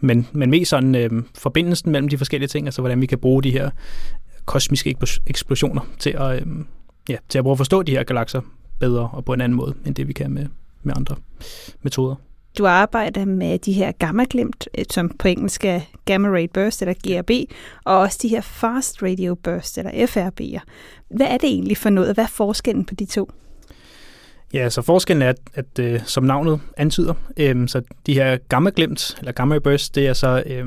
men, 0.00 0.26
men 0.32 0.50
mest 0.50 0.70
sådan 0.70 0.94
øh, 0.94 1.10
forbindelsen 1.38 1.92
mellem 1.92 2.08
de 2.08 2.18
forskellige 2.18 2.48
ting, 2.48 2.66
altså 2.66 2.82
hvordan 2.82 3.00
vi 3.00 3.06
kan 3.06 3.18
bruge 3.18 3.42
de 3.42 3.50
her 3.50 3.70
kosmiske 4.44 4.96
eksplosioner 5.26 5.80
til 5.98 6.10
at, 6.10 6.36
øh, 6.36 6.46
ja, 7.08 7.16
til 7.28 7.38
at 7.38 7.44
prøve 7.44 7.52
at 7.52 7.58
forstå 7.58 7.82
de 7.82 7.92
her 7.92 8.02
galakser 8.02 8.40
bedre 8.80 9.10
og 9.12 9.24
på 9.24 9.32
en 9.32 9.40
anden 9.40 9.56
måde, 9.56 9.74
end 9.86 9.94
det 9.94 10.08
vi 10.08 10.12
kan 10.12 10.30
med, 10.30 10.46
med 10.82 10.94
andre 10.96 11.16
metoder. 11.82 12.14
Du 12.58 12.66
arbejder 12.66 13.24
med 13.24 13.58
de 13.58 13.72
her 13.72 13.92
gamma-glimt, 13.92 14.68
øh, 14.78 14.84
som 14.90 15.10
på 15.18 15.28
engelsk 15.28 15.64
er 15.64 15.80
gamma 16.04 16.28
ray 16.28 16.46
burst 16.54 16.82
eller 16.82 16.94
GRB, 16.94 17.30
og 17.84 17.98
også 17.98 18.18
de 18.22 18.28
her 18.28 18.40
fast 18.40 19.02
radio 19.02 19.34
burst 19.34 19.78
eller 19.78 19.90
FRB'er. 19.90 20.60
Hvad 21.16 21.26
er 21.26 21.38
det 21.38 21.48
egentlig 21.48 21.76
for 21.76 21.90
noget? 21.90 22.14
Hvad 22.14 22.24
er 22.24 22.28
forskellen 22.28 22.84
på 22.84 22.94
de 22.94 23.04
to? 23.04 23.30
Ja, 24.54 24.70
så 24.70 24.82
forskellen 24.82 25.22
er, 25.22 25.28
at, 25.28 25.38
at 25.54 25.78
øh, 25.80 26.00
som 26.04 26.24
navnet 26.24 26.60
antyder, 26.76 27.14
øh, 27.36 27.68
så 27.68 27.82
de 28.06 28.14
her 28.14 28.36
gamma-glimt, 28.36 29.16
eller 29.18 29.32
gamma-burst, 29.32 29.94
det 29.94 30.06
er 30.06 30.12
så 30.12 30.42
øh, 30.46 30.66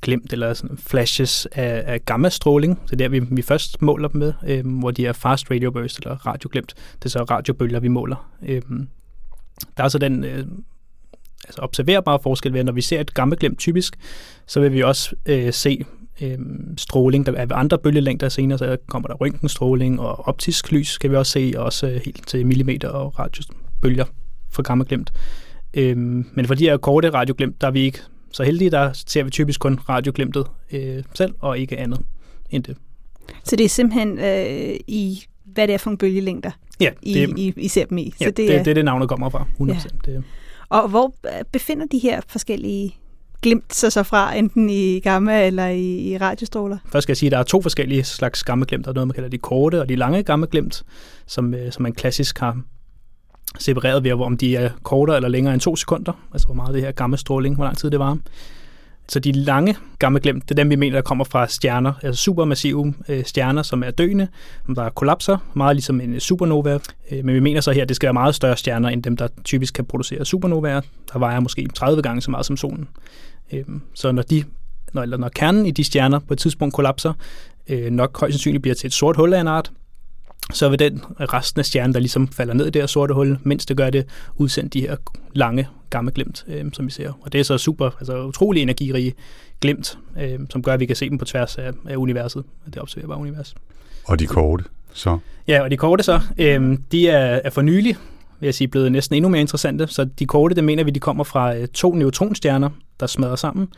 glimt 0.00 0.32
eller 0.32 0.54
sådan 0.54 0.78
flashes 0.78 1.46
af, 1.52 1.82
af 1.86 2.04
gammastråling. 2.04 2.80
Så 2.86 2.96
det 2.96 3.04
er 3.04 3.08
der, 3.08 3.20
vi, 3.20 3.26
vi 3.30 3.42
først 3.42 3.82
måler 3.82 4.08
dem 4.08 4.18
med, 4.18 4.32
øh, 4.46 4.78
hvor 4.78 4.90
de 4.90 5.06
er 5.06 5.12
fast 5.12 5.50
radio 5.50 5.70
burst 5.70 5.98
eller 5.98 6.26
radioglimt. 6.26 6.74
Det 6.98 7.04
er 7.04 7.08
så 7.08 7.22
radiobølger, 7.22 7.80
vi 7.80 7.88
måler. 7.88 8.30
Øh, 8.46 8.62
der 9.76 9.84
er 9.84 9.88
så 9.88 9.98
den 9.98 10.24
øh, 10.24 10.46
altså 11.44 11.60
observerbare 11.62 12.18
forskel 12.22 12.52
ved, 12.52 12.60
at 12.60 12.66
når 12.66 12.72
vi 12.72 12.80
ser 12.80 13.00
et 13.00 13.14
gammelglemt 13.14 13.58
typisk, 13.58 13.98
så 14.46 14.60
vil 14.60 14.72
vi 14.72 14.82
også 14.82 15.16
øh, 15.26 15.52
se 15.52 15.84
øh, 16.22 16.38
stråling, 16.76 17.26
der 17.26 17.32
er 17.32 17.46
ved 17.46 17.56
andre 17.56 17.78
bølgelængder 17.78 18.28
senere, 18.28 18.58
så 18.58 18.76
kommer 18.86 19.08
der 19.08 19.14
røntgenstråling 19.14 20.00
og 20.00 20.28
optisk 20.28 20.72
lys, 20.72 20.98
kan 20.98 21.10
vi 21.10 21.16
også 21.16 21.32
se, 21.32 21.52
også 21.56 21.86
øh, 21.86 22.00
helt 22.04 22.28
til 22.28 22.46
millimeter 22.46 22.88
og 22.88 23.18
radiobølger 23.18 24.04
for 24.50 24.62
gammelglemt. 24.62 25.12
Øh, 25.74 25.96
men 25.96 26.46
for 26.46 26.54
de 26.54 26.64
her 26.64 26.76
korte 26.76 27.10
radioglimt, 27.10 27.60
der 27.60 27.66
er 27.66 27.70
vi 27.70 27.80
ikke 27.80 27.98
så 28.32 28.42
heldige, 28.42 28.70
der 28.70 28.92
ser 28.92 29.22
vi 29.22 29.30
typisk 29.30 29.60
kun 29.60 29.78
radioglimtet 29.88 30.46
øh, 30.72 31.02
selv, 31.14 31.34
og 31.40 31.58
ikke 31.58 31.78
andet 31.78 32.00
end 32.50 32.64
det. 32.64 32.76
Så 33.44 33.56
det 33.56 33.64
er 33.64 33.68
simpelthen 33.68 34.18
øh, 34.18 34.76
i, 34.86 35.24
hvad 35.44 35.66
det 35.66 35.74
er 35.74 35.78
for 35.78 35.90
nogle 35.90 35.98
bølgelængder, 35.98 36.50
ja, 36.80 36.90
det, 37.04 37.38
I, 37.38 37.48
I, 37.48 37.52
I 37.56 37.68
ser 37.68 37.84
dem 37.84 37.98
i? 37.98 38.14
Ja, 38.20 38.24
så 38.24 38.30
det, 38.30 38.36
det, 38.36 38.54
er, 38.54 38.62
det 38.62 38.70
er 38.70 38.74
det 38.74 38.84
navnet 38.84 39.08
kommer 39.08 39.30
fra, 39.30 39.46
100%. 39.60 39.68
Ja. 39.68 40.12
Det, 40.12 40.24
og 40.68 40.88
hvor 40.88 41.14
øh, 41.24 41.44
befinder 41.52 41.86
de 41.92 41.98
her 41.98 42.20
forskellige 42.28 42.96
glimt 43.42 43.74
sig 43.74 43.92
så 43.92 44.02
fra, 44.02 44.34
enten 44.34 44.70
i 44.70 45.00
gamma 45.00 45.46
eller 45.46 45.66
i, 45.66 46.12
i 46.12 46.18
radiostråler? 46.18 46.78
Først 46.86 47.02
skal 47.02 47.10
jeg 47.10 47.16
sige, 47.16 47.28
at 47.28 47.32
der 47.32 47.38
er 47.38 47.42
to 47.42 47.62
forskellige 47.62 48.04
slags 48.04 48.44
gammaglimt. 48.44 48.84
Der 48.84 48.90
er 48.90 48.94
noget, 48.94 49.08
man 49.08 49.14
kalder 49.14 49.30
de 49.30 49.38
korte 49.38 49.80
og 49.80 49.88
de 49.88 49.96
lange 49.96 50.22
gammaglimt, 50.22 50.84
som, 51.26 51.54
øh, 51.54 51.72
som 51.72 51.82
man 51.82 51.92
klassisk 51.92 52.38
har 52.38 52.56
separeret 53.58 54.04
ved, 54.04 54.12
om 54.12 54.36
de 54.36 54.56
er 54.56 54.70
kortere 54.82 55.16
eller 55.16 55.28
længere 55.28 55.54
end 55.54 55.60
to 55.60 55.76
sekunder, 55.76 56.12
altså 56.32 56.46
hvor 56.46 56.54
meget 56.54 56.74
det 56.74 56.82
her 56.82 56.90
gammastråling, 56.90 57.54
hvor 57.54 57.64
lang 57.64 57.78
tid 57.78 57.90
det 57.90 57.98
var. 57.98 58.18
Så 59.08 59.18
de 59.18 59.32
lange 59.32 59.76
gamle 59.98 60.20
glimt, 60.20 60.42
det 60.42 60.50
er 60.50 60.54
dem, 60.54 60.70
vi 60.70 60.76
mener, 60.76 60.96
der 60.96 61.02
kommer 61.02 61.24
fra 61.24 61.48
stjerner, 61.48 61.92
altså 62.02 62.22
supermassive 62.22 62.94
øh, 63.08 63.24
stjerner, 63.24 63.62
som 63.62 63.82
er 63.82 63.90
døende, 63.90 64.28
der 64.76 64.88
kollapser, 64.88 65.38
meget 65.54 65.76
ligesom 65.76 66.00
en 66.00 66.14
øh, 66.14 66.20
supernova. 66.20 66.78
Øh, 67.10 67.24
men 67.24 67.34
vi 67.34 67.40
mener 67.40 67.60
så 67.60 67.72
her, 67.72 67.82
at 67.82 67.88
det 67.88 67.96
skal 67.96 68.06
være 68.06 68.12
meget 68.12 68.34
større 68.34 68.56
stjerner, 68.56 68.88
end 68.88 69.02
dem, 69.02 69.16
der 69.16 69.28
typisk 69.44 69.74
kan 69.74 69.84
producere 69.84 70.24
supernovaer, 70.24 70.80
der 71.12 71.18
vejer 71.18 71.40
måske 71.40 71.68
30 71.74 72.02
gange 72.02 72.22
så 72.22 72.30
meget 72.30 72.46
som 72.46 72.56
solen. 72.56 72.88
Øh, 73.52 73.64
så 73.94 74.12
når, 74.12 74.22
de, 74.22 74.44
når, 74.92 75.02
eller 75.02 75.16
når 75.16 75.28
kernen 75.28 75.66
i 75.66 75.70
de 75.70 75.84
stjerner 75.84 76.18
på 76.18 76.34
et 76.34 76.38
tidspunkt 76.38 76.74
kollapser, 76.74 77.12
øh, 77.68 77.90
nok 77.90 78.20
højst 78.20 78.34
sandsynligt 78.34 78.62
bliver 78.62 78.74
til 78.74 78.86
et 78.86 78.92
sort 78.92 79.16
hul 79.16 79.32
af 79.32 79.40
en 79.40 79.48
art, 79.48 79.72
så 80.52 80.68
vil 80.68 80.78
den 80.78 81.02
resten 81.20 81.58
af 81.58 81.64
stjernen, 81.64 81.94
der 81.94 82.00
ligesom 82.00 82.28
falder 82.28 82.54
ned 82.54 82.66
i 82.66 82.70
det 82.70 82.82
her 82.82 82.86
sorte 82.86 83.14
hul, 83.14 83.38
mens 83.42 83.66
det 83.66 83.76
gør 83.76 83.90
det, 83.90 84.06
udsende 84.36 84.70
de 84.70 84.80
her 84.80 84.96
lange 85.32 85.68
gamle 85.90 86.12
glimt, 86.12 86.44
øh, 86.48 86.64
som 86.72 86.86
vi 86.86 86.90
ser. 86.90 87.12
Og 87.20 87.32
det 87.32 87.40
er 87.40 87.44
så 87.44 87.58
super, 87.58 87.90
altså 87.98 88.24
utrolig 88.24 88.62
energirige 88.62 89.14
glimt, 89.60 89.98
øh, 90.20 90.38
som 90.50 90.62
gør, 90.62 90.72
at 90.72 90.80
vi 90.80 90.86
kan 90.86 90.96
se 90.96 91.10
dem 91.10 91.18
på 91.18 91.24
tværs 91.24 91.58
af, 91.58 91.70
af 91.88 91.96
universet, 91.96 92.44
det 92.66 92.82
observerbare 92.82 93.18
univers. 93.18 93.54
Og 94.04 94.18
de 94.18 94.26
korte, 94.26 94.64
så? 94.92 95.18
Ja, 95.48 95.62
og 95.62 95.70
de 95.70 95.76
korte 95.76 96.02
så, 96.02 96.20
øh, 96.38 96.78
de 96.92 97.08
er, 97.08 97.40
er 97.44 97.50
for 97.50 97.62
nylig, 97.62 97.96
vil 98.40 98.46
jeg 98.46 98.54
sige, 98.54 98.68
blevet 98.68 98.92
næsten 98.92 99.16
endnu 99.16 99.28
mere 99.28 99.40
interessante. 99.40 99.86
Så 99.86 100.04
de 100.04 100.26
korte, 100.26 100.54
det 100.54 100.64
mener 100.64 100.84
vi, 100.84 100.90
de 100.90 101.00
kommer 101.00 101.24
fra 101.24 101.56
øh, 101.56 101.68
to 101.68 101.94
neutronstjerner, 101.94 102.70
der 103.00 103.06
smadrer 103.06 103.36
sammen. 103.36 103.68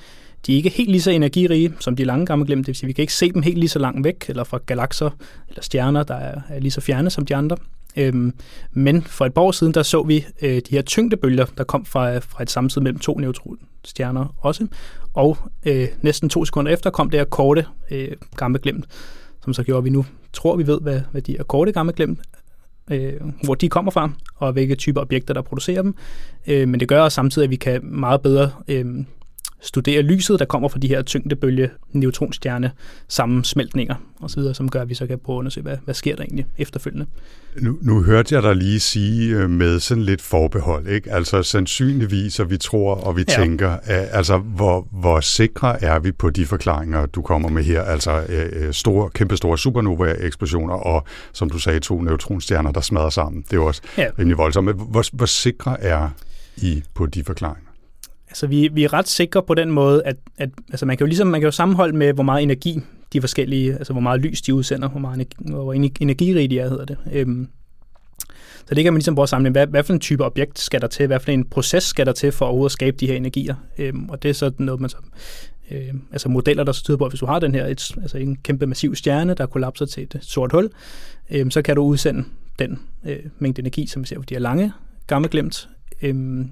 De 0.46 0.52
er 0.52 0.56
ikke 0.56 0.70
helt 0.70 0.90
lige 0.90 1.02
så 1.02 1.10
energirige 1.10 1.72
som 1.80 1.96
de 1.96 2.04
lange 2.04 2.26
gamle 2.26 2.46
glimt, 2.46 2.60
det 2.60 2.66
vil 2.66 2.76
sige, 2.76 2.86
vi 2.86 2.92
kan 2.92 3.02
ikke 3.02 3.14
se 3.14 3.32
dem 3.32 3.42
helt 3.42 3.58
lige 3.58 3.68
så 3.68 3.78
langt 3.78 4.04
væk, 4.04 4.24
eller 4.28 4.44
fra 4.44 4.58
galakser 4.66 5.10
eller 5.48 5.62
stjerner, 5.62 6.02
der 6.02 6.14
er, 6.14 6.40
er 6.48 6.60
lige 6.60 6.70
så 6.70 6.80
fjerne 6.80 7.10
som 7.10 7.26
de 7.26 7.36
andre. 7.36 7.56
Øhm, 7.98 8.34
men 8.72 9.02
for 9.02 9.26
et 9.26 9.34
par 9.34 9.42
år 9.42 9.52
siden, 9.52 9.74
der 9.74 9.82
så 9.82 10.02
vi 10.02 10.26
øh, 10.42 10.56
de 10.56 10.62
her 10.70 10.82
tyngdebølger, 10.82 11.46
der 11.58 11.64
kom 11.64 11.84
fra, 11.84 12.14
øh, 12.14 12.22
fra 12.22 12.42
et 12.42 12.50
sammenstød 12.50 12.82
mellem 12.82 12.98
to 12.98 13.18
neutronstjerner 13.18 14.34
også. 14.38 14.66
Og 15.14 15.36
øh, 15.66 15.88
næsten 16.02 16.28
to 16.28 16.44
sekunder 16.44 16.72
efter 16.72 16.90
kom 16.90 17.10
det 17.10 17.20
her 17.20 17.24
korte 17.24 17.66
øh, 17.90 18.08
gamle 18.36 18.58
glemt, 18.58 18.86
som 19.44 19.54
så 19.54 19.62
gjorde, 19.62 19.78
at 19.78 19.84
vi 19.84 19.90
nu 19.90 20.04
tror, 20.32 20.56
vi 20.56 20.66
ved, 20.66 20.80
hvad, 20.80 21.00
hvad 21.12 21.22
de 21.22 21.32
her 21.32 21.42
korte 21.42 21.72
gamle 21.72 21.92
glemt 21.92 22.20
øh, 22.90 23.12
hvor 23.44 23.54
de 23.54 23.68
kommer 23.68 23.90
fra, 23.90 24.10
og 24.36 24.52
hvilke 24.52 24.74
typer 24.74 25.00
objekter, 25.00 25.34
der 25.34 25.42
producerer 25.42 25.82
dem. 25.82 25.94
Øh, 26.46 26.68
men 26.68 26.80
det 26.80 26.88
gør 26.88 27.02
også 27.02 27.14
samtidig, 27.14 27.44
at 27.44 27.50
vi 27.50 27.56
kan 27.56 27.80
meget 27.84 28.22
bedre 28.22 28.50
øh, 28.68 28.86
studere 29.60 30.02
lyset, 30.02 30.38
der 30.38 30.44
kommer 30.44 30.68
fra 30.68 30.78
de 30.78 30.88
her 30.88 31.02
tyngdebølge 31.02 31.70
neutronstjerne 31.92 32.70
sammensmeltninger 33.08 33.94
osv., 34.20 34.42
som 34.54 34.70
gør, 34.70 34.82
at 34.82 34.88
vi 34.88 34.94
så 34.94 35.06
kan 35.06 35.18
prøve 35.18 35.36
at 35.36 35.38
undersøge, 35.38 35.62
hvad, 35.62 35.76
hvad 35.84 35.94
sker 35.94 36.16
der 36.16 36.22
egentlig 36.22 36.46
efterfølgende. 36.58 37.06
Nu, 37.60 37.78
nu 37.82 38.02
hørte 38.02 38.34
jeg 38.34 38.42
dig 38.42 38.56
lige 38.56 38.80
sige 38.80 39.36
øh, 39.36 39.50
med 39.50 39.80
sådan 39.80 40.04
lidt 40.04 40.22
forbehold, 40.22 40.88
ikke? 40.88 41.12
Altså 41.12 41.42
sandsynligvis, 41.42 42.40
og 42.40 42.50
vi 42.50 42.56
tror 42.56 42.94
og 42.94 43.16
vi 43.16 43.24
ja. 43.28 43.34
tænker, 43.34 43.76
altså 43.86 44.38
hvor, 44.38 44.88
hvor 44.90 45.20
sikre 45.20 45.84
er 45.84 45.98
vi 45.98 46.12
på 46.12 46.30
de 46.30 46.46
forklaringer, 46.46 47.06
du 47.06 47.22
kommer 47.22 47.48
med 47.48 47.62
her? 47.62 47.82
Altså 47.82 48.22
store, 48.72 49.10
kæmpe 49.10 49.36
store 49.36 49.58
supernova-eksplosioner 49.58 50.74
og, 50.74 51.04
som 51.32 51.50
du 51.50 51.58
sagde, 51.58 51.80
to 51.80 52.00
neutronstjerner, 52.00 52.72
der 52.72 52.80
smadrer 52.80 53.10
sammen. 53.10 53.42
Det 53.42 53.52
er 53.52 53.56
jo 53.56 53.66
også 53.66 53.82
ja. 53.98 54.06
rimelig 54.18 54.38
voldsomt. 54.38 54.64
Men 54.64 54.74
hvor, 54.74 55.16
hvor 55.16 55.26
sikre 55.26 55.82
er 55.82 56.08
I 56.56 56.82
på 56.94 57.06
de 57.06 57.24
forklaringer? 57.24 57.67
Altså, 58.28 58.46
vi, 58.46 58.68
vi 58.72 58.84
er 58.84 58.92
ret 58.92 59.08
sikre 59.08 59.42
på 59.42 59.54
den 59.54 59.70
måde, 59.70 60.02
at, 60.04 60.16
at 60.38 60.50
altså, 60.70 60.86
man 60.86 60.96
kan 60.96 61.04
jo 61.04 61.08
ligesom 61.08 61.26
man 61.26 61.40
kan 61.40 61.46
jo 61.46 61.50
sammenholde 61.50 61.96
med, 61.96 62.12
hvor 62.12 62.22
meget 62.22 62.42
energi 62.42 62.80
de 63.12 63.20
forskellige, 63.20 63.74
altså 63.74 63.92
hvor 63.92 64.02
meget 64.02 64.20
lys 64.20 64.42
de 64.42 64.54
udsender, 64.54 64.88
hvor, 64.88 65.00
meget 65.00 65.14
energi, 65.14 65.36
hvor 65.38 65.72
energirige 66.00 66.48
de 66.48 66.58
er, 66.58 66.68
hedder 66.68 66.84
det. 66.84 66.96
Øhm, 67.12 67.48
så 68.66 68.74
det 68.74 68.84
kan 68.84 68.92
man 68.92 68.98
ligesom 68.98 69.14
prøve 69.14 69.22
at 69.22 69.28
samle, 69.28 69.50
hvad, 69.50 69.66
hvad 69.66 69.84
for 69.84 69.92
en 69.92 70.00
type 70.00 70.24
objekt 70.24 70.58
skal 70.58 70.80
der 70.80 70.86
til, 70.86 71.06
hvad 71.06 71.20
for 71.20 71.30
en 71.30 71.44
proces 71.44 71.84
skal 71.84 72.06
der 72.06 72.12
til 72.12 72.32
for 72.32 72.64
at 72.64 72.72
skabe 72.72 72.96
de 72.96 73.06
her 73.06 73.14
energier. 73.14 73.54
Øhm, 73.78 74.08
og 74.08 74.22
det 74.22 74.28
er 74.28 74.32
så 74.32 74.52
noget, 74.58 74.80
man 74.80 74.90
så, 74.90 74.96
øh, 75.70 75.94
altså 76.12 76.28
modeller, 76.28 76.64
der 76.64 76.72
så 76.72 76.84
tyder 76.84 76.98
på, 76.98 77.04
at 77.04 77.10
hvis 77.12 77.20
du 77.20 77.26
har 77.26 77.38
den 77.38 77.54
her, 77.54 77.66
et, 77.66 77.96
altså 78.02 78.18
en 78.18 78.36
kæmpe 78.36 78.66
massiv 78.66 78.94
stjerne, 78.94 79.34
der 79.34 79.46
kollapser 79.46 79.86
til 79.86 80.02
et 80.02 80.18
sort 80.20 80.52
hul, 80.52 80.70
øh, 81.30 81.50
så 81.50 81.62
kan 81.62 81.76
du 81.76 81.82
udsende 81.82 82.24
den 82.58 82.78
øh, 83.04 83.18
mængde 83.38 83.60
energi, 83.60 83.86
som 83.86 84.02
vi 84.02 84.06
ser 84.06 84.16
på 84.16 84.24
de 84.24 84.34
her 84.34 84.40
lange 84.40 84.72
gamle 85.06 85.28
glemt, 85.28 85.68
øh, 86.02 86.44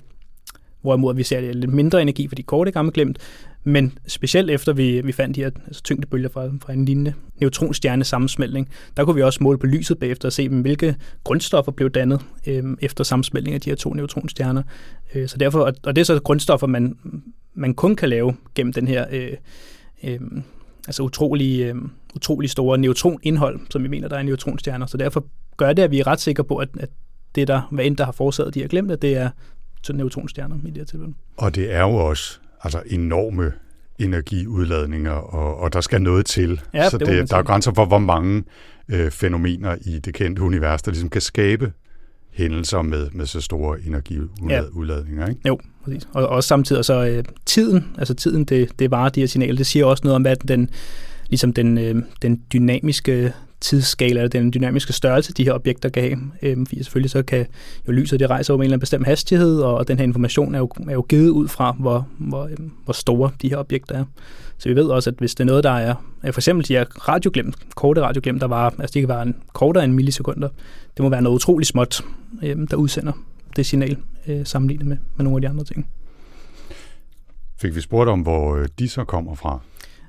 hvorimod 0.87 1.15
vi 1.15 1.23
ser 1.23 1.53
lidt 1.53 1.73
mindre 1.73 2.03
energi 2.03 2.29
for 2.29 2.35
de 2.35 2.43
korte 2.43 2.71
gamle 2.71 2.93
glemt, 2.93 3.19
men 3.65 3.99
specielt 4.07 4.51
efter 4.51 4.73
vi, 4.73 5.01
vi 5.01 5.13
fandt 5.13 5.37
de 5.37 5.41
her 5.41 5.51
altså, 5.67 5.83
tyngdebølger 5.83 6.29
fra, 6.29 6.47
fra 6.63 6.73
en 6.73 6.85
lignende 6.85 7.13
neutronstjerne 7.41 8.05
sammensmeltning, 8.05 8.69
der 8.97 9.05
kunne 9.05 9.17
vi 9.17 9.23
også 9.23 9.43
måle 9.43 9.59
på 9.59 9.67
lyset 9.67 9.99
bagefter 9.99 10.29
og 10.29 10.33
se, 10.33 10.49
hvilke 10.49 10.97
grundstoffer 11.25 11.73
blev 11.73 11.91
dannet 11.91 12.21
øh, 12.47 12.65
efter 12.81 13.05
sammensmeltning 13.05 13.55
af 13.55 13.61
de 13.61 13.71
her 13.71 13.77
to 13.77 13.95
neutronstjerner. 13.95 14.63
Øh, 15.15 15.29
så 15.29 15.39
derfor, 15.39 15.73
og 15.85 15.97
det 15.97 15.99
er 15.99 16.05
så 16.05 16.21
grundstoffer, 16.21 16.67
man, 16.67 16.97
man 17.55 17.75
kun 17.75 17.97
kan 17.97 18.09
lave 18.09 18.35
gennem 18.55 18.73
den 18.73 18.89
her 18.89 19.07
øh, 19.13 19.33
øh, 20.05 20.21
altså 20.87 21.03
utrolig, 21.03 21.61
øh, 21.61 21.75
utrolig 22.15 22.51
store 22.51 22.79
neutronindhold, 22.79 23.61
som 23.71 23.83
vi 23.83 23.89
mener, 23.89 24.09
der 24.09 24.17
er 24.17 24.21
i 24.21 24.25
neutronstjerner. 24.25 24.87
Så 24.87 24.97
derfor 24.97 25.27
gør 25.57 25.73
det, 25.73 25.83
at 25.83 25.91
vi 25.91 26.01
er 26.01 26.07
ret 26.07 26.21
sikre 26.21 26.45
på, 26.45 26.57
at, 26.57 26.69
at 26.81 26.89
det, 27.35 27.49
der, 27.49 27.61
hvad 27.71 27.85
end 27.85 27.97
der 27.97 28.05
har 28.05 28.13
forårsaget 28.13 28.55
de 28.55 28.61
her 28.61 28.91
at 28.91 29.03
det 29.03 29.17
er 29.17 29.31
neutronstjerner 29.93 30.57
i 30.65 30.67
det 30.67 30.77
her 30.77 30.85
tilfælde. 30.85 31.15
Og 31.37 31.55
det 31.55 31.75
er 31.75 31.81
jo 31.81 31.95
også 31.95 32.39
altså 32.63 32.83
enorme 32.87 33.53
energiudladninger, 33.99 35.11
og, 35.11 35.61
og 35.61 35.73
der 35.73 35.81
skal 35.81 36.03
noget 36.03 36.27
til. 36.27 36.61
Ja, 36.75 36.91
så 36.91 36.99
det 36.99 37.07
det, 37.07 37.31
der 37.31 37.37
er 37.37 37.43
grænser 37.43 37.75
for, 37.75 37.85
hvor 37.85 37.99
mange 37.99 38.45
øh, 38.89 39.11
fænomener 39.11 39.77
i 39.87 39.99
det 39.99 40.15
kendte 40.15 40.43
univers, 40.43 40.83
der 40.83 40.91
ligesom 40.91 41.09
kan 41.09 41.21
skabe 41.21 41.73
hændelser 42.31 42.83
med, 42.83 43.11
med 43.11 43.27
så 43.27 43.41
store 43.41 43.81
energiudladninger. 43.81 45.23
Ja. 45.23 45.29
Ikke? 45.29 45.41
Jo, 45.47 45.59
præcis. 45.85 46.09
Og 46.13 46.29
også 46.29 46.47
samtidig 46.47 46.85
så 46.85 47.07
øh, 47.07 47.25
tiden, 47.47 47.85
altså 47.99 48.15
tiden, 48.15 48.45
det, 48.45 48.79
det 48.79 48.91
varer 48.91 49.09
de 49.09 49.21
her 49.21 49.27
signaler, 49.27 49.57
det 49.57 49.67
siger 49.67 49.85
også 49.85 50.01
noget 50.05 50.15
om, 50.15 50.23
hvad 50.23 50.37
den 50.37 50.71
ligesom 51.29 51.53
den, 51.53 51.79
øh, 51.79 52.03
den 52.23 52.43
dynamiske 52.53 53.33
tidsskala, 53.61 54.21
eller 54.21 54.29
den 54.29 54.53
dynamiske 54.53 54.93
størrelse, 54.93 55.33
de 55.33 55.45
her 55.45 55.53
objekter 55.53 55.89
kan 55.89 56.03
have. 56.03 56.19
Øhm, 56.43 56.67
fordi 56.67 56.83
selvfølgelig 56.83 57.11
så 57.11 57.23
kan 57.23 57.47
jo 57.89 57.93
lyset, 57.93 58.21
det 58.21 58.31
rejser 58.31 58.55
over 58.55 58.61
en 58.61 58.65
eller 58.65 58.73
anden 58.73 58.81
bestemt 58.81 59.07
hastighed, 59.07 59.61
og, 59.61 59.89
den 59.89 59.99
her 59.99 60.05
information 60.05 60.55
er 60.55 60.59
jo, 60.59 60.71
er 60.89 60.93
jo 60.93 61.07
givet 61.09 61.29
ud 61.29 61.49
fra, 61.49 61.77
hvor, 61.79 62.09
hvor, 62.19 62.45
øhm, 62.45 62.71
hvor 62.85 62.93
store 62.93 63.31
de 63.43 63.49
her 63.49 63.57
objekter 63.57 63.95
er. 63.95 64.05
Så 64.59 64.69
vi 64.69 64.77
ved 64.77 64.85
også, 64.85 65.11
at 65.11 65.17
hvis 65.19 65.35
det 65.35 65.41
er 65.41 65.47
noget, 65.47 65.65
der 65.65 65.71
er, 65.71 65.95
for 66.25 66.41
eksempel 66.41 66.69
de 66.69 66.73
her 66.73 66.85
radioglimt, 67.09 67.57
korte 67.75 68.03
radioglimt, 68.03 68.41
der 68.41 68.47
var, 68.47 68.75
altså 68.79 68.95
det 68.95 69.03
kan 69.03 69.09
være 69.09 69.23
en, 69.23 69.37
kortere 69.53 69.85
end 69.85 69.93
millisekunder, 69.93 70.49
det 70.97 71.03
må 71.03 71.09
være 71.09 71.23
noget 71.23 71.37
utroligt 71.37 71.69
småt, 71.69 72.01
øhm, 72.43 72.67
der 72.67 72.77
udsender 72.77 73.13
det 73.57 73.67
signal, 73.67 73.97
øh, 74.27 74.47
sammenlignet 74.47 74.87
med, 74.87 74.97
med 75.17 75.25
nogle 75.25 75.37
af 75.37 75.41
de 75.41 75.49
andre 75.49 75.65
ting. 75.65 75.87
Fik 77.61 77.75
vi 77.75 77.81
spurgt 77.81 78.11
om, 78.11 78.21
hvor 78.21 78.57
øh, 78.57 78.69
de 78.79 78.89
så 78.89 79.05
kommer 79.05 79.35
fra? 79.35 79.61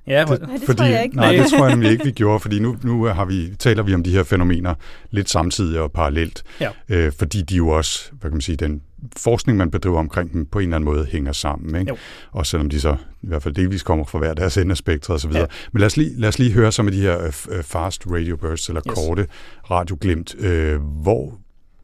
Ja, 0.07 0.25
Nej, 0.25 0.35
det 0.37 0.49
fordi, 0.65 0.77
tror 0.77 0.85
jeg 0.85 1.03
ikke. 1.03 1.15
Nej, 1.15 1.31
det 1.31 1.45
tror 1.51 1.59
jeg 1.65 1.69
nemlig 1.69 1.91
ikke, 1.91 2.03
vi 2.03 2.11
gjorde, 2.11 2.39
fordi 2.39 2.59
nu, 2.59 2.77
nu 2.83 3.03
har 3.03 3.25
vi, 3.25 3.55
taler 3.59 3.83
vi 3.83 3.93
om 3.93 4.03
de 4.03 4.11
her 4.11 4.23
fænomener 4.23 4.73
lidt 5.11 5.29
samtidig 5.29 5.79
og 5.79 5.91
parallelt, 5.91 6.43
Ja. 6.61 6.69
øh, 6.89 7.11
fordi 7.19 7.41
de 7.41 7.55
jo 7.55 7.67
også, 7.69 8.09
hvad 8.11 8.21
kan 8.29 8.35
man 8.35 8.41
sige, 8.41 8.55
den 8.55 8.81
forskning, 9.17 9.57
man 9.57 9.71
bedriver 9.71 9.99
omkring 9.99 10.33
dem, 10.33 10.45
på 10.45 10.59
en 10.59 10.63
eller 10.63 10.75
anden 10.75 10.85
måde 10.85 11.05
hænger 11.11 11.31
sammen. 11.31 11.75
Ikke? 11.79 11.89
Jo. 11.91 11.97
Også 12.31 12.49
selvom 12.49 12.69
de 12.69 12.79
så 12.79 12.95
i 13.21 13.27
hvert 13.27 13.43
fald 13.43 13.53
delvis 13.53 13.83
kommer 13.83 14.05
fra 14.05 14.19
hver 14.19 14.33
deres 14.33 14.57
ende 14.57 14.71
af 14.71 14.77
spektret 14.77 15.15
osv. 15.15 15.31
Ja. 15.33 15.45
Men 15.71 15.79
lad 15.79 15.85
os, 15.85 15.97
lige, 15.97 16.19
lad 16.19 16.29
os 16.29 16.39
lige 16.39 16.51
høre 16.51 16.71
some 16.71 16.87
af 16.87 16.91
de 16.95 17.01
her 17.01 17.21
øh, 17.23 17.33
øh, 17.57 17.63
fast 17.63 18.03
radio 18.11 18.35
bursts, 18.37 18.67
eller 18.69 18.81
Yes. 18.89 18.95
korte 18.95 19.27
radioglimt. 19.71 20.35
Øh, 20.39 20.81
hvor 20.81 21.33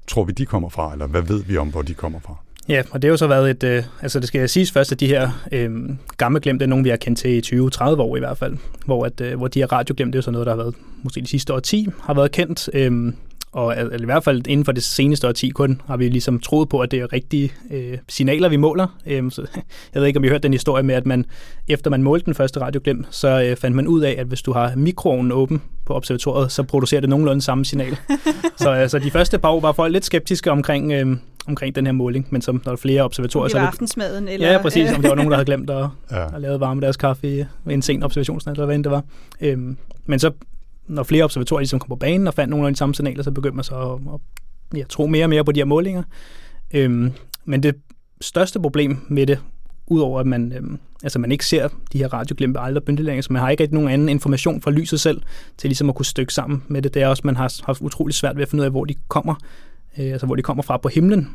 tror 0.07 0.23
vi, 0.23 0.31
de 0.31 0.45
kommer 0.45 0.69
fra, 0.69 0.91
eller 0.91 1.07
hvad 1.07 1.21
ved 1.21 1.43
vi 1.43 1.57
om, 1.57 1.67
hvor 1.69 1.81
de 1.81 1.93
kommer 1.93 2.19
fra? 2.19 2.35
Ja, 2.69 2.83
og 2.91 3.01
det 3.01 3.07
har 3.07 3.11
jo 3.11 3.17
så 3.17 3.27
været 3.27 3.49
et, 3.49 3.63
øh, 3.63 3.83
altså 4.01 4.19
det 4.19 4.27
skal 4.27 4.49
siges 4.49 4.71
først, 4.71 4.91
at 4.91 4.99
de 4.99 5.07
her 5.07 5.29
øh, 5.51 5.71
gamle 6.17 6.39
glemt, 6.39 6.59
det 6.59 6.65
er 6.65 6.69
nogen, 6.69 6.85
vi 6.85 6.89
har 6.89 6.97
kendt 6.97 7.19
til 7.19 7.53
i 7.53 7.59
20-30 7.59 7.83
år 7.83 8.15
i 8.15 8.19
hvert 8.19 8.37
fald, 8.37 8.57
hvor, 8.85 9.05
at, 9.05 9.21
øh, 9.21 9.37
hvor 9.37 9.47
de 9.47 9.59
her 9.59 9.71
radioglemt, 9.71 10.13
det 10.13 10.19
er 10.19 10.23
så 10.23 10.31
noget, 10.31 10.45
der 10.45 10.51
har 10.51 10.57
været, 10.57 10.75
måske 11.03 11.21
de 11.21 11.27
sidste 11.27 11.53
årti, 11.53 11.87
har 12.01 12.13
været 12.13 12.31
kendt, 12.31 12.69
øh, 12.73 13.13
og 13.53 13.77
al- 13.77 14.01
i 14.01 14.05
hvert 14.05 14.23
fald 14.23 14.47
inden 14.47 14.65
for 14.65 14.71
det 14.71 14.83
seneste 14.83 15.27
årti 15.27 15.49
kun, 15.49 15.81
har 15.87 15.97
vi 15.97 16.09
ligesom 16.09 16.39
troet 16.39 16.69
på, 16.69 16.79
at 16.79 16.91
det 16.91 16.99
er 16.99 17.13
rigtige 17.13 17.51
øh, 17.71 17.97
signaler, 18.09 18.49
vi 18.49 18.57
måler. 18.57 18.87
Øh, 19.05 19.31
så, 19.31 19.41
jeg 19.93 20.01
ved 20.01 20.07
ikke, 20.07 20.17
om 20.17 20.23
I 20.23 20.27
har 20.27 20.33
hørt 20.33 20.43
den 20.43 20.53
historie 20.53 20.83
med, 20.83 20.95
at 20.95 21.05
man, 21.05 21.25
efter 21.67 21.89
man 21.91 22.03
målte 22.03 22.25
den 22.25 22.33
første 22.33 22.61
radioglem, 22.61 23.05
så 23.09 23.41
øh, 23.43 23.57
fandt 23.57 23.75
man 23.75 23.87
ud 23.87 24.01
af, 24.01 24.15
at 24.17 24.27
hvis 24.27 24.41
du 24.41 24.53
har 24.53 24.73
mikroovnen 24.75 25.31
åben 25.31 25.61
på 25.85 25.95
observatoriet, 25.95 26.51
så 26.51 26.63
producerer 26.63 27.01
det 27.01 27.09
nogenlunde 27.09 27.41
samme 27.41 27.65
signal. 27.65 27.97
så 28.57 28.69
altså, 28.69 28.99
de 28.99 29.11
første 29.11 29.39
par 29.39 29.49
år 29.49 29.59
var 29.59 29.71
folk 29.71 29.93
lidt 29.93 30.05
skeptiske 30.05 30.51
omkring, 30.51 30.91
øh, 30.91 31.17
omkring 31.47 31.75
den 31.75 31.85
her 31.85 31.93
måling, 31.93 32.27
men 32.29 32.41
som 32.41 32.59
der 32.59 32.71
er 32.71 32.75
flere 32.75 33.01
observatorier, 33.01 33.43
Det 33.43 33.51
så 33.51 33.57
var 33.57 33.63
er 33.63 33.67
aftensmaden, 33.67 34.27
eller... 34.27 34.51
Ja, 34.51 34.61
præcis. 34.61 34.91
Om 34.91 35.01
det 35.01 35.09
var 35.09 35.15
nogen, 35.15 35.31
der 35.31 35.37
havde 35.37 35.45
glemt 35.45 35.69
at, 35.69 35.87
Ja. 36.11 36.35
at 36.35 36.41
lave 36.41 36.59
varme 36.59 36.81
deres 36.81 36.97
kaffe 36.97 37.27
i 37.27 37.45
ved 37.65 37.73
en 37.73 37.81
sen 37.81 38.03
observationsnat, 38.03 38.53
eller 38.53 38.65
hvad 38.65 38.75
end 38.75 38.83
det 38.83 38.91
var. 38.91 39.03
Øhm, 39.41 39.77
men 40.05 40.19
så, 40.19 40.31
når 40.87 41.03
flere 41.03 41.23
observatorier 41.23 41.59
ligesom 41.61 41.79
kom 41.79 41.89
på 41.89 41.95
banen 41.95 42.27
og 42.27 42.33
fandt 42.33 42.49
nogle 42.49 42.67
af 42.67 42.73
de 42.73 42.77
samme 42.77 42.95
signaler, 42.95 43.23
så 43.23 43.31
begyndte 43.31 43.55
man 43.55 43.63
så 43.63 43.75
at, 43.75 44.13
at 44.13 44.19
ja, 44.79 44.83
tro 44.89 45.07
mere 45.07 45.25
og 45.25 45.29
mere 45.29 45.43
på 45.43 45.51
de 45.51 45.59
her 45.59 45.65
målinger. 45.65 46.03
Øhm, 46.73 47.11
men 47.45 47.63
det 47.63 47.75
største 48.21 48.59
problem 48.59 48.97
med 49.07 49.27
det, 49.27 49.39
udover 49.87 50.19
at 50.19 50.25
man, 50.25 50.53
øhm, 50.57 50.79
altså 51.03 51.19
man 51.19 51.31
ikke 51.31 51.45
ser 51.45 51.67
de 51.93 51.97
her 51.97 52.13
radioglimpe 52.13 52.59
aldrig 52.59 52.83
bølgelængder, 52.83 53.21
så 53.21 53.33
man 53.33 53.41
har 53.41 53.49
ikke 53.49 53.63
rigtig 53.63 53.73
nogen 53.75 53.89
anden 53.89 54.09
information 54.09 54.61
fra 54.61 54.71
lyset 54.71 54.99
selv, 54.99 55.21
til 55.57 55.67
ligesom 55.67 55.89
at 55.89 55.95
kunne 55.95 56.05
stykke 56.05 56.33
sammen 56.33 56.63
med 56.67 56.81
det. 56.81 56.93
Det 56.93 57.01
er 57.01 57.07
også, 57.07 57.21
at 57.21 57.25
man 57.25 57.35
har 57.35 57.53
haft 57.65 57.81
utrolig 57.81 58.15
svært 58.15 58.35
ved 58.35 58.41
at 58.43 58.49
finde 58.49 58.61
ud 58.61 58.65
af, 58.65 58.71
hvor 58.71 58.85
de 58.85 58.93
kommer, 59.07 59.35
øh, 59.99 60.11
altså 60.11 60.25
hvor 60.25 60.35
de 60.35 60.41
kommer 60.41 60.63
fra 60.63 60.77
på 60.77 60.89
himlen. 60.89 61.29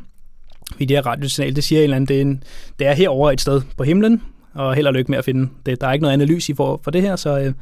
I 0.79 0.85
det 0.85 0.97
her 0.97 1.05
radiosignal, 1.05 1.55
det 1.55 1.63
siger 1.63 1.79
en 1.79 1.83
eller 1.83 1.95
anden, 1.95 2.07
det 2.07 2.17
er, 2.17 2.21
en, 2.21 2.43
det 2.79 2.87
er 2.87 2.93
herovre 2.93 3.33
et 3.33 3.41
sted 3.41 3.61
på 3.77 3.83
himlen, 3.83 4.21
og 4.53 4.75
held 4.75 4.87
og 4.87 4.93
lykke 4.93 5.11
med 5.11 5.17
at 5.17 5.25
finde 5.25 5.49
det. 5.65 5.81
Der 5.81 5.87
er 5.87 5.93
ikke 5.93 6.03
noget 6.03 6.13
analyse 6.13 6.51
i 6.51 6.55
for, 6.55 6.81
for 6.83 6.91
det 6.91 7.01
her, 7.01 7.15
så 7.15 7.39
øh, 7.39 7.53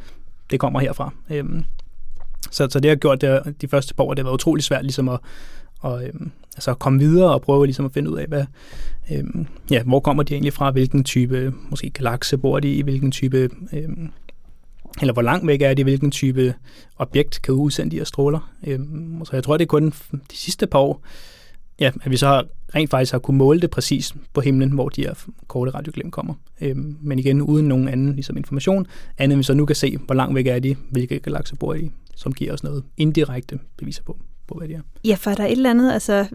det 0.50 0.60
kommer 0.60 0.80
herfra. 0.80 1.14
Øhm, 1.30 1.64
så, 2.52 2.68
så 2.70 2.80
det 2.80 2.90
har 2.90 2.96
gjort 2.96 3.22
det, 3.22 3.56
de 3.62 3.68
første 3.68 3.94
par 3.94 4.04
år, 4.04 4.14
det 4.14 4.20
har 4.20 4.24
været 4.24 4.34
utrolig 4.34 4.64
svært 4.64 4.84
ligesom 4.84 5.10
at, 5.10 5.20
og, 5.80 6.06
øhm, 6.06 6.32
altså 6.56 6.72
at 6.72 6.80
komme 6.80 7.00
videre 7.00 7.34
og 7.34 7.42
prøve 7.42 7.66
ligesom 7.66 7.86
at 7.86 7.92
finde 7.94 8.12
ud 8.12 8.18
af, 8.18 8.26
hvad, 8.28 8.46
øhm, 9.12 9.48
ja, 9.72 9.84
hvor 9.84 10.00
kommer 10.00 10.24
de 10.24 10.34
egentlig 10.34 10.54
fra, 10.54 10.72
hvilken 10.72 11.04
type 11.04 11.54
måske 11.70 11.90
galakse 11.90 12.38
bor 12.38 12.60
de 12.60 12.74
i, 12.74 12.82
hvilken 12.82 13.12
type, 13.12 13.50
øhm, 13.74 14.12
eller 15.02 15.14
hvor 15.14 15.22
langt 15.22 15.48
væk 15.48 15.62
er 15.62 15.74
de, 15.74 15.84
hvilken 15.84 16.12
type 16.12 16.54
objekt 16.98 17.42
kan 17.42 17.54
udsende 17.54 17.92
de 17.92 17.98
her 17.98 18.04
stråler. 18.04 18.52
Øhm, 18.68 19.26
så 19.26 19.32
jeg 19.34 19.44
tror, 19.44 19.58
det 19.58 19.66
er 19.66 19.68
kun 19.68 19.94
de 20.12 20.38
sidste 20.38 20.68
par 20.68 20.80
år, 20.80 21.02
ja, 21.80 21.92
at 22.04 22.12
vi 22.12 22.18
så 22.18 22.28
har, 22.28 22.46
rent 22.76 22.90
faktisk 22.90 23.12
har 23.12 23.20
kunne 23.20 23.38
måle 23.38 23.62
det 23.62 23.70
præcis 23.70 24.14
på 24.34 24.42
himlen, 24.42 24.72
hvor 24.72 24.90
de 24.90 25.02
her 25.02 25.14
korte 25.48 25.72
radioglimt 25.72 26.14
kommer. 26.14 26.34
Øhm, 26.62 26.98
men 27.02 27.20
igen, 27.20 27.42
uden 27.42 27.68
nogen 27.68 27.88
anden 27.88 28.14
ligesom 28.14 28.38
information, 28.38 28.88
andet 29.18 29.34
end 29.34 29.40
vi 29.40 29.44
så 29.44 29.54
nu 29.54 29.66
kan 29.66 29.76
se, 29.76 29.98
hvor 29.98 30.16
langt 30.16 30.36
væk 30.36 30.48
er 30.48 30.60
de, 30.60 30.76
hvilke 30.92 31.20
galakser 31.20 31.56
bor 31.56 31.74
de, 31.74 31.90
som 32.16 32.34
giver 32.34 32.54
os 32.54 32.64
noget 32.64 32.84
indirekte 32.98 33.60
beviser 33.78 34.04
på, 34.04 34.18
på 34.48 34.56
hvad 34.58 34.68
de 34.68 34.74
er. 34.74 34.82
Ja, 35.06 35.16
for 35.16 35.32
er 35.32 35.36
der 35.36 35.46
et 35.46 35.52
eller 35.52 35.70
andet, 35.70 35.94
altså, 35.94 36.26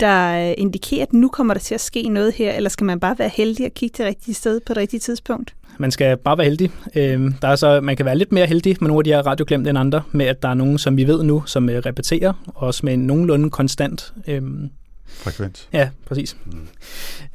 der 0.00 0.36
indikerer, 0.58 1.02
at 1.02 1.12
nu 1.12 1.28
kommer 1.28 1.54
der 1.54 1.60
til 1.60 1.74
at 1.74 1.80
ske 1.80 2.08
noget 2.08 2.32
her, 2.32 2.52
eller 2.52 2.70
skal 2.70 2.84
man 2.84 3.00
bare 3.00 3.18
være 3.18 3.28
heldig 3.28 3.66
og 3.66 3.72
kigge 3.74 3.94
det 3.98 4.06
rigtige 4.06 4.34
sted 4.34 4.60
på 4.60 4.74
det 4.74 4.76
rigtige 4.76 5.00
tidspunkt? 5.00 5.54
Man 5.78 5.90
skal 5.90 6.16
bare 6.16 6.38
være 6.38 6.44
heldig. 6.44 6.70
Øhm, 6.94 7.32
der 7.32 7.48
er 7.48 7.56
så, 7.56 7.80
man 7.80 7.96
kan 7.96 8.06
være 8.06 8.18
lidt 8.18 8.32
mere 8.32 8.46
heldig 8.46 8.76
med 8.80 8.88
nogle 8.88 9.00
af 9.00 9.04
de 9.04 9.10
her 9.10 9.26
radioglemt 9.26 9.68
end 9.68 9.78
andre, 9.78 10.02
med 10.12 10.26
at 10.26 10.42
der 10.42 10.48
er 10.48 10.54
nogen, 10.54 10.78
som 10.78 10.96
vi 10.96 11.06
ved 11.06 11.22
nu, 11.22 11.42
som 11.46 11.68
øh, 11.68 11.78
repeterer, 11.86 12.32
også 12.46 12.80
med 12.86 12.94
en 12.94 13.06
nogenlunde 13.06 13.50
konstant 13.50 14.12
øhm, 14.26 14.70
Frekvens. 15.08 15.68
Ja, 15.72 15.88
præcis. 16.06 16.36
Mm. 16.46 16.68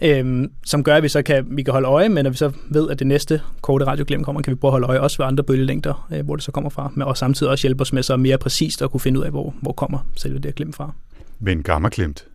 Øhm, 0.02 0.52
som 0.66 0.84
gør, 0.84 0.96
at 0.96 1.04
vi 1.04 1.08
så 1.08 1.22
kan, 1.22 1.46
vi 1.50 1.64
kan 1.64 1.72
holde 1.72 1.88
øje, 1.88 2.10
men 2.10 2.24
når 2.24 2.32
vi 2.32 2.38
så 2.38 2.52
ved, 2.70 2.90
at 2.90 3.00
det 3.00 3.08
næste 3.08 3.42
korte 3.62 3.86
radioglem 3.86 4.24
kommer, 4.24 4.42
kan 4.42 4.52
vi 4.52 4.56
prøve 4.56 4.70
at 4.70 4.72
holde 4.72 4.88
øje 4.88 5.00
også 5.00 5.18
ved 5.18 5.26
andre 5.26 5.44
bølgelængder, 5.44 6.08
øh, 6.14 6.26
hvor 6.26 6.36
det 6.36 6.44
så 6.44 6.52
kommer 6.52 6.70
fra, 6.70 6.92
men 6.94 7.08
og 7.08 7.18
samtidig 7.18 7.52
også 7.52 7.68
hjælpe 7.68 7.82
os 7.82 7.94
med 7.94 8.04
så 8.04 8.18
mere 8.18 8.38
præcist 8.38 8.82
at 8.82 8.92
kunne 8.92 9.00
finde 9.00 9.20
ud 9.20 9.26
af, 9.26 9.32
hvor, 9.32 9.54
hvor 9.62 9.72
kommer 9.72 10.08
selve 10.16 10.36
det 10.36 10.46
her 10.46 10.52
glem 10.52 10.74
fra. 10.74 10.94
Men 11.40 11.64
gammaklemt, 11.64 12.26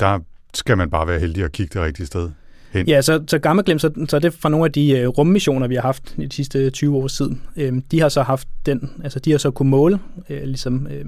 der 0.00 0.18
skal 0.54 0.76
man 0.76 0.90
bare 0.90 1.06
være 1.06 1.20
heldig 1.20 1.44
og 1.44 1.52
kigge 1.52 1.78
det 1.78 1.82
rigtige 1.86 2.06
sted 2.06 2.30
hen. 2.70 2.88
Ja, 2.88 3.02
så, 3.02 3.24
så 3.26 3.38
gammelglem, 3.38 3.78
så, 3.78 3.90
så 4.08 4.16
er 4.16 4.20
det 4.20 4.34
fra 4.34 4.48
nogle 4.48 4.64
af 4.64 4.72
de 4.72 4.90
øh, 4.90 5.08
rummissioner, 5.08 5.68
vi 5.68 5.74
har 5.74 5.82
haft 5.82 6.14
i 6.18 6.26
de 6.26 6.34
sidste 6.34 6.70
20 6.70 6.96
års 6.96 7.16
tid. 7.16 7.30
Øhm, 7.56 7.82
de 7.82 8.00
har 8.00 8.08
så 8.08 8.22
haft 8.22 8.48
den, 8.66 8.90
altså 9.04 9.18
de 9.18 9.30
har 9.30 9.38
så 9.38 9.50
kunne 9.50 9.70
måle, 9.70 9.98
øh, 10.28 10.42
ligesom, 10.42 10.86
øh, 10.86 11.04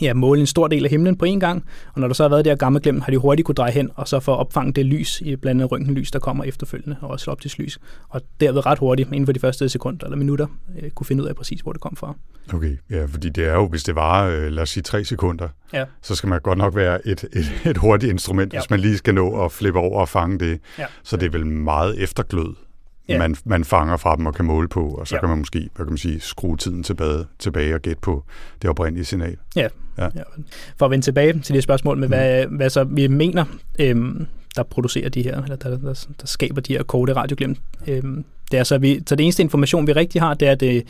ja, 0.00 0.14
måle 0.14 0.40
en 0.40 0.46
stor 0.46 0.68
del 0.68 0.84
af 0.84 0.90
himlen 0.90 1.16
på 1.16 1.24
en 1.24 1.40
gang, 1.40 1.64
og 1.94 2.00
når 2.00 2.06
der 2.08 2.14
så 2.14 2.22
har 2.22 2.28
været 2.28 2.44
det 2.44 2.50
her 2.50 2.56
gammelglem, 2.56 3.00
har 3.00 3.10
de 3.10 3.16
hurtigt 3.18 3.46
kunne 3.46 3.54
dreje 3.54 3.72
hen, 3.72 3.90
og 3.94 4.08
så 4.08 4.20
få 4.20 4.32
opfange 4.32 4.72
det 4.72 4.86
lys, 4.86 5.20
i 5.20 5.36
blandt 5.36 5.60
andet 5.60 5.72
røntgenlys, 5.72 6.10
der 6.10 6.18
kommer 6.18 6.44
efterfølgende, 6.44 6.96
og 7.00 7.10
også 7.10 7.30
optisk 7.30 7.58
lys, 7.58 7.78
og 8.08 8.20
derved 8.40 8.66
ret 8.66 8.78
hurtigt, 8.78 9.08
inden 9.08 9.26
for 9.26 9.32
de 9.32 9.40
første 9.40 9.68
sekunder 9.68 10.04
eller 10.06 10.16
minutter, 10.16 10.46
øh, 10.82 10.90
kunne 10.90 11.06
finde 11.06 11.22
ud 11.22 11.28
af 11.28 11.36
præcis, 11.36 11.60
hvor 11.60 11.72
det 11.72 11.80
kom 11.80 11.96
fra. 11.96 12.14
Okay, 12.54 12.76
ja, 12.90 13.04
fordi 13.04 13.28
det 13.28 13.44
er 13.46 13.52
jo, 13.54 13.68
hvis 13.68 13.82
det 13.82 13.94
varer, 13.94 14.30
øh, 14.46 14.52
lad 14.52 14.62
os 14.62 14.70
sige, 14.70 14.82
tre 14.82 15.04
sekunder, 15.04 15.48
Ja. 15.72 15.84
så 16.02 16.14
skal 16.14 16.28
man 16.28 16.40
godt 16.40 16.58
nok 16.58 16.76
være 16.76 17.06
et, 17.08 17.24
et, 17.32 17.52
et 17.70 17.76
hurtigt 17.76 18.12
instrument, 18.12 18.52
Ja. 18.52 18.58
hvis 18.58 18.70
man 18.70 18.80
lige 18.80 18.96
skal 18.96 19.14
nå 19.14 19.44
at 19.44 19.52
flippe 19.52 19.78
over 19.78 20.00
og 20.00 20.08
fange 20.08 20.38
det. 20.38 20.60
Ja. 20.78 20.86
Så 21.02 21.16
det 21.16 21.26
er 21.26 21.30
vel 21.30 21.46
meget 21.46 22.02
efterglød, 22.02 22.54
Ja. 23.08 23.18
man, 23.18 23.36
man 23.44 23.64
fanger 23.64 23.96
fra 23.96 24.16
dem 24.16 24.26
og 24.26 24.34
kan 24.34 24.44
måle 24.44 24.68
på, 24.68 24.88
og 24.88 25.08
så 25.08 25.14
Ja. 25.14 25.20
kan 25.20 25.28
man 25.28 25.38
måske, 25.38 25.58
hvad 25.58 25.86
kan 25.86 25.92
man 25.92 25.98
sige, 25.98 26.20
skrue 26.20 26.56
tiden 26.56 26.82
tilbage, 26.82 27.24
tilbage 27.38 27.74
og 27.74 27.80
gætte 27.80 28.00
på 28.00 28.24
det 28.62 28.70
oprindelige 28.70 29.04
signal. 29.04 29.36
Ja. 29.56 29.68
Ja. 29.98 30.04
ja. 30.14 30.22
For 30.76 30.84
at 30.84 30.90
vende 30.90 31.04
tilbage 31.04 31.40
til 31.40 31.54
det 31.54 31.62
spørgsmål 31.62 31.98
med, 31.98 32.08
hvad, 32.08 32.46
hvad 32.46 32.70
så 32.70 32.84
vi 32.84 33.06
mener, 33.06 33.44
øhm, 33.78 34.26
der 34.56 34.62
producerer 34.62 35.08
de 35.08 35.22
her, 35.22 35.42
eller 35.42 35.56
der, 35.56 35.70
der, 35.78 36.06
der 36.20 36.26
skaber 36.26 36.60
de 36.60 36.72
her 36.72 36.82
korte 36.82 37.12
radioglimt. 37.12 37.58
Øhm, 37.86 38.24
det 38.50 38.58
er 38.58 38.64
så, 38.64 38.78
vi, 38.78 39.00
så 39.06 39.16
det 39.16 39.24
eneste 39.24 39.42
information, 39.42 39.86
vi 39.86 39.92
rigtig 39.92 40.20
har, 40.20 40.34
det 40.34 40.48
er, 40.48 40.52
at 40.52 40.60
det, 40.60 40.82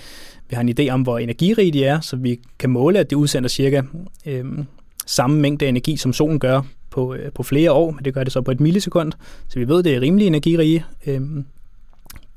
vi 0.49 0.55
har 0.55 0.61
en 0.63 0.75
idé 0.81 0.89
om, 0.93 1.03
hvor 1.03 1.19
energirige 1.19 1.73
de 1.73 1.85
er, 1.85 2.01
så 2.01 2.17
vi 2.17 2.41
kan 2.59 2.71
måle, 2.71 2.99
at 2.99 3.11
det 3.11 3.17
udsender 3.17 3.49
cirka 3.49 3.83
øhm, 4.27 4.65
samme 5.07 5.41
mængde 5.41 5.67
energi, 5.67 5.97
som 5.97 6.13
solen 6.13 6.39
gør 6.39 6.63
på, 6.91 7.15
øh, 7.15 7.33
på 7.33 7.43
flere 7.43 7.73
år, 7.73 7.91
men 7.91 8.05
det 8.05 8.15
gør 8.15 8.25
det 8.25 8.33
så 8.33 8.41
på 8.41 8.51
et 8.51 8.61
millisekund, 8.61 9.13
så 9.49 9.59
vi 9.59 9.69
ved, 9.69 9.83
det 9.83 9.95
er 9.95 10.01
rimelig 10.01 10.27
energirige 10.27 10.85
øhm, 11.07 11.45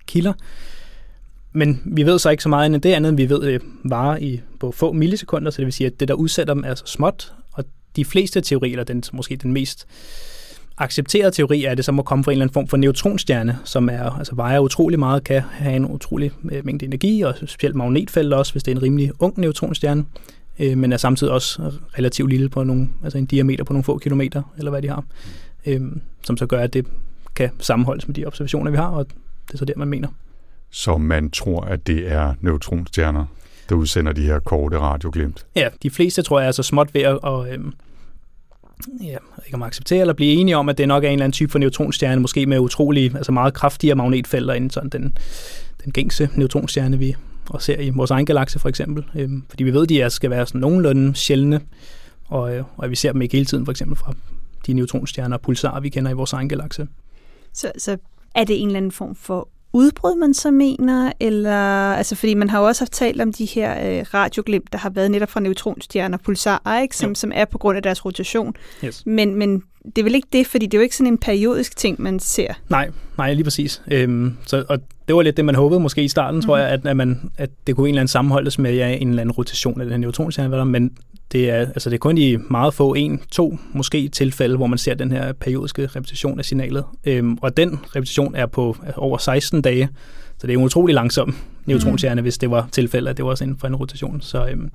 kilder. 0.07 0.33
Men 1.51 1.81
vi 1.85 2.03
ved 2.03 2.19
så 2.19 2.29
ikke 2.29 2.43
så 2.43 2.49
meget 2.49 2.73
end 2.73 2.81
det 2.81 2.93
andet, 2.93 3.09
end 3.09 3.17
vi 3.17 3.29
ved, 3.29 3.41
det 3.41 3.61
varer 3.83 4.17
i 4.17 4.41
på 4.59 4.71
få 4.71 4.91
millisekunder, 4.91 5.51
så 5.51 5.57
det 5.57 5.65
vil 5.65 5.73
sige, 5.73 5.87
at 5.87 5.99
det, 5.99 6.07
der 6.07 6.13
udsætter 6.13 6.53
dem, 6.53 6.63
er 6.67 6.75
så 6.75 6.83
småt, 6.85 7.33
og 7.53 7.63
de 7.95 8.05
fleste 8.05 8.41
teorier, 8.41 8.71
eller 8.71 8.83
den, 8.83 9.03
måske 9.13 9.35
den 9.35 9.53
mest 9.53 9.87
accepterede 10.77 11.31
teori, 11.31 11.63
er, 11.63 11.71
at 11.71 11.77
det 11.77 11.85
så 11.85 11.91
må 11.91 12.01
komme 12.01 12.23
fra 12.23 12.31
en 12.31 12.33
eller 12.33 12.43
anden 12.43 12.53
form 12.53 12.67
for 12.67 12.77
neutronstjerne, 12.77 13.57
som 13.63 13.89
er, 13.89 14.17
altså 14.17 14.35
vejer 14.35 14.59
utrolig 14.59 14.99
meget, 14.99 15.23
kan 15.23 15.41
have 15.41 15.75
en 15.75 15.85
utrolig 15.85 16.31
øh, 16.51 16.65
mængde 16.65 16.85
energi, 16.85 17.21
og 17.21 17.35
specielt 17.45 17.75
magnetfelt 17.75 18.33
også, 18.33 18.51
hvis 18.51 18.63
det 18.63 18.71
er 18.71 18.75
en 18.75 18.83
rimelig 18.83 19.11
ung 19.19 19.39
neutronstjerne, 19.39 20.05
øh, 20.59 20.77
men 20.77 20.93
er 20.93 20.97
samtidig 20.97 21.33
også 21.33 21.71
relativt 21.97 22.29
lille 22.29 22.49
på 22.49 22.63
nogle, 22.63 22.89
altså 23.03 23.17
en 23.17 23.25
diameter 23.25 23.63
på 23.63 23.73
nogle 23.73 23.83
få 23.83 23.97
kilometer, 23.97 24.41
eller 24.57 24.71
hvad 24.71 24.81
de 24.81 24.87
har, 24.89 25.03
øh, 25.65 25.81
som 26.23 26.37
så 26.37 26.45
gør, 26.45 26.59
at 26.59 26.73
det 26.73 26.85
kan 27.35 27.49
sammenholdes 27.59 28.07
med 28.07 28.15
de 28.15 28.25
observationer, 28.25 28.71
vi 28.71 28.77
har, 28.77 28.87
og 28.87 29.07
det 29.47 29.53
er 29.53 29.57
så 29.57 29.65
der, 29.65 29.73
man 29.77 29.87
mener. 29.87 30.07
Så 30.69 30.97
man 30.97 31.31
tror, 31.31 31.61
at 31.61 31.87
det 31.87 32.11
er 32.11 32.33
neutronstjerner, 32.41 33.25
der 33.69 33.75
udsender 33.75 34.11
de 34.11 34.21
her 34.21 34.39
korte 34.39 34.79
radioglimt. 34.79 35.45
Ja, 35.55 35.69
de 35.83 35.89
fleste 35.89 36.21
tror 36.21 36.39
jeg 36.39 36.47
er 36.47 36.51
så 36.51 36.63
småt 36.63 36.93
ved 36.93 37.01
at, 37.01 37.17
og, 37.17 37.53
øhm, 37.53 37.73
ja, 39.03 39.17
ikke 39.45 39.55
om 39.55 39.63
acceptere 39.63 40.01
eller 40.01 40.13
blive 40.13 40.33
enige 40.33 40.57
om, 40.57 40.69
at 40.69 40.77
det 40.77 40.87
nok 40.87 41.03
er 41.03 41.07
en 41.07 41.13
eller 41.13 41.23
anden 41.23 41.33
type 41.33 41.51
for 41.51 41.59
neutronstjerne, 41.59 42.21
måske 42.21 42.45
med 42.45 42.59
utrolig, 42.59 43.15
altså 43.15 43.31
meget 43.31 43.53
kraftigere 43.53 43.95
magnetfelter 43.95 44.53
end 44.53 44.71
sådan 44.71 44.89
den, 44.89 45.17
den 45.83 45.91
gængse 45.91 46.29
neutronstjerne, 46.35 46.99
vi 46.99 47.15
og 47.49 47.61
ser 47.61 47.79
i 47.79 47.89
vores 47.89 48.11
egen 48.11 48.25
galakse 48.25 48.59
for 48.59 48.69
eksempel. 48.69 49.05
Øh, 49.15 49.29
fordi 49.49 49.63
vi 49.63 49.73
ved, 49.73 49.83
at 49.83 49.89
de 49.89 50.01
er, 50.01 50.09
skal 50.09 50.29
være 50.29 50.45
sådan 50.45 50.61
nogenlunde 50.61 51.15
sjældne, 51.15 51.61
og, 52.27 52.55
øh, 52.55 52.63
og 52.77 52.89
vi 52.89 52.95
ser 52.95 53.11
dem 53.11 53.21
ikke 53.21 53.37
hele 53.37 53.45
tiden, 53.45 53.65
for 53.65 53.71
eksempel 53.71 53.97
fra 53.97 54.13
de 54.67 54.73
neutronstjerner 54.73 55.37
og 55.37 55.41
pulsarer, 55.41 55.79
vi 55.79 55.89
kender 55.89 56.11
i 56.11 56.13
vores 56.13 56.33
egen 56.33 56.49
galakse. 56.49 56.87
Så, 57.53 57.71
så 57.77 57.97
er 58.37 58.43
det 58.43 58.61
en 58.61 58.67
eller 58.67 58.77
anden 58.77 58.91
form 58.91 59.15
for 59.15 59.49
udbrud, 59.73 60.19
man 60.19 60.33
så 60.33 60.51
mener? 60.51 61.11
Eller, 61.19 61.93
altså, 61.93 62.15
fordi 62.15 62.33
man 62.33 62.49
har 62.49 62.59
jo 62.59 62.65
også 62.65 62.81
haft 62.81 62.91
talt 62.91 63.21
om 63.21 63.33
de 63.33 63.45
her 63.45 63.99
øh, 63.99 64.05
radioglimt, 64.13 64.73
der 64.73 64.79
har 64.79 64.89
været 64.89 65.11
netop 65.11 65.29
fra 65.29 65.39
neutronstjerner 65.39 66.17
og 66.17 66.23
pulsarer, 66.23 66.81
ikke? 66.81 66.97
Som, 66.97 67.15
som 67.15 67.31
er 67.35 67.45
på 67.45 67.57
grund 67.57 67.77
af 67.77 67.83
deres 67.83 68.05
rotation. 68.05 68.55
Yes. 68.85 69.03
Men, 69.05 69.35
men 69.35 69.63
det 69.85 69.97
er 69.97 70.03
vel 70.03 70.15
ikke 70.15 70.27
det, 70.33 70.47
fordi 70.47 70.65
det 70.65 70.73
er 70.73 70.77
jo 70.77 70.83
ikke 70.83 70.95
sådan 70.95 71.13
en 71.13 71.17
periodisk 71.17 71.77
ting, 71.77 72.01
man 72.01 72.19
ser. 72.19 72.53
Nej, 72.69 72.89
nej, 73.17 73.33
lige 73.33 73.43
præcis. 73.43 73.81
Øhm, 73.91 74.37
så, 74.45 74.65
og 74.69 74.79
det 75.07 75.15
var 75.15 75.21
lidt 75.21 75.37
det, 75.37 75.45
man 75.45 75.55
håbede 75.55 75.79
måske 75.79 76.03
i 76.03 76.07
starten, 76.07 76.35
mm. 76.35 76.45
tror 76.45 76.57
jeg, 76.57 76.69
at, 76.69 76.87
at, 76.87 76.97
man, 76.97 77.31
at 77.37 77.49
det 77.67 77.75
kunne 77.75 77.89
en 77.89 77.93
eller 77.93 78.01
anden 78.01 78.07
sammenholdes 78.07 78.59
med 78.59 78.73
ja, 78.73 78.89
en 78.89 79.09
eller 79.09 79.21
anden 79.21 79.33
rotation 79.33 79.81
af 79.81 79.85
den 79.85 79.91
her 79.91 79.97
neutronstjerne, 79.97 80.65
men 80.65 80.97
det 81.31 81.49
er, 81.49 81.59
altså 81.59 81.89
det 81.89 81.95
er 81.95 81.99
kun 81.99 82.17
i 82.17 82.37
meget 82.49 82.73
få, 82.73 82.93
en, 82.93 83.21
to 83.31 83.57
måske 83.73 84.07
tilfælde, 84.07 84.57
hvor 84.57 84.67
man 84.67 84.77
ser 84.77 84.93
den 84.93 85.11
her 85.11 85.33
periodiske 85.33 85.87
repetition 85.87 86.39
af 86.39 86.45
signalet. 86.45 86.83
Øhm, 87.05 87.37
og 87.41 87.57
den 87.57 87.79
repetition 87.95 88.35
er 88.35 88.45
på 88.45 88.77
over 88.95 89.17
16 89.17 89.61
dage, 89.61 89.89
så 90.37 90.47
det 90.47 90.53
er 90.53 90.57
en 90.57 90.63
utrolig 90.63 90.95
langsom 90.95 91.35
neutronstjerne, 91.65 92.21
mm. 92.21 92.23
hvis 92.25 92.37
det 92.37 92.51
var 92.51 92.69
tilfælde, 92.71 93.09
at 93.09 93.17
det 93.17 93.25
var 93.25 93.31
også 93.31 93.43
inden 93.43 93.57
for 93.57 93.67
en 93.67 93.75
rotation. 93.75 94.21
Så, 94.21 94.47
øhm, 94.47 94.69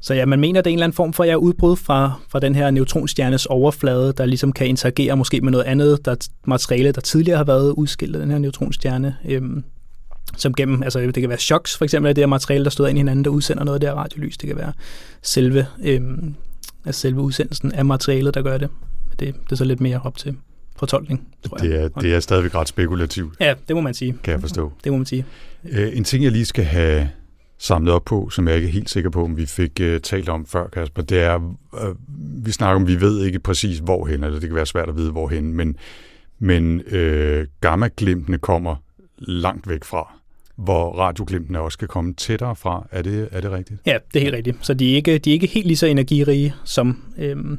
så 0.00 0.14
ja, 0.14 0.26
man 0.26 0.40
mener, 0.40 0.60
det 0.60 0.70
er 0.70 0.72
en 0.72 0.78
eller 0.78 0.84
anden 0.84 0.96
form 0.96 1.12
for 1.12 1.24
ja, 1.24 1.34
udbrud 1.34 1.76
fra, 1.76 2.12
fra 2.28 2.40
den 2.40 2.54
her 2.54 2.70
neutronstjernes 2.70 3.46
overflade, 3.46 4.12
der 4.16 4.26
ligesom 4.26 4.52
kan 4.52 4.66
interagere 4.66 5.16
måske 5.16 5.40
med 5.40 5.52
noget 5.52 5.64
andet 5.64 6.04
der 6.04 6.28
materiale, 6.44 6.92
der 6.92 7.00
tidligere 7.00 7.36
har 7.36 7.44
været 7.44 7.70
udskilt 7.70 8.16
af 8.16 8.22
den 8.22 8.30
her 8.30 8.38
neutronstjerne. 8.38 9.16
Øhm, 9.28 9.64
som 10.36 10.54
gennem, 10.54 10.82
altså 10.82 11.00
det 11.00 11.14
kan 11.14 11.28
være 11.28 11.38
choks 11.38 11.76
for 11.76 11.84
eksempel 11.84 12.08
af 12.08 12.14
det 12.14 12.22
her 12.22 12.26
materiale, 12.26 12.64
der 12.64 12.70
støder 12.70 12.90
ind 12.90 12.98
i 12.98 13.00
hinanden, 13.00 13.24
der 13.24 13.30
udsender 13.30 13.64
noget 13.64 13.76
af 13.76 13.80
det 13.80 13.88
her 13.88 13.96
radiolys. 13.96 14.36
Det 14.36 14.46
kan 14.46 14.56
være 14.56 14.72
selve, 15.22 15.66
øhm, 15.84 16.34
altså 16.84 17.00
selve 17.00 17.20
udsendelsen 17.20 17.72
af 17.72 17.84
materialet, 17.84 18.34
der 18.34 18.42
gør 18.42 18.58
det. 18.58 18.68
Det, 19.10 19.34
det 19.34 19.52
er 19.52 19.56
så 19.56 19.64
lidt 19.64 19.80
mere 19.80 20.00
op 20.04 20.16
til 20.16 20.36
fortolkning, 20.76 21.28
tror 21.48 21.56
det 21.56 21.74
er, 21.74 21.80
jeg. 21.80 21.90
Det 22.00 22.14
er 22.14 22.20
stadigvæk 22.20 22.54
ret 22.54 22.68
spekulativt. 22.68 23.34
Ja, 23.40 23.54
det 23.68 23.76
må 23.76 23.82
man 23.82 23.94
sige. 23.94 24.16
Kan 24.24 24.32
jeg 24.32 24.40
forstå. 24.40 24.72
Det 24.84 24.92
må 24.92 24.98
man 24.98 25.06
sige. 25.06 25.24
Øh, 25.70 25.96
en 25.96 26.04
ting, 26.04 26.24
jeg 26.24 26.32
lige 26.32 26.44
skal 26.44 26.64
have 26.64 27.08
samlet 27.58 27.94
op 27.94 28.04
på, 28.04 28.30
som 28.30 28.48
jeg 28.48 28.56
ikke 28.56 28.68
er 28.68 28.72
helt 28.72 28.90
sikker 28.90 29.10
på, 29.10 29.24
om 29.24 29.36
vi 29.36 29.46
fik 29.46 29.80
uh, 29.80 29.98
talt 30.02 30.28
om 30.28 30.46
før, 30.46 30.68
Kasper, 30.68 31.02
det 31.02 31.20
er, 31.20 31.36
uh, 31.36 31.96
vi 32.44 32.52
snakker 32.52 32.80
om, 32.80 32.86
vi 32.86 33.00
ved 33.00 33.24
ikke 33.24 33.38
præcis 33.38 33.78
hvorhen, 33.78 34.24
eller 34.24 34.40
det 34.40 34.48
kan 34.48 34.56
være 34.56 34.66
svært 34.66 34.88
at 34.88 34.96
vide 34.96 35.10
hvorhen, 35.10 35.52
men, 35.52 35.76
men 36.38 36.82
uh, 36.86 37.44
gamma-glimtene 37.60 38.38
kommer 38.38 38.76
langt 39.20 39.68
væk 39.68 39.84
fra 39.84 40.20
hvor 40.64 40.92
radioglimtene 40.98 41.60
også 41.60 41.78
kan 41.78 41.88
komme 41.88 42.14
tættere 42.14 42.56
fra. 42.56 42.86
Er 42.90 43.02
det, 43.02 43.28
er 43.32 43.40
det 43.40 43.50
rigtigt? 43.50 43.80
Ja, 43.86 43.98
det 44.14 44.20
er 44.20 44.24
helt 44.24 44.34
rigtigt. 44.34 44.56
Så 44.60 44.74
de 44.74 44.92
er 44.92 44.96
ikke, 44.96 45.18
de 45.18 45.30
er 45.30 45.34
ikke 45.34 45.46
helt 45.46 45.66
lige 45.66 45.76
så 45.76 45.86
energirige 45.86 46.54
som 46.64 47.02
øhm, 47.18 47.58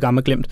gamma-glimt. 0.00 0.46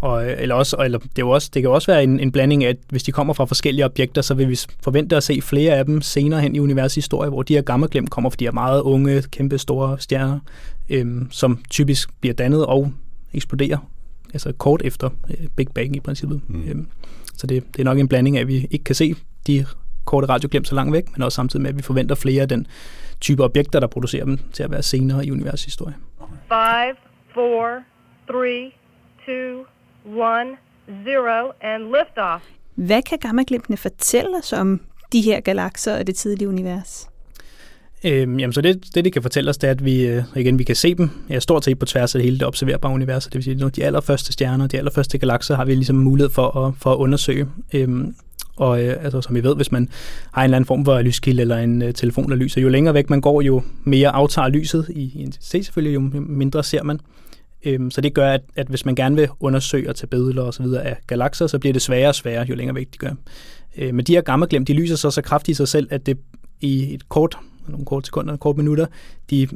Og, 0.00 0.30
eller 0.30 0.54
også, 0.54 0.76
eller 0.76 0.98
det, 0.98 1.08
er 1.08 1.10
jo 1.18 1.30
også, 1.30 1.50
det 1.54 1.62
kan 1.62 1.70
også 1.70 1.92
være 1.92 2.02
en, 2.02 2.20
en 2.20 2.32
blanding 2.32 2.64
af, 2.64 2.68
at 2.68 2.76
hvis 2.88 3.02
de 3.02 3.12
kommer 3.12 3.34
fra 3.34 3.44
forskellige 3.44 3.84
objekter, 3.84 4.22
så 4.22 4.34
vil 4.34 4.48
vi 4.48 4.58
forvente 4.84 5.16
at 5.16 5.22
se 5.22 5.40
flere 5.42 5.74
af 5.74 5.84
dem 5.84 6.02
senere 6.02 6.40
hen 6.40 6.56
i 6.56 6.58
universets 6.58 6.94
historie, 6.94 7.30
hvor 7.30 7.42
de 7.42 7.54
her 7.54 7.62
gamma-glimt 7.62 8.10
kommer, 8.10 8.30
fordi 8.30 8.44
de 8.44 8.48
er 8.48 8.52
meget 8.52 8.80
unge, 8.80 9.22
kæmpe 9.22 9.58
store 9.58 9.96
stjerner, 10.00 10.38
øhm, 10.90 11.28
som 11.30 11.62
typisk 11.70 12.10
bliver 12.20 12.34
dannet 12.34 12.66
og 12.66 12.92
eksploderer, 13.32 13.78
altså 14.32 14.52
kort 14.52 14.82
efter 14.84 15.10
øh, 15.30 15.46
Big 15.56 15.68
Bang 15.74 15.96
i 15.96 16.00
princippet. 16.00 16.40
Mm. 16.48 16.68
Øhm, 16.68 16.86
så 17.36 17.46
det, 17.46 17.64
det 17.72 17.80
er 17.80 17.84
nok 17.84 17.98
en 17.98 18.08
blanding 18.08 18.36
af, 18.36 18.40
at 18.40 18.48
vi 18.48 18.66
ikke 18.70 18.84
kan 18.84 18.94
se 18.94 19.14
de 19.46 19.66
korte 20.08 20.28
radioglimt 20.28 20.68
så 20.68 20.74
langt 20.74 20.92
væk, 20.92 21.04
men 21.16 21.22
også 21.22 21.36
samtidig 21.36 21.62
med, 21.62 21.70
at 21.70 21.76
vi 21.76 21.82
forventer 21.82 22.14
flere 22.14 22.42
af 22.42 22.48
den 22.48 22.66
type 23.20 23.44
objekter, 23.44 23.80
der 23.80 23.86
producerer 23.86 24.24
dem 24.24 24.38
til 24.52 24.62
at 24.62 24.70
være 24.70 24.82
senere 24.82 25.26
i 25.26 25.30
universets 25.30 25.64
historie. 25.64 25.94
5, 26.18 26.96
4, 27.34 27.82
3, 28.28 28.72
2, 29.26 29.32
1, 29.32 30.58
0, 31.04 31.52
and 31.60 31.82
liftoff. 31.82 32.44
Hvad 32.74 33.02
kan 33.02 33.18
gammaglimtene 33.18 33.76
fortælle 33.76 34.36
os 34.38 34.52
om 34.52 34.80
de 35.12 35.20
her 35.20 35.40
galakser 35.40 35.98
og 35.98 36.06
det 36.06 36.16
tidlige 36.16 36.48
univers? 36.48 37.08
Øhm, 38.04 38.38
jamen, 38.38 38.52
så 38.52 38.60
det, 38.60 38.94
det, 38.94 39.04
det 39.04 39.12
kan 39.12 39.22
fortælle 39.22 39.50
os, 39.50 39.58
det 39.58 39.66
er, 39.66 39.70
at 39.70 39.84
vi, 39.84 40.06
øh, 40.06 40.22
igen, 40.36 40.58
vi 40.58 40.64
kan 40.64 40.76
se 40.76 40.94
dem 40.94 41.10
ja, 41.30 41.38
stort 41.38 41.64
set 41.64 41.78
på 41.78 41.86
tværs 41.86 42.14
af 42.14 42.22
hele 42.22 42.38
det 42.38 42.46
observerbare 42.46 42.92
univers. 42.92 43.24
Det 43.24 43.34
vil 43.34 43.42
sige, 43.42 43.64
at 43.66 43.76
de 43.76 43.84
allerførste 43.84 44.32
stjerner, 44.32 44.66
de 44.66 44.78
allerførste 44.78 45.18
galakser, 45.18 45.56
har 45.56 45.64
vi 45.64 45.74
ligesom 45.74 45.96
mulighed 45.96 46.30
for 46.30 46.56
at, 46.56 46.74
for 46.78 46.92
at 46.92 46.96
undersøge. 46.96 47.46
Øhm, 47.74 48.14
og 48.58 48.82
øh, 48.84 49.04
altså, 49.04 49.20
som 49.20 49.36
I 49.36 49.40
ved, 49.40 49.56
hvis 49.56 49.72
man 49.72 49.88
har 50.32 50.42
en 50.42 50.44
eller 50.44 50.56
anden 50.56 50.66
form 50.66 50.84
for 50.84 51.02
lyskilde 51.02 51.40
eller 51.40 51.56
en 51.56 51.82
øh, 51.82 51.94
telefon, 51.94 52.30
der 52.30 52.36
lyser, 52.36 52.60
jo 52.60 52.68
længere 52.68 52.94
væk 52.94 53.10
man 53.10 53.20
går, 53.20 53.42
jo 53.42 53.62
mere 53.84 54.08
aftager 54.08 54.48
lyset 54.48 54.86
i 54.88 55.12
i 55.14 55.22
intensitet 55.22 55.64
selvfølgelig, 55.64 55.94
jo 55.94 56.00
mindre 56.26 56.64
ser 56.64 56.82
man. 56.82 57.00
Øhm, 57.64 57.90
så 57.90 58.00
det 58.00 58.14
gør, 58.14 58.32
at, 58.32 58.40
at 58.56 58.66
hvis 58.66 58.84
man 58.84 58.94
gerne 58.94 59.16
vil 59.16 59.28
undersøge 59.40 59.88
og 59.88 59.96
tage 59.96 60.08
billeder 60.08 60.42
og 60.42 60.54
så 60.54 60.62
videre 60.62 60.82
af 60.82 60.96
galakser, 61.06 61.46
så 61.46 61.58
bliver 61.58 61.72
det 61.72 61.82
sværere 61.82 62.08
og 62.08 62.14
sværere, 62.14 62.46
jo 62.48 62.54
længere 62.54 62.74
væk 62.74 62.88
de 62.92 62.98
gør. 62.98 63.12
Øh, 63.76 63.94
men 63.94 64.04
de 64.04 64.12
her 64.12 64.20
gammaglem, 64.20 64.64
de 64.64 64.72
lyser 64.72 64.96
så 64.96 65.10
så 65.10 65.22
kraftigt 65.22 65.54
i 65.54 65.56
sig 65.56 65.68
selv, 65.68 65.88
at 65.90 66.06
det 66.06 66.18
i 66.60 66.94
et 66.94 67.08
kort, 67.08 67.38
nogle 67.68 67.86
kort 67.86 68.06
sekunder, 68.06 68.26
nogle 68.26 68.38
kort 68.38 68.56
minutter, 68.56 68.86
de, 69.30 69.48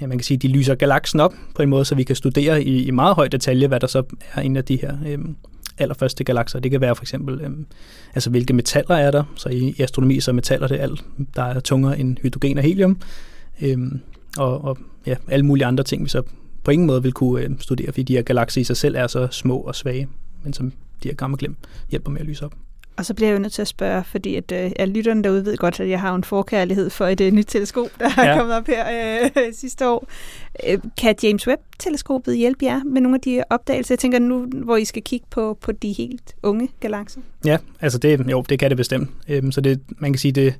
ja, 0.00 0.06
man 0.06 0.18
kan 0.18 0.24
sige, 0.24 0.38
de 0.38 0.48
lyser 0.48 0.74
galaksen 0.74 1.20
op 1.20 1.34
på 1.54 1.62
en 1.62 1.68
måde, 1.68 1.84
så 1.84 1.94
vi 1.94 2.02
kan 2.02 2.16
studere 2.16 2.62
i, 2.62 2.84
i 2.84 2.90
meget 2.90 3.14
høj 3.14 3.28
detalje, 3.28 3.66
hvad 3.66 3.80
der 3.80 3.86
så 3.86 4.02
er 4.34 4.40
en 4.40 4.56
af 4.56 4.64
de 4.64 4.76
her 4.76 4.96
øhm, 5.06 5.36
allerførste 5.78 6.24
galakser. 6.24 6.60
Det 6.60 6.70
kan 6.70 6.80
være 6.80 6.96
for 6.96 7.02
eksempel, 7.02 7.40
øhm, 7.40 7.66
altså 8.14 8.30
hvilke 8.30 8.52
metaller 8.52 8.96
er 8.96 9.10
der. 9.10 9.24
Så 9.36 9.48
i, 9.48 9.74
i 9.78 9.82
astronomi 9.82 10.20
så 10.20 10.30
er 10.30 10.32
metaller 10.32 10.68
det 10.68 10.78
alt, 10.80 11.04
der 11.36 11.42
er 11.42 11.60
tungere 11.60 11.98
end 11.98 12.16
hydrogen 12.22 12.58
og 12.58 12.64
helium. 12.64 13.00
Øhm, 13.62 14.00
og, 14.38 14.64
og 14.64 14.78
ja, 15.06 15.16
alle 15.28 15.46
mulige 15.46 15.66
andre 15.66 15.84
ting, 15.84 16.04
vi 16.04 16.08
så 16.08 16.22
på 16.64 16.70
ingen 16.70 16.86
måde 16.86 17.02
vil 17.02 17.12
kunne 17.12 17.42
øh, 17.42 17.50
studere, 17.60 17.86
fordi 17.86 18.02
de 18.02 18.14
her 18.14 18.22
galakser 18.22 18.60
i 18.60 18.64
sig 18.64 18.76
selv 18.76 18.96
er 18.96 19.06
så 19.06 19.28
små 19.30 19.58
og 19.58 19.74
svage, 19.74 20.08
men 20.42 20.52
som 20.52 20.72
de 21.02 21.08
her 21.08 21.14
gamle 21.14 21.36
glem 21.36 21.56
hjælper 21.90 22.10
med 22.10 22.20
at 22.20 22.26
lyse 22.26 22.44
op. 22.44 22.54
Og 22.96 23.04
så 23.04 23.14
bliver 23.14 23.28
jeg 23.28 23.34
jo 23.34 23.42
nødt 23.42 23.52
til 23.52 23.62
at 23.62 23.68
spørge, 23.68 24.04
fordi 24.04 24.36
at, 24.36 24.52
øh, 24.52 24.70
at 24.76 24.88
lytterne 24.88 25.22
derude 25.22 25.44
ved 25.44 25.56
godt, 25.56 25.80
at 25.80 25.88
jeg 25.88 26.00
har 26.00 26.14
en 26.14 26.24
forkærlighed 26.24 26.90
for 26.90 27.06
et 27.06 27.20
øh, 27.20 27.32
nyt 27.32 27.46
teleskop, 27.48 27.86
der 27.98 28.10
ja. 28.18 28.24
er 28.24 28.38
kommet 28.38 28.56
op 28.56 28.66
her 28.66 28.84
øh, 29.24 29.52
sidste 29.52 29.88
år. 29.88 30.08
Øh, 30.68 30.78
kan 30.96 31.14
James 31.22 31.48
Webb-teleskopet 31.48 32.36
hjælpe 32.36 32.64
jer 32.64 32.80
med 32.84 33.00
nogle 33.00 33.14
af 33.14 33.20
de 33.20 33.42
opdagelser? 33.50 33.94
Jeg 33.94 33.98
tænker 33.98 34.18
nu, 34.18 34.46
hvor 34.64 34.76
I 34.76 34.84
skal 34.84 35.02
kigge 35.02 35.26
på, 35.30 35.58
på 35.60 35.72
de 35.72 35.92
helt 35.92 36.34
unge 36.42 36.68
galakser. 36.80 37.20
Ja, 37.44 37.58
altså 37.80 37.98
det, 37.98 38.30
jo, 38.30 38.44
det 38.48 38.58
kan 38.58 38.70
det 38.70 38.76
bestemt. 38.76 39.10
Øhm, 39.28 39.52
så 39.52 39.60
det, 39.60 39.80
man 39.98 40.12
kan 40.12 40.18
sige, 40.18 40.32
det, 40.32 40.54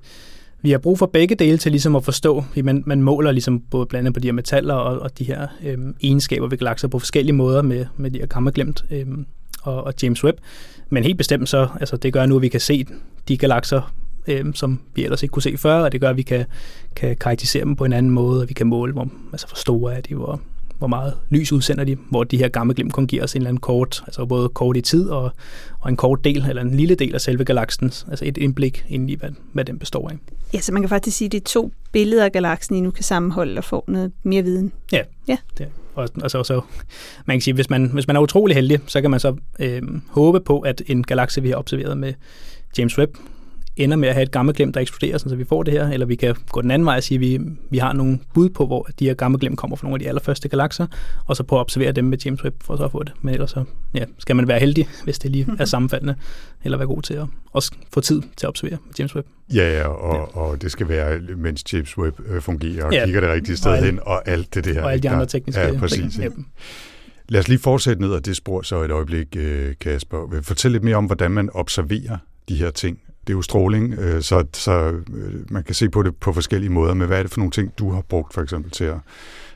vi 0.63 0.71
har 0.71 0.79
brug 0.79 0.99
for 0.99 1.07
begge 1.07 1.35
dele 1.35 1.59
til 1.59 1.73
ligesom 1.73 1.97
at 1.97 2.05
forstå, 2.05 2.45
man, 2.63 2.83
man 2.87 3.03
måler 3.03 3.33
ligesom 3.33 3.61
både 3.61 3.87
blandt 3.87 4.07
andet 4.07 4.15
på 4.15 4.21
de 4.21 4.27
her 4.27 4.33
metaller 4.33 4.75
og, 4.75 5.01
og 5.01 5.19
de 5.19 5.25
her 5.25 5.47
øhm, 5.65 5.97
egenskaber 6.03 6.49
ved 6.49 6.59
galakser 6.59 6.89
på 6.89 6.99
forskellige 6.99 7.35
måder 7.35 7.63
med, 7.63 7.87
med 7.97 8.11
de 8.11 8.19
her 8.19 8.27
kammerglemt 8.27 8.85
øhm, 8.91 9.27
og, 9.65 9.85
og 9.85 9.95
James 10.03 10.25
Webb. 10.25 10.39
Men 10.91 11.05
helt 11.05 11.19
bestemt 11.19 11.49
så, 11.49 11.69
altså 11.81 11.97
det 11.97 12.13
gør 12.13 12.27
nu, 12.27 12.37
at 12.37 12.43
vi 12.43 12.49
kan 12.49 12.61
se 12.61 12.87
de 13.29 13.37
galakser, 13.37 13.95
øh, 14.27 14.45
som 14.55 14.81
vi 14.95 15.05
ellers 15.05 15.23
ikke 15.23 15.33
kunne 15.33 15.43
se 15.43 15.57
før, 15.57 15.75
og 15.75 15.93
det 15.93 16.01
gør, 16.01 16.11
at 16.11 16.17
vi 16.17 16.23
kan, 16.23 16.45
kan 16.97 17.17
karakterisere 17.17 17.65
dem 17.65 17.77
på 17.77 17.85
en 17.85 17.93
anden 17.93 18.13
måde, 18.13 18.43
og 18.43 18.49
vi 18.49 18.55
kan 18.55 18.67
måle, 18.67 18.93
hvor, 18.93 19.09
altså 19.33 19.47
hvor 19.47 19.57
store 19.57 19.95
er 19.95 20.01
de, 20.01 20.15
hvor, 20.15 20.41
hvor 20.79 20.87
meget 20.87 21.15
lys 21.31 21.53
udsender 21.53 21.85
de, 21.85 21.97
hvor 22.11 22.25
de 22.25 22.37
her 22.37 22.49
gamle 22.49 22.75
glimt 22.75 22.93
kun 22.93 23.07
giver 23.07 23.25
os 23.25 23.35
en 23.35 23.41
eller 23.41 23.49
anden 23.49 23.61
kort, 23.61 24.03
altså 24.07 24.27
både 24.27 24.49
kort 24.49 24.77
i 24.77 24.81
tid 24.81 25.09
og, 25.09 25.33
og 25.81 25.91
en 25.91 25.97
kort 25.97 26.25
del, 26.25 26.45
eller 26.49 26.63
en 26.63 26.75
lille 26.75 26.95
del 26.95 27.15
af 27.15 27.21
selve 27.21 27.45
galaksen, 27.45 27.87
altså 27.87 28.25
et 28.25 28.37
indblik 28.37 28.85
ind 28.89 29.11
i, 29.11 29.15
hvad, 29.15 29.31
hvad 29.53 29.65
den 29.65 29.79
består 29.79 30.09
af. 30.09 30.17
Ja, 30.55 30.61
så 30.61 30.73
man 30.73 30.83
kan 30.83 30.89
faktisk 30.89 31.17
sige, 31.17 31.27
at 31.27 31.33
det 31.33 31.41
er 31.41 31.45
to 31.45 31.73
billeder 31.93 32.25
af 32.25 32.33
galaksen, 32.33 32.77
I 32.77 32.81
nu 32.81 32.91
kan 32.91 33.05
sammenholde 33.05 33.59
og 33.59 33.65
få 33.65 33.85
noget 33.89 34.13
mere 34.23 34.43
viden. 34.43 34.73
Ja, 34.93 35.03
ja. 35.29 35.37
det 35.59 35.69
og, 35.95 36.03
altså, 36.23 36.39
og 36.39 36.47
så, 36.47 36.55
så 36.55 36.61
man 37.27 37.37
kan 37.37 37.41
sige, 37.41 37.55
hvis 37.55 37.71
man, 37.71 37.91
hvis 37.93 38.07
man 38.07 38.17
er 38.17 38.21
utrolig 38.21 38.57
heldig, 38.57 38.81
så 38.87 39.01
kan 39.01 39.11
man 39.11 39.21
så 39.21 39.37
øh, 39.59 39.83
håbe 40.11 40.41
på, 40.41 40.61
at 40.61 40.83
en 40.87 41.03
galakse, 41.03 41.43
vi 41.43 41.49
har 41.49 41.57
observeret 41.57 41.99
med 41.99 42.15
James 42.79 42.99
Webb, 42.99 43.17
ender 43.77 43.97
med 43.97 44.09
at 44.09 44.15
have 44.15 44.23
et 44.23 44.31
gammelglem, 44.31 44.73
der 44.73 44.81
eksploderer, 44.81 45.19
så 45.19 45.37
vi 45.37 45.45
får 45.45 45.63
det 45.63 45.73
her, 45.73 45.89
eller 45.89 46.07
vi 46.07 46.15
kan 46.15 46.35
gå 46.51 46.63
den 46.63 46.71
anden 46.71 46.87
vej 46.87 46.97
og 46.97 47.03
sige, 47.03 47.17
at 47.17 47.21
vi, 47.21 47.41
vi 47.71 47.79
har 47.79 47.93
nogle 47.93 48.19
bud 48.35 48.51
på, 48.51 48.67
hvor 48.67 48.89
de 48.99 49.05
her 49.05 49.15
gammelglem 49.15 49.57
kommer 49.57 49.77
fra 49.77 49.87
nogle 49.87 49.95
af 49.95 49.99
de 49.99 50.09
allerførste 50.09 50.49
galakser, 50.49 50.87
og 51.27 51.37
så 51.37 51.43
på 51.43 51.57
at 51.57 51.61
observere 51.61 51.93
dem 51.93 52.05
med 52.05 52.19
James 52.19 52.45
Webb, 52.45 52.63
for 52.63 52.77
så 52.77 52.85
at 52.85 52.91
få 52.91 53.03
det. 53.03 53.13
Men 53.23 53.35
ellers 53.35 53.51
så, 53.51 53.65
ja, 53.95 54.05
skal 54.19 54.37
man 54.37 54.49
være 54.49 54.61
heldig, 54.61 54.89
hvis 55.05 55.19
det 55.19 55.31
lige 55.31 55.47
er 55.59 55.65
sammenfaldende, 55.65 56.15
eller 56.65 56.79
være 56.79 56.87
god 56.87 57.03
til 57.03 57.15
at 57.15 57.27
også 57.53 57.73
få 57.93 58.01
tid 58.01 58.23
til 58.37 58.47
at 58.47 58.49
observere 58.49 58.79
med 58.87 58.95
James 58.99 59.17
Webb. 59.17 59.29
Ja, 59.55 59.79
ja, 59.79 59.87
og, 59.87 60.15
ja. 60.15 60.41
og 60.41 60.63
det 60.63 60.73
skal 60.73 60.89
være, 60.89 61.21
mens 61.37 61.73
James 61.73 61.99
Webb 61.99 62.21
øh, 62.27 62.43
fungerer, 62.43 62.85
og 62.85 62.93
ja. 62.93 63.05
kigger 63.05 63.21
det 63.21 63.31
rigtige 63.31 63.57
sted 63.57 63.71
og 63.71 63.85
hen, 63.85 64.01
og 64.03 64.29
alt 64.29 64.55
det, 64.55 64.67
her. 64.67 64.83
Og 64.83 64.93
alle 64.93 65.03
de 65.03 65.11
andre 65.11 65.27
tekniske 65.27 65.61
ja, 65.61 65.79
præcis, 65.79 66.15
ting. 66.15 66.25
Ja. 66.25 66.43
Lad 67.29 67.41
os 67.41 67.49
lige 67.49 67.59
fortsætte 67.59 68.03
ned 68.03 68.15
ad 68.15 68.21
det 68.21 68.37
spor 68.37 68.63
så 68.63 68.83
et 68.83 68.91
øjeblik, 68.91 69.37
øh, 69.37 69.75
Kasper. 69.81 70.41
Fortæl 70.43 70.71
lidt 70.71 70.83
mere 70.83 70.97
om, 70.97 71.05
hvordan 71.05 71.31
man 71.31 71.51
observerer 71.53 72.19
de 72.49 72.57
her 72.57 72.71
ting 72.71 72.99
det 73.27 73.33
er 73.33 73.37
jo 73.37 73.43
stråling, 73.43 73.95
øh, 73.99 74.23
så, 74.23 74.45
så 74.53 74.73
øh, 75.15 75.53
man 75.53 75.65
kan 75.65 75.75
se 75.75 75.89
på 75.89 76.03
det 76.03 76.17
på 76.17 76.33
forskellige 76.33 76.71
måder, 76.71 76.95
men 76.95 77.07
hvad 77.07 77.19
er 77.19 77.23
det 77.23 77.33
for 77.33 77.41
nogle 77.41 77.51
ting, 77.51 77.73
du 77.79 77.91
har 77.91 78.01
brugt 78.01 78.35
for 78.35 78.43
eksempel 78.43 78.71
til 78.71 78.85
at, 78.85 78.97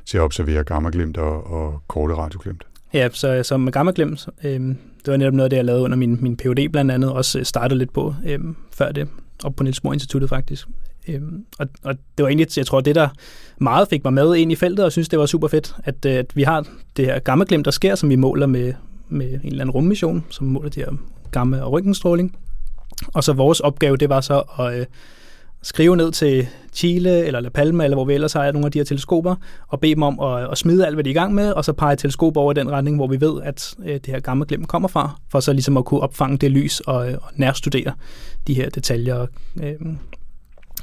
til 0.07 0.19
at 0.19 0.23
observere 0.23 0.65
gammaglimt 0.65 1.17
og, 1.17 1.47
og 1.47 1.83
korte 1.89 2.15
radioglimt? 2.15 2.65
Ja, 2.93 3.09
så, 3.13 3.43
så 3.43 3.57
med 3.57 3.73
gammaglimt, 3.73 4.29
øh, 4.45 4.61
det 5.05 5.13
var 5.13 5.17
netop 5.17 5.35
noget 5.35 5.45
af 5.45 5.51
det, 5.51 5.57
jeg 5.57 5.65
lavede 5.65 5.83
under 5.83 5.97
min, 5.97 6.19
min 6.21 6.37
PhD 6.37 6.69
blandt 6.73 6.91
andet, 6.91 7.13
også 7.13 7.39
øh, 7.39 7.45
startede 7.45 7.79
lidt 7.79 7.93
på 7.93 8.15
øh, 8.27 8.39
før 8.73 8.93
det. 8.93 9.09
op 9.45 9.57
på 9.57 9.63
Niels 9.63 9.81
Bohr 9.81 9.93
Instituttet 9.93 10.29
faktisk. 10.29 10.69
Øh, 11.09 11.21
og, 11.59 11.67
og 11.83 11.95
det 11.95 12.23
var 12.23 12.29
egentlig, 12.29 12.57
jeg 12.57 12.67
tror, 12.67 12.81
det 12.81 12.95
der 12.95 13.09
meget 13.59 13.89
fik 13.89 14.05
mig 14.05 14.13
med 14.13 14.37
ind 14.37 14.53
i 14.53 14.57
feltet, 14.57 14.85
og 14.85 14.93
synes, 14.93 15.09
det 15.09 15.19
var 15.19 15.27
super 15.27 15.49
fedt, 15.49 15.77
at, 15.85 16.05
øh, 16.07 16.13
at 16.13 16.37
vi 16.37 16.43
har 16.43 16.67
det 16.97 17.05
her 17.05 17.19
gammaglimt, 17.19 17.65
der 17.65 17.71
sker, 17.71 17.95
som 17.95 18.09
vi 18.09 18.17
måler 18.17 18.47
med, 18.47 18.73
med 19.09 19.27
en 19.27 19.41
eller 19.45 19.61
anden 19.61 19.71
rummission, 19.71 20.25
som 20.31 20.47
måler 20.47 20.71
det 20.71 20.85
her 20.85 20.93
gamma- 21.37 21.61
og 21.61 21.73
røntgenstråling. 21.73 22.37
Og 23.07 23.25
så 23.25 23.33
vores 23.33 23.61
opgave, 23.61 23.97
det 23.97 24.09
var 24.09 24.21
så 24.21 24.43
at 24.59 24.79
øh, 24.79 24.87
skrive 25.63 25.97
ned 25.97 26.13
til 26.13 26.47
Chile 26.73 27.25
eller 27.25 27.41
La 27.41 27.49
Palma, 27.49 27.85
eller 27.85 27.97
hvor 27.97 28.05
vi 28.05 28.15
ellers 28.15 28.33
har 28.33 28.53
nogle 28.53 28.67
af 28.67 28.73
de 28.73 28.79
her 28.79 28.85
teleskoper, 28.85 29.35
og 29.69 29.81
bede 29.81 29.95
dem 29.95 30.03
om 30.03 30.21
at, 30.21 30.51
at 30.51 30.59
smide 30.59 30.87
alt, 30.87 30.97
hvad 30.97 31.05
de 31.05 31.11
er 31.11 31.15
i 31.15 31.15
gang 31.15 31.35
med, 31.35 31.53
og 31.53 31.65
så 31.65 31.73
pege 31.73 31.97
teleskop 31.97 32.37
over 32.37 32.53
i 32.53 32.55
den 32.55 32.71
retning, 32.71 32.97
hvor 32.97 33.07
vi 33.07 33.21
ved, 33.21 33.43
at 33.43 33.75
øh, 33.85 33.95
det 33.95 34.07
her 34.07 34.21
gamle 34.21 34.47
glem 34.47 34.65
kommer 34.65 34.89
fra, 34.89 35.21
for 35.31 35.41
så 35.41 35.53
ligesom 35.53 35.77
at 35.77 35.85
kunne 35.85 36.01
opfange 36.01 36.39
det 36.39 36.51
lys 36.51 36.81
og, 36.81 37.11
øh, 37.11 37.19
og 37.23 37.31
nærstudere 37.35 37.93
de 38.47 38.55
her 38.55 38.71
detaljer 38.71 39.27
øh, 39.63 39.75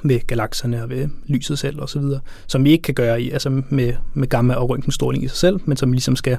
ved 0.04 0.28
galakserne 0.28 0.84
og 0.84 0.90
ved 0.90 1.08
lyset 1.28 1.60
selv 1.60 1.82
og 1.82 1.90
så 1.90 2.00
videre, 2.00 2.20
som 2.48 2.64
vi 2.64 2.72
ikke 2.72 2.82
kan 2.82 2.94
gøre 2.94 3.22
i, 3.22 3.30
altså 3.30 3.62
med, 3.70 3.94
med 4.14 4.28
gamma 4.28 4.54
og 4.54 4.70
røntgenstråling 4.70 5.24
i 5.24 5.28
sig 5.28 5.38
selv, 5.38 5.60
men 5.66 5.78
som 5.78 5.92
vi 5.92 5.96
ligesom 5.96 6.16
skal 6.16 6.38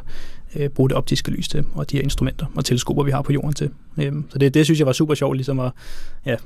øh, 0.57 0.68
bruge 0.68 0.88
det 0.88 0.97
optiske 0.97 1.30
lys 1.30 1.49
til, 1.49 1.64
og 1.74 1.90
de 1.90 1.97
her 1.97 2.03
instrumenter 2.05 2.47
og 2.57 2.64
teleskoper, 2.64 3.03
vi 3.05 3.11
har 3.11 3.22
på 3.22 3.32
jorden 3.32 3.53
til. 3.53 3.70
Øhm, 4.01 4.24
så 4.30 4.38
det, 4.38 4.55
det 4.55 4.64
synes 4.64 4.78
jeg 4.78 4.86
var 4.86 4.92
super 4.92 5.14
sjovt, 5.14 5.36
ligesom 5.36 5.61
at 5.61 5.70
ja, 6.26 6.36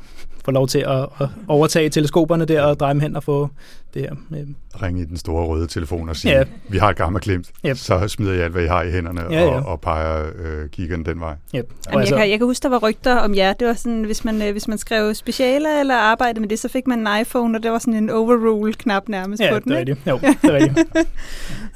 få 0.44 0.50
lov 0.50 0.68
til 0.68 0.78
at, 0.78 1.02
at 1.20 1.28
overtage 1.48 1.88
teleskoperne 1.88 2.44
der 2.44 2.62
og 2.62 2.80
dreje 2.80 2.92
dem 2.94 3.00
hen 3.00 3.16
og 3.16 3.24
få 3.24 3.48
det 3.94 4.02
her. 4.02 4.12
Øhm. 4.38 4.54
Ringe 4.82 5.02
i 5.02 5.04
den 5.04 5.16
store 5.16 5.46
røde 5.46 5.66
telefon 5.66 6.08
og 6.08 6.16
sige, 6.16 6.38
Ja. 6.38 6.44
vi 6.68 6.78
har 6.78 6.88
et 6.90 6.96
gammelt 6.96 7.24
glimt, 7.24 7.50
Yep. 7.66 7.76
så 7.76 8.08
smider 8.08 8.32
jeg 8.32 8.42
alt, 8.44 8.52
hvad 8.52 8.64
I 8.64 8.66
har 8.66 8.82
i 8.82 8.90
hænderne 8.90 9.20
Ja, 9.30 9.40
ja. 9.42 9.46
Og, 9.50 9.66
og 9.66 9.80
peger 9.80 10.30
øh, 10.38 10.68
kiggeren 10.68 11.04
den 11.04 11.20
vej. 11.20 11.34
Yep. 11.54 11.72
Jamen, 11.92 12.06
jeg, 12.06 12.18
kan, 12.18 12.30
jeg 12.30 12.38
kan 12.38 12.46
huske, 12.46 12.62
der 12.62 12.68
var 12.68 12.78
rygter 12.78 13.16
om 13.16 13.34
jer. 13.34 13.52
Det 13.52 13.66
var 13.66 13.74
sådan, 13.74 14.02
hvis 14.04 14.24
man, 14.24 14.42
øh, 14.42 14.52
hvis 14.52 14.68
man 14.68 14.78
skrev 14.78 15.14
specialer 15.14 15.80
eller 15.80 15.94
arbejdede 15.96 16.40
med 16.40 16.48
det, 16.48 16.58
så 16.58 16.68
fik 16.68 16.86
man 16.86 17.06
en 17.06 17.20
iPhone, 17.20 17.58
og 17.58 17.62
det 17.62 17.70
var 17.70 17.78
sådan 17.78 17.94
en 17.94 18.10
overrule-knap 18.10 19.08
nærmest 19.08 19.42
ja, 19.42 19.50
på 19.50 19.54
det 19.56 19.64
den. 19.64 19.72
er 19.72 19.78
ikke? 19.78 19.92
rigtigt. 19.92 20.06
Jo, 20.10 20.18
det 20.42 20.50
er 20.50 20.52
rigtigt. 20.54 20.88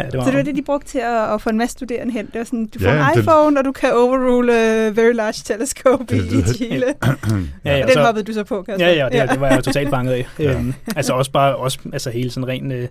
Ja, 0.01 0.05
det 0.05 0.19
var, 0.19 0.25
Så 0.25 0.31
det 0.31 0.37
var 0.37 0.43
det, 0.45 0.57
de 0.57 0.63
brugte 0.63 0.89
til 0.89 0.99
at, 0.99 1.35
at 1.35 1.43
få 1.43 1.51
en 1.51 1.59
masse 1.59 1.73
studerende 1.73 2.13
hen. 2.15 2.27
Det 2.27 2.35
var 2.39 2.45
sådan, 2.45 2.67
du 2.67 2.79
får 2.79 2.87
Ja, 2.89 3.09
en 3.11 3.15
det- 3.17 3.23
iPhone, 3.23 3.59
og 3.59 3.65
du 3.65 3.73
kan 3.73 3.93
overrule 3.93 4.53
uh, 4.53 4.97
Very 4.97 5.13
Large 5.15 5.41
Telescope 5.45 6.05
Det 6.17 6.33
i, 6.33 6.39
i 6.39 6.43
Chile. 6.43 6.85
ja, 7.65 7.77
ja, 7.77 7.83
Og 7.83 7.89
den 7.89 7.93
så- 7.95 8.03
hoppede 8.05 8.25
du 8.25 8.33
så 8.33 8.45
på, 8.45 8.63
Kasper. 8.63 8.87
Ja, 8.87 8.93
ja, 9.09 9.23
det, 9.23 9.31
det 9.31 9.41
var 9.41 9.49
jeg 9.49 9.57
jo 9.57 9.63
totalt 9.63 9.91
fanget 9.91 10.13
af. 10.13 10.27
Ja. 10.39 10.53
Øhm, 10.59 10.75
altså 10.97 11.13
også 11.13 11.31
bare 11.31 11.57
også, 11.57 11.79
altså 11.93 12.11
hele 12.11 12.31
sådan 12.31 12.49
ren 12.49 12.73
øh, 12.73 12.89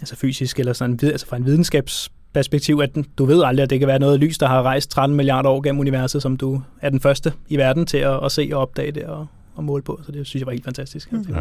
altså 0.00 0.16
fysisk 0.16 0.58
eller 0.58 0.72
sådan 0.72 0.98
vid- 1.02 1.10
altså 1.10 1.26
fra 1.26 1.36
en 1.36 1.44
videnskabsperspektiv, 1.46 2.80
at 2.82 2.94
den- 2.94 3.06
du 3.18 3.24
ved 3.24 3.42
aldrig, 3.44 3.62
at 3.64 3.70
det 3.70 3.78
kan 3.78 3.88
være 3.88 3.98
noget 3.98 4.20
lys, 4.20 4.38
der 4.38 4.46
har 4.46 4.62
rejst 4.62 4.90
13 4.90 5.16
milliarder 5.16 5.50
år 5.50 5.60
gennem 5.60 5.80
universet, 5.80 6.22
som 6.22 6.36
du 6.36 6.62
er 6.80 6.88
den 6.90 7.00
første 7.00 7.32
i 7.48 7.56
verden 7.56 7.86
til 7.86 7.98
at, 7.98 8.24
at 8.24 8.32
se 8.32 8.50
og 8.52 8.60
opdage 8.60 8.92
det 8.92 9.04
og, 9.04 9.26
og 9.54 9.64
måle 9.64 9.82
på. 9.82 10.00
Så 10.06 10.12
det 10.12 10.26
synes 10.26 10.40
jeg 10.40 10.46
var 10.46 10.52
helt 10.52 10.64
fantastisk. 10.64 11.12
Mm. 11.12 11.26
Ja. 11.30 11.34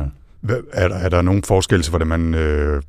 Er 0.73 0.87
der, 0.87 0.95
er 0.95 1.09
der 1.09 1.21
nogen 1.21 1.43
forskel 1.43 1.81
til, 1.81 1.89
hvordan 1.89 2.07
man 2.07 2.33
øh, 2.33 2.81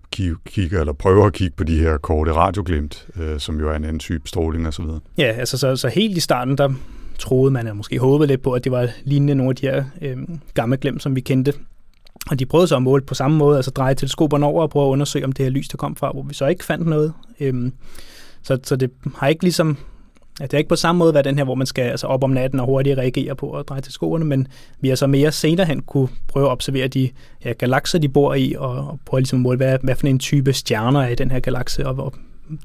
kigger 0.47 0.81
eller 0.81 0.93
prøver 0.93 1.27
at 1.27 1.33
kigge 1.33 1.57
på 1.57 1.65
de 1.65 1.79
her 1.79 1.97
korte 1.97 2.33
radioglimt, 2.33 3.07
øh, 3.21 3.39
som 3.41 3.61
jo 3.61 3.71
er 3.71 3.75
en 3.75 3.85
anden 3.85 3.99
type 3.99 4.29
stråling 4.29 4.69
osv.? 4.69 4.85
Ja, 5.19 5.33
altså 5.39 5.59
så, 5.59 5.77
så 5.77 5.89
helt 5.89 6.17
i 6.17 6.21
starten, 6.21 6.59
der 6.59 6.73
troede 7.19 7.51
man, 7.51 7.67
eller 7.67 7.75
måske 7.75 7.99
håbede 7.99 8.29
lidt 8.29 8.43
på, 8.43 8.53
at 8.53 8.65
det 8.65 8.73
var 8.73 8.89
lignende 9.05 9.35
nogle 9.35 9.51
af 9.51 9.57
de 9.57 9.67
her 9.67 9.85
øh, 10.03 10.17
gamle 10.55 10.77
glimt, 10.77 11.03
som 11.03 11.17
vi 11.17 11.21
kendte. 11.21 11.53
Og 12.31 12.39
de 12.39 12.47
prøvede 12.47 12.69
så 12.69 12.77
at 12.77 12.83
måle 12.83 13.03
på 13.03 13.15
samme 13.15 13.37
måde, 13.37 13.57
altså 13.57 13.71
dreje 13.71 13.95
teleskoperne 13.95 14.47
over 14.47 14.63
og 14.63 14.71
prøve 14.71 14.87
at 14.87 14.91
undersøge, 14.91 15.25
om 15.25 15.33
det 15.33 15.45
her 15.45 15.51
lys, 15.51 15.69
der 15.69 15.77
kom 15.77 15.97
fra, 15.97 16.13
hvor 16.13 16.23
vi 16.23 16.35
så 16.35 16.47
ikke 16.47 16.65
fandt 16.65 16.87
noget. 16.87 17.13
Øh, 17.41 17.71
så, 18.43 18.59
så 18.63 18.77
det 18.77 18.91
har 19.17 19.29
ikke 19.29 19.43
ligesom, 19.43 19.77
ja, 20.41 20.45
det 20.45 20.55
er 20.55 20.59
ikke 20.59 20.69
på 20.69 20.77
samme 20.77 20.99
måde 20.99 21.15
været 21.15 21.25
den 21.25 21.37
her, 21.39 21.45
hvor 21.45 21.55
man 21.55 21.67
skal 21.67 21.83
altså 21.83 22.07
op 22.07 22.25
om 22.25 22.31
natten 22.31 22.61
og 22.61 22.67
hurtigt 22.67 22.99
reagere 22.99 23.37
på 23.37 23.53
at 23.53 23.69
dreje 23.69 23.81
teleskoperne, 23.81 24.25
men 24.25 24.49
vi 24.81 24.89
har 24.89 24.97
så 24.97 25.07
mere 25.07 25.33
senere 25.33 25.67
hen 25.67 25.83
kunne 25.83 26.09
prøve 26.29 26.47
at 26.47 26.51
observere 26.51 26.89
de 26.89 27.11
ja, 27.45 27.53
galakser, 27.53 27.99
de 27.99 28.09
bor 28.09 28.35
i, 28.35 28.55
og, 28.59 28.71
og 28.71 29.01
prøve 29.07 29.21
ligesom 29.21 29.39
at 29.39 29.43
måle, 29.43 29.57
hvad, 29.57 29.79
hvad 29.83 29.97
for 29.97 30.07
en 30.07 30.19
type 30.19 30.53
stjerner 30.53 31.01
er 31.01 31.09
i 31.09 31.15
den 31.15 31.31
her 31.31 31.41
galakse, 31.41 31.87
og, 31.87 32.05
og 32.05 32.15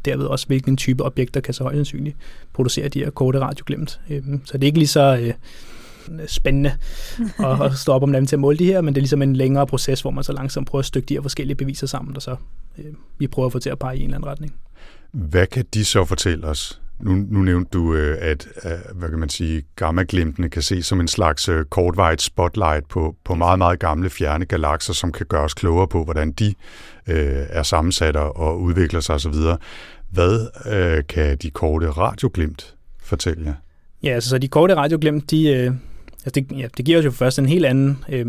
derved 0.05 0.25
også, 0.25 0.47
hvilken 0.47 0.77
type 0.77 1.05
objekter 1.05 1.41
kan 1.41 1.53
så 1.53 1.63
højst 1.63 1.75
sandsynligt 1.75 2.17
producere 2.53 2.87
de 2.87 2.99
her 2.99 3.09
korte 3.09 3.39
radioglimt. 3.39 3.99
Øhm, 4.09 4.41
så 4.45 4.53
det 4.53 4.63
er 4.63 4.67
ikke 4.67 4.77
lige 4.77 4.87
så 4.87 5.17
øh, 5.17 5.33
spændende 6.27 6.71
at, 7.39 7.61
at 7.61 7.73
stå 7.73 7.91
op 7.91 8.03
om 8.03 8.09
natten 8.09 8.27
til 8.27 8.35
at 8.35 8.39
måle 8.39 8.57
de 8.57 8.65
her, 8.65 8.81
men 8.81 8.93
det 8.93 8.99
er 8.99 9.01
ligesom 9.01 9.21
en 9.21 9.35
længere 9.35 9.67
proces, 9.67 10.01
hvor 10.01 10.11
man 10.11 10.23
så 10.23 10.33
langsomt 10.33 10.67
prøver 10.67 10.79
at 10.79 10.85
stykke 10.85 11.05
de 11.05 11.13
her 11.13 11.21
forskellige 11.21 11.55
beviser 11.55 11.87
sammen, 11.87 12.15
og 12.15 12.21
så 12.21 12.35
øh, 12.77 12.85
vi 13.17 13.27
prøver 13.27 13.45
at 13.45 13.51
få 13.51 13.59
til 13.59 13.69
at 13.69 13.79
pege 13.79 13.97
i 13.97 13.99
en 13.99 14.05
eller 14.05 14.17
anden 14.17 14.31
retning. 14.31 14.55
Hvad 15.11 15.47
kan 15.47 15.65
de 15.73 15.85
så 15.85 16.05
fortælle 16.05 16.47
os? 16.47 16.81
Nu, 16.99 17.15
nu 17.15 17.39
nævnte 17.39 17.69
du, 17.73 17.93
øh, 17.93 18.17
at 18.21 18.47
øh, 18.65 18.71
hvad 18.95 19.09
kan 19.09 19.19
man 19.19 19.29
sige, 19.29 19.63
gammaglimtene 19.75 20.49
kan 20.49 20.61
ses 20.61 20.85
som 20.85 20.99
en 20.99 21.07
slags 21.07 21.49
øh, 21.49 21.65
kortvarigt 21.65 22.21
spotlight 22.21 22.87
på, 22.89 23.15
på 23.23 23.35
meget, 23.35 23.57
meget 23.57 23.79
gamle 23.79 24.09
fjerne 24.09 24.45
galakser, 24.45 24.93
som 24.93 25.11
kan 25.11 25.25
gøre 25.25 25.43
os 25.43 25.53
klogere 25.53 25.87
på, 25.87 26.03
hvordan 26.03 26.31
de 26.31 26.53
øh, 27.07 27.45
er 27.49 27.63
sammensat 27.63 28.15
og 28.15 28.61
udvikler 28.61 28.99
sig 28.99 29.15
osv. 29.15 29.33
Hvad 30.09 30.47
øh, 30.73 31.03
kan 31.09 31.37
de 31.37 31.49
korte 31.49 31.89
radioglimt 31.89 32.75
fortælle 33.03 33.45
jer? 33.45 33.53
Ja, 34.03 34.09
altså 34.09 34.29
så 34.29 34.37
de 34.37 34.47
korte 34.47 34.75
radioglimt, 34.75 35.31
de, 35.31 35.49
øh, 35.49 35.71
altså 36.25 36.29
det, 36.29 36.47
ja, 36.51 36.67
det 36.77 36.85
giver 36.85 36.99
os 36.99 37.05
jo 37.05 37.11
først 37.11 37.39
en 37.39 37.45
helt 37.45 37.65
anden, 37.65 38.03
øh, 38.09 38.25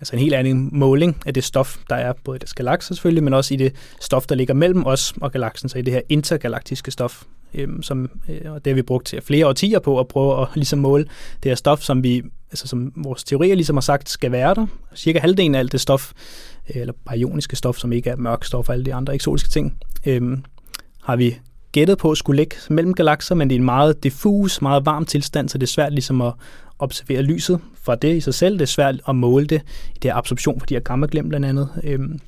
altså 0.00 0.16
en 0.16 0.18
helt 0.18 0.34
anden 0.34 0.68
måling 0.72 1.16
af 1.26 1.34
det 1.34 1.44
stof, 1.44 1.76
der 1.90 1.96
er 1.96 2.12
både 2.24 2.36
i 2.36 2.38
det 2.38 2.54
galakser 2.54 2.94
selvfølgelig, 2.94 3.24
men 3.24 3.34
også 3.34 3.54
i 3.54 3.56
det 3.56 3.74
stof, 4.00 4.26
der 4.26 4.34
ligger 4.34 4.54
mellem 4.54 4.86
os 4.86 5.14
og 5.20 5.32
galaksen, 5.32 5.68
så 5.68 5.78
i 5.78 5.82
det 5.82 5.94
her 5.94 6.00
intergalaktiske 6.08 6.90
stof, 6.90 7.22
øh, 7.54 7.68
som, 7.82 8.10
øh, 8.28 8.52
og 8.52 8.64
det 8.64 8.70
har 8.70 8.74
vi 8.74 8.82
brugt 8.82 9.06
til 9.06 9.22
flere 9.22 9.46
årtier 9.46 9.78
på 9.78 10.00
at 10.00 10.08
prøve 10.08 10.42
at 10.42 10.48
ligesom 10.54 10.78
måle 10.78 11.04
det 11.42 11.50
her 11.50 11.54
stof, 11.54 11.80
som 11.80 12.02
vi, 12.02 12.22
altså 12.50 12.68
som 12.68 12.92
vores 12.96 13.24
teorier 13.24 13.54
ligesom 13.54 13.76
har 13.76 13.80
sagt, 13.80 14.08
skal 14.08 14.32
være 14.32 14.54
der. 14.54 14.66
Cirka 14.94 15.18
halvdelen 15.18 15.54
af 15.54 15.58
alt 15.58 15.72
det 15.72 15.80
stof, 15.80 16.12
øh, 16.70 16.80
eller 16.80 16.94
baryoniske 17.04 17.56
stof, 17.56 17.76
som 17.76 17.92
ikke 17.92 18.10
er 18.10 18.16
mørk 18.16 18.44
stof 18.44 18.68
og 18.68 18.72
alle 18.72 18.84
de 18.84 18.94
andre 18.94 19.14
eksotiske 19.14 19.50
ting, 19.50 19.78
øh, 20.06 20.38
har 21.02 21.16
vi 21.16 21.36
gættet 21.72 21.98
på 21.98 22.14
skulle 22.14 22.36
ligge 22.36 22.56
mellem 22.70 22.94
galakser, 22.94 23.34
men 23.34 23.50
det 23.50 23.56
er 23.56 23.58
en 23.58 23.64
meget 23.64 24.02
diffus, 24.02 24.62
meget 24.62 24.86
varm 24.86 25.04
tilstand, 25.04 25.48
så 25.48 25.58
det 25.58 25.66
er 25.66 25.70
svært 25.70 25.92
ligesom 25.92 26.20
at 26.20 26.32
observere 26.78 27.22
lyset 27.22 27.60
fra 27.82 27.94
det 27.94 28.16
i 28.16 28.20
sig 28.20 28.34
selv. 28.34 28.54
Det 28.54 28.62
er 28.62 28.66
svært 28.66 29.00
at 29.08 29.16
måle 29.16 29.46
det 29.46 29.62
i 29.96 29.98
det 30.02 30.10
her 30.10 30.14
absorption 30.14 30.60
for 30.60 30.66
de 30.66 30.74
her 30.74 30.80
gammaglem 30.80 31.28
blandt 31.28 31.46
andet. 31.46 31.68
Øhm, 31.84 32.18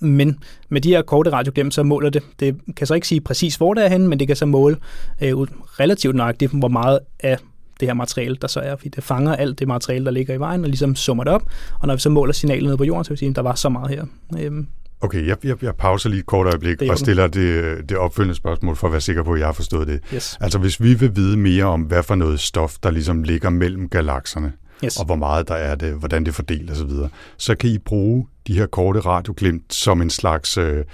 men 0.00 0.38
med 0.68 0.80
de 0.80 0.88
her 0.88 1.02
korte 1.02 1.32
radioglem, 1.32 1.70
så 1.70 1.82
måler 1.82 2.10
det, 2.10 2.22
det 2.40 2.56
kan 2.76 2.86
så 2.86 2.94
ikke 2.94 3.08
sige 3.08 3.20
præcis, 3.20 3.56
hvor 3.56 3.74
det 3.74 3.84
er 3.84 3.88
henne, 3.88 4.08
men 4.08 4.18
det 4.18 4.26
kan 4.26 4.36
så 4.36 4.46
måle 4.46 4.76
øh, 5.22 5.32
relativt 5.80 6.16
nøjagtigt, 6.16 6.52
hvor 6.52 6.68
meget 6.68 6.98
af 7.20 7.38
det 7.80 7.88
her 7.88 7.94
materiale, 7.94 8.36
der 8.42 8.48
så 8.48 8.60
er, 8.60 8.76
fordi 8.76 8.88
det 8.88 9.04
fanger 9.04 9.36
alt 9.36 9.58
det 9.58 9.68
materiale, 9.68 10.04
der 10.04 10.10
ligger 10.10 10.34
i 10.34 10.40
vejen, 10.40 10.60
og 10.64 10.68
ligesom 10.68 10.96
summer 10.96 11.24
det 11.24 11.32
op, 11.32 11.42
og 11.80 11.86
når 11.86 11.94
vi 11.94 12.00
så 12.00 12.10
måler 12.10 12.32
signalet 12.32 12.64
ned 12.64 12.76
på 12.76 12.84
jorden, 12.84 13.04
så 13.04 13.08
vil 13.10 13.14
vi 13.14 13.18
sige, 13.18 13.30
at 13.30 13.36
der 13.36 13.42
var 13.42 13.54
så 13.54 13.68
meget 13.68 13.90
her. 13.90 14.04
Øhm, 14.38 14.66
Okay, 15.02 15.26
jeg, 15.26 15.36
jeg, 15.44 15.62
jeg 15.62 15.74
pauser 15.74 16.08
lige 16.08 16.20
et 16.20 16.26
kort 16.26 16.46
øjeblik 16.46 16.82
og 16.82 16.98
stiller 16.98 17.26
det, 17.26 17.76
det 17.88 17.96
opfølgende 17.96 18.34
spørgsmål 18.34 18.76
for 18.76 18.86
at 18.86 18.92
være 18.92 19.00
sikker 19.00 19.22
på, 19.22 19.32
at 19.32 19.38
jeg 19.38 19.48
har 19.48 19.52
forstået 19.52 19.88
det. 19.88 20.00
yes. 20.14 20.38
Altså 20.40 20.58
hvis 20.58 20.82
vi 20.82 20.94
vil 20.94 21.16
vide 21.16 21.36
mere 21.36 21.64
om, 21.64 21.82
hvad 21.82 22.02
for 22.02 22.14
noget 22.14 22.40
stof, 22.40 22.74
der 22.82 22.90
ligesom 22.90 23.22
ligger 23.22 23.50
mellem 23.50 23.88
galakserne, 23.88 24.52
Yes. 24.84 24.96
og 24.96 25.04
hvor 25.04 25.16
meget 25.16 25.48
der 25.48 25.54
er 25.54 25.74
det, 25.74 25.94
hvordan 25.94 26.24
det 26.24 26.30
er 26.30 26.34
fordelt 26.34 26.70
osv., 26.70 26.90
så 27.36 27.54
kan 27.54 27.70
I 27.70 27.78
bruge 27.78 28.26
de 28.46 28.54
her 28.54 28.66
korte 28.66 29.00
radioglimt 29.00 29.74
som 29.74 30.02
en 30.02 30.10
slags 30.10 30.58
øh, 30.58 30.84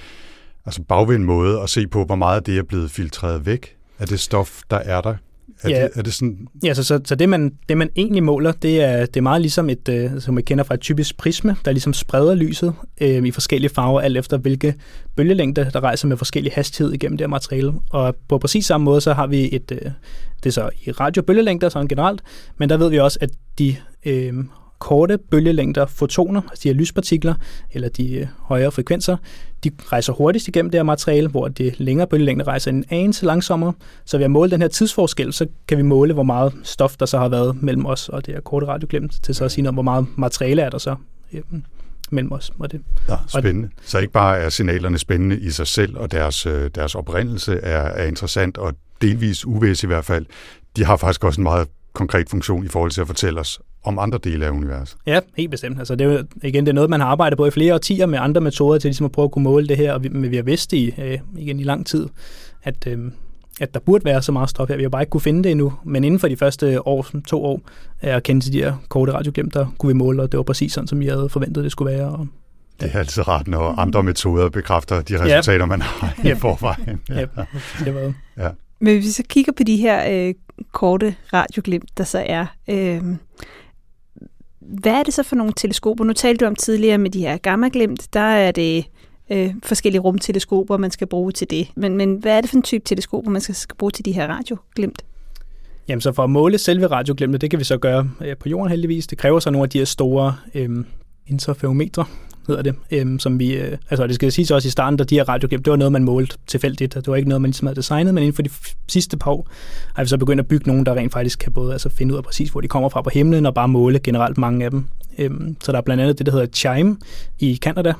altså 0.66 0.82
bagvendt 0.82 1.26
måde 1.26 1.60
at 1.60 1.70
se 1.70 1.86
på, 1.86 2.04
hvor 2.04 2.14
meget 2.14 2.46
det 2.46 2.58
er 2.58 2.62
blevet 2.62 2.90
filtreret 2.90 3.46
væk 3.46 3.76
af 3.98 4.06
det 4.06 4.20
stof, 4.20 4.60
der 4.70 4.76
er 4.76 5.00
der. 5.00 5.14
Er, 5.62 5.70
Ja. 5.70 5.82
det, 5.82 5.90
er 5.94 6.02
det 6.02 6.14
sådan, 6.14 6.48
Ja, 6.64 6.74
så, 6.74 6.84
så, 6.84 7.00
så 7.04 7.14
det, 7.14 7.28
man, 7.28 7.52
det, 7.68 7.76
man 7.76 7.90
egentlig 7.96 8.22
måler, 8.22 8.52
det 8.52 8.82
er, 8.82 9.06
det 9.06 9.16
er 9.16 9.20
meget 9.20 9.40
ligesom 9.40 9.70
et, 9.70 9.88
øh, 9.88 10.20
som 10.20 10.34
man 10.34 10.44
kender 10.44 10.64
fra 10.64 10.74
et 10.74 10.80
typisk 10.80 11.16
prisme, 11.16 11.56
der 11.64 11.72
ligesom 11.72 11.92
spreder 11.92 12.34
lyset 12.34 12.74
øh, 13.00 13.26
i 13.26 13.30
forskellige 13.30 13.70
farver, 13.70 14.00
alt 14.00 14.16
efter 14.16 14.36
hvilke 14.36 14.74
bølgelængder, 15.16 15.70
der 15.70 15.80
rejser 15.80 16.08
med 16.08 16.16
forskellig 16.16 16.52
hastighed 16.54 16.92
igennem 16.94 17.16
det 17.18 17.24
her 17.24 17.28
materiale. 17.28 17.72
Og 17.90 18.16
på 18.28 18.38
præcis 18.38 18.66
samme 18.66 18.84
måde, 18.84 19.00
så 19.00 19.12
har 19.12 19.26
vi 19.26 19.48
et, 19.52 19.72
øh, 19.72 19.90
det 20.42 20.46
er 20.46 20.50
så 20.50 20.70
i 20.86 20.90
radiobølgelængder 20.90 21.68
sådan 21.68 21.88
generelt, 21.88 22.22
men 22.58 22.68
der 22.68 22.76
ved 22.76 22.90
vi 22.90 22.98
også, 22.98 23.18
at 23.20 23.30
de 23.58 23.76
øh, 24.06 24.34
korte 24.78 25.18
bølgelængder, 25.18 25.86
fotoner, 25.86 26.42
altså 26.50 26.62
de 26.62 26.68
her 26.68 26.74
lyspartikler, 26.74 27.34
eller 27.72 27.88
de 27.88 28.14
øh, 28.14 28.26
højere 28.38 28.72
frekvenser, 28.72 29.16
de 29.64 29.70
rejser 29.92 30.12
hurtigst 30.12 30.48
igennem 30.48 30.70
det 30.70 30.78
her 30.78 30.84
materiale, 30.84 31.28
hvor 31.28 31.48
de 31.48 31.72
længere 31.78 32.06
bølgelængder 32.06 32.46
rejser 32.46 32.70
en 32.70 32.84
anelse 32.90 33.26
langsommere. 33.26 33.72
Så 34.04 34.16
ved 34.16 34.24
at 34.24 34.30
måle 34.30 34.50
den 34.50 34.60
her 34.60 34.68
tidsforskel, 34.68 35.32
så 35.32 35.46
kan 35.68 35.78
vi 35.78 35.82
måle, 35.82 36.14
hvor 36.14 36.22
meget 36.22 36.52
stof, 36.62 36.96
der 36.96 37.06
så 37.06 37.18
har 37.18 37.28
været 37.28 37.62
mellem 37.62 37.86
os 37.86 38.08
og 38.08 38.26
det 38.26 38.34
her 38.34 38.40
korte 38.40 38.66
radioglimt, 38.66 39.18
til 39.22 39.34
så 39.34 39.44
at 39.44 39.52
sige 39.52 39.62
noget 39.62 39.68
om, 39.68 39.74
hvor 39.74 39.82
meget 39.82 40.06
materiale 40.16 40.62
er 40.62 40.70
der 40.70 40.78
så 40.78 40.96
øhm, 41.32 41.64
mellem 42.10 42.32
os 42.32 42.52
og 42.58 42.72
det. 42.72 42.80
ja, 43.08 43.16
spændende? 43.28 43.68
Så 43.82 43.98
ikke 43.98 44.12
bare 44.12 44.38
er 44.38 44.48
signalerne 44.48 44.98
spændende 44.98 45.40
i 45.40 45.50
sig 45.50 45.66
selv, 45.66 45.96
og 45.96 46.12
deres, 46.12 46.46
øh, 46.46 46.70
deres 46.74 46.94
oprindelse 46.94 47.60
er, 47.62 47.82
er 47.82 48.06
interessant, 48.06 48.58
og 48.58 48.74
delvis 49.02 49.46
uvæs 49.46 49.82
i 49.82 49.86
hvert 49.86 50.04
fald. 50.04 50.26
De 50.76 50.84
har 50.84 50.96
faktisk 50.96 51.24
også 51.24 51.40
en 51.40 51.42
meget 51.42 51.68
konkret 51.92 52.30
funktion 52.30 52.64
i 52.64 52.68
forhold 52.68 52.90
til 52.90 53.00
at 53.00 53.06
fortælle 53.06 53.40
os 53.40 53.60
om 53.86 53.98
andre 53.98 54.18
dele 54.24 54.46
af 54.46 54.50
universet. 54.50 54.96
Ja, 55.06 55.20
helt 55.36 55.50
bestemt. 55.50 55.78
Altså, 55.78 55.94
det 55.96 56.06
er 56.06 56.12
jo, 56.12 56.24
igen, 56.42 56.66
det 56.66 56.70
er 56.70 56.74
noget, 56.74 56.90
man 56.90 57.00
har 57.00 57.06
arbejdet 57.06 57.36
på 57.36 57.46
i 57.46 57.50
flere 57.50 57.74
årtier 57.74 58.06
med 58.06 58.18
andre 58.18 58.40
metoder 58.40 58.78
til 58.78 58.88
ligesom 58.88 59.06
at 59.06 59.12
prøve 59.12 59.24
at 59.24 59.30
kunne 59.30 59.44
måle 59.44 59.68
det 59.68 59.76
her, 59.76 59.92
og 59.92 60.02
vi, 60.04 60.08
men 60.08 60.30
vi 60.30 60.36
har 60.36 60.42
vidst 60.42 60.72
i, 60.72 60.94
øh, 60.98 61.18
igen 61.38 61.60
i 61.60 61.62
lang 61.62 61.86
tid, 61.86 62.08
at, 62.62 62.86
øh, 62.86 62.98
at 63.60 63.74
der 63.74 63.80
burde 63.80 64.04
være 64.04 64.22
så 64.22 64.32
meget 64.32 64.50
stof 64.50 64.68
her. 64.68 64.76
Vi 64.76 64.82
har 64.82 64.88
bare 64.90 65.02
ikke 65.02 65.10
kunne 65.10 65.20
finde 65.20 65.42
det 65.44 65.50
endnu. 65.50 65.72
Men 65.84 66.04
inden 66.04 66.20
for 66.20 66.28
de 66.28 66.36
første 66.36 66.86
år, 66.86 67.06
to 67.26 67.44
år, 67.44 67.60
er 68.02 68.20
kendt 68.20 68.44
til 68.44 68.52
de 68.52 68.58
her 68.58 68.74
korte 68.88 69.12
radioglimt, 69.12 69.54
der 69.54 69.66
kunne 69.78 69.88
vi 69.88 69.94
måle, 69.94 70.22
og 70.22 70.32
det 70.32 70.38
var 70.38 70.44
præcis 70.44 70.72
sådan, 70.72 70.88
som 70.88 71.00
vi 71.00 71.06
havde 71.06 71.28
forventet, 71.28 71.64
det 71.64 71.72
skulle 71.72 71.92
være. 71.92 72.08
Og 72.08 72.26
Det 72.80 72.90
er 72.94 72.98
altid 72.98 73.28
rart, 73.28 73.48
når 73.48 73.78
andre 73.78 74.02
metoder 74.02 74.48
bekræfter 74.48 75.02
de 75.02 75.24
resultater, 75.24 75.66
man 75.66 75.82
har 75.82 76.14
i 76.24 76.34
forvejen. 76.34 77.00
ja, 77.08 77.26
det 77.84 77.94
var 77.94 78.12
Ja. 78.38 78.48
Men 78.80 78.94
hvis 78.94 79.06
vi 79.06 79.10
så 79.10 79.22
kigger 79.28 79.52
på 79.52 79.62
de 79.62 79.76
her 79.76 80.26
øh, 80.28 80.34
korte 80.72 81.14
radioglimt, 81.32 81.98
der 81.98 82.04
så 82.04 82.22
er, 82.26 82.46
øh, 82.70 83.00
hvad 84.68 84.92
er 84.92 85.02
det 85.02 85.14
så 85.14 85.22
for 85.22 85.36
nogle 85.36 85.52
teleskoper? 85.56 86.04
Nu 86.04 86.12
talte 86.12 86.44
du 86.44 86.48
om 86.48 86.56
tidligere 86.56 86.98
med 86.98 87.10
de 87.10 87.20
her 87.20 87.36
gammaglimt, 87.36 88.08
der 88.12 88.20
er 88.20 88.50
det 88.50 88.84
øh, 89.30 89.54
forskellige 89.62 90.00
rumteleskoper, 90.00 90.76
man 90.76 90.90
skal 90.90 91.06
bruge 91.06 91.32
til 91.32 91.50
det. 91.50 91.68
Men, 91.76 91.96
men 91.96 92.14
hvad 92.14 92.36
er 92.36 92.40
det 92.40 92.50
for 92.50 92.56
en 92.56 92.62
type 92.62 92.84
teleskoper, 92.84 93.30
man 93.30 93.40
skal, 93.40 93.54
skal 93.54 93.76
bruge 93.76 93.90
til 93.90 94.04
de 94.04 94.12
her 94.12 94.26
radioglimt? 94.26 95.04
Jamen 95.88 96.00
så 96.00 96.12
for 96.12 96.24
at 96.24 96.30
måle 96.30 96.58
selve 96.58 96.86
radioglimtet, 96.86 97.40
det 97.40 97.50
kan 97.50 97.58
vi 97.58 97.64
så 97.64 97.78
gøre 97.78 98.10
øh, 98.20 98.36
på 98.36 98.48
jorden 98.48 98.70
heldigvis. 98.70 99.06
Det 99.06 99.18
kræver 99.18 99.40
så 99.40 99.50
nogle 99.50 99.64
af 99.64 99.70
de 99.70 99.78
her 99.78 99.84
store 99.84 100.36
øh, 100.54 100.84
interferometre, 101.26 102.04
hedder 102.46 102.62
det, 102.62 102.74
øhm, 102.90 103.18
som 103.18 103.38
vi, 103.38 103.54
øh, 103.54 103.78
altså 103.90 104.06
det 104.06 104.14
skal 104.14 104.32
sige 104.32 104.54
også 104.54 104.68
i 104.68 104.70
starten, 104.70 104.96
da 104.96 105.04
de 105.04 105.14
her 105.14 105.28
radioklip, 105.28 105.64
det 105.64 105.70
var 105.70 105.76
noget, 105.76 105.92
man 105.92 106.04
målte 106.04 106.36
tilfældigt, 106.46 106.94
det 106.94 107.06
var 107.06 107.16
ikke 107.16 107.28
noget, 107.28 107.42
man 107.42 107.48
ligesom 107.48 107.66
havde 107.66 107.76
designet, 107.76 108.14
men 108.14 108.22
inden 108.22 108.34
for 108.34 108.42
de 108.42 108.50
sidste 108.88 109.16
par 109.16 109.30
år 109.30 109.48
har 109.94 110.02
vi 110.02 110.08
så 110.08 110.18
begyndt 110.18 110.40
at 110.40 110.46
bygge 110.46 110.66
nogen, 110.68 110.86
der 110.86 110.94
rent 110.94 111.12
faktisk 111.12 111.38
kan 111.38 111.52
både 111.52 111.72
altså 111.72 111.88
finde 111.88 112.12
ud 112.14 112.18
af 112.18 112.24
præcis, 112.24 112.50
hvor 112.50 112.60
de 112.60 112.68
kommer 112.68 112.88
fra 112.88 113.02
på 113.02 113.10
himlen, 113.10 113.46
og 113.46 113.54
bare 113.54 113.68
måle 113.68 113.98
generelt 113.98 114.38
mange 114.38 114.64
af 114.64 114.70
dem. 114.70 114.84
Øhm, 115.18 115.56
så 115.62 115.72
der 115.72 115.78
er 115.78 115.82
blandt 115.82 116.02
andet 116.02 116.18
det, 116.18 116.26
der 116.26 116.32
hedder 116.32 116.46
CHIME 116.46 116.96
i 117.38 117.56
Canada, 117.56 117.92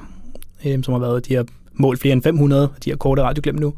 øhm, 0.67 0.83
som 0.83 0.93
har 0.93 0.99
været 0.99 1.29
de 1.29 1.35
her 1.35 1.45
målt 1.79 2.01
flere 2.01 2.13
end 2.13 2.23
500 2.23 2.63
af 2.63 2.81
de 2.85 2.91
her 2.91 2.97
korte 2.97 3.23
radioglimt 3.23 3.61
nu. 3.61 3.75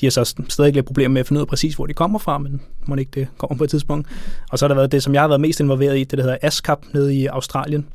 De 0.00 0.06
har 0.06 0.10
så 0.10 0.34
stadig 0.48 0.74
lidt 0.74 0.86
problemer 0.86 1.12
med 1.12 1.20
at 1.20 1.26
finde 1.26 1.40
ud 1.40 1.42
af 1.44 1.48
præcis, 1.48 1.74
hvor 1.74 1.86
de 1.86 1.94
kommer 1.94 2.18
fra, 2.18 2.38
men 2.38 2.60
må 2.86 2.94
ikke 2.94 3.10
det 3.14 3.28
kommer 3.38 3.56
på 3.56 3.64
et 3.64 3.70
tidspunkt. 3.70 4.08
Og 4.50 4.58
så 4.58 4.64
har 4.64 4.68
der 4.68 4.74
været 4.74 4.92
det, 4.92 5.02
som 5.02 5.14
jeg 5.14 5.22
har 5.22 5.28
været 5.28 5.40
mest 5.40 5.60
involveret 5.60 5.98
i, 5.98 6.04
det 6.04 6.18
der 6.18 6.22
hedder 6.22 6.36
ASCAP 6.42 6.78
nede 6.94 7.14
i 7.14 7.26
Australien, 7.26 7.86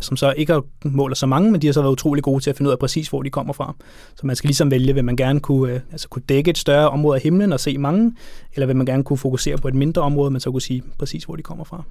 som 0.00 0.16
så 0.16 0.34
ikke 0.36 0.62
måler 0.84 1.14
så 1.14 1.26
mange, 1.26 1.52
men 1.52 1.62
de 1.62 1.66
har 1.66 1.72
så 1.72 1.82
været 1.82 1.92
utrolig 1.92 2.24
gode 2.24 2.44
til 2.44 2.50
at 2.50 2.56
finde 2.56 2.68
ud 2.68 2.72
af 2.72 2.78
præcis, 2.78 3.08
hvor 3.08 3.22
de 3.22 3.30
kommer 3.30 3.52
fra. 3.52 3.74
Så 4.14 4.26
man 4.26 4.36
skal 4.36 4.48
ligesom 4.48 4.70
vælge, 4.70 4.94
vil 4.94 5.04
man 5.04 5.16
gerne 5.16 5.40
kunne, 5.40 5.72
øh, 5.72 5.80
altså 5.92 6.08
kunne 6.08 6.22
dække 6.28 6.50
et 6.50 6.58
større 6.58 6.90
område 6.90 7.16
af 7.16 7.22
himlen 7.22 7.52
og 7.52 7.60
se 7.60 7.78
mange, 7.78 8.14
eller 8.54 8.66
vil 8.66 8.76
man 8.76 8.86
gerne 8.86 9.04
kunne 9.04 9.18
fokusere 9.18 9.56
på 9.56 9.68
et 9.68 9.74
mindre 9.74 10.02
område, 10.02 10.30
men 10.30 10.40
så 10.40 10.50
kunne 10.50 10.62
sige 10.62 10.82
præcis, 10.98 11.24
hvor 11.24 11.36
de 11.36 11.42
kommer 11.42 11.64
fra. 11.64 11.82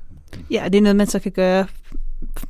Ja, 0.52 0.66
det 0.66 0.76
er 0.76 0.82
noget, 0.82 0.96
man 0.96 1.08
så 1.08 1.20
kan 1.20 1.32
gøre 1.32 1.66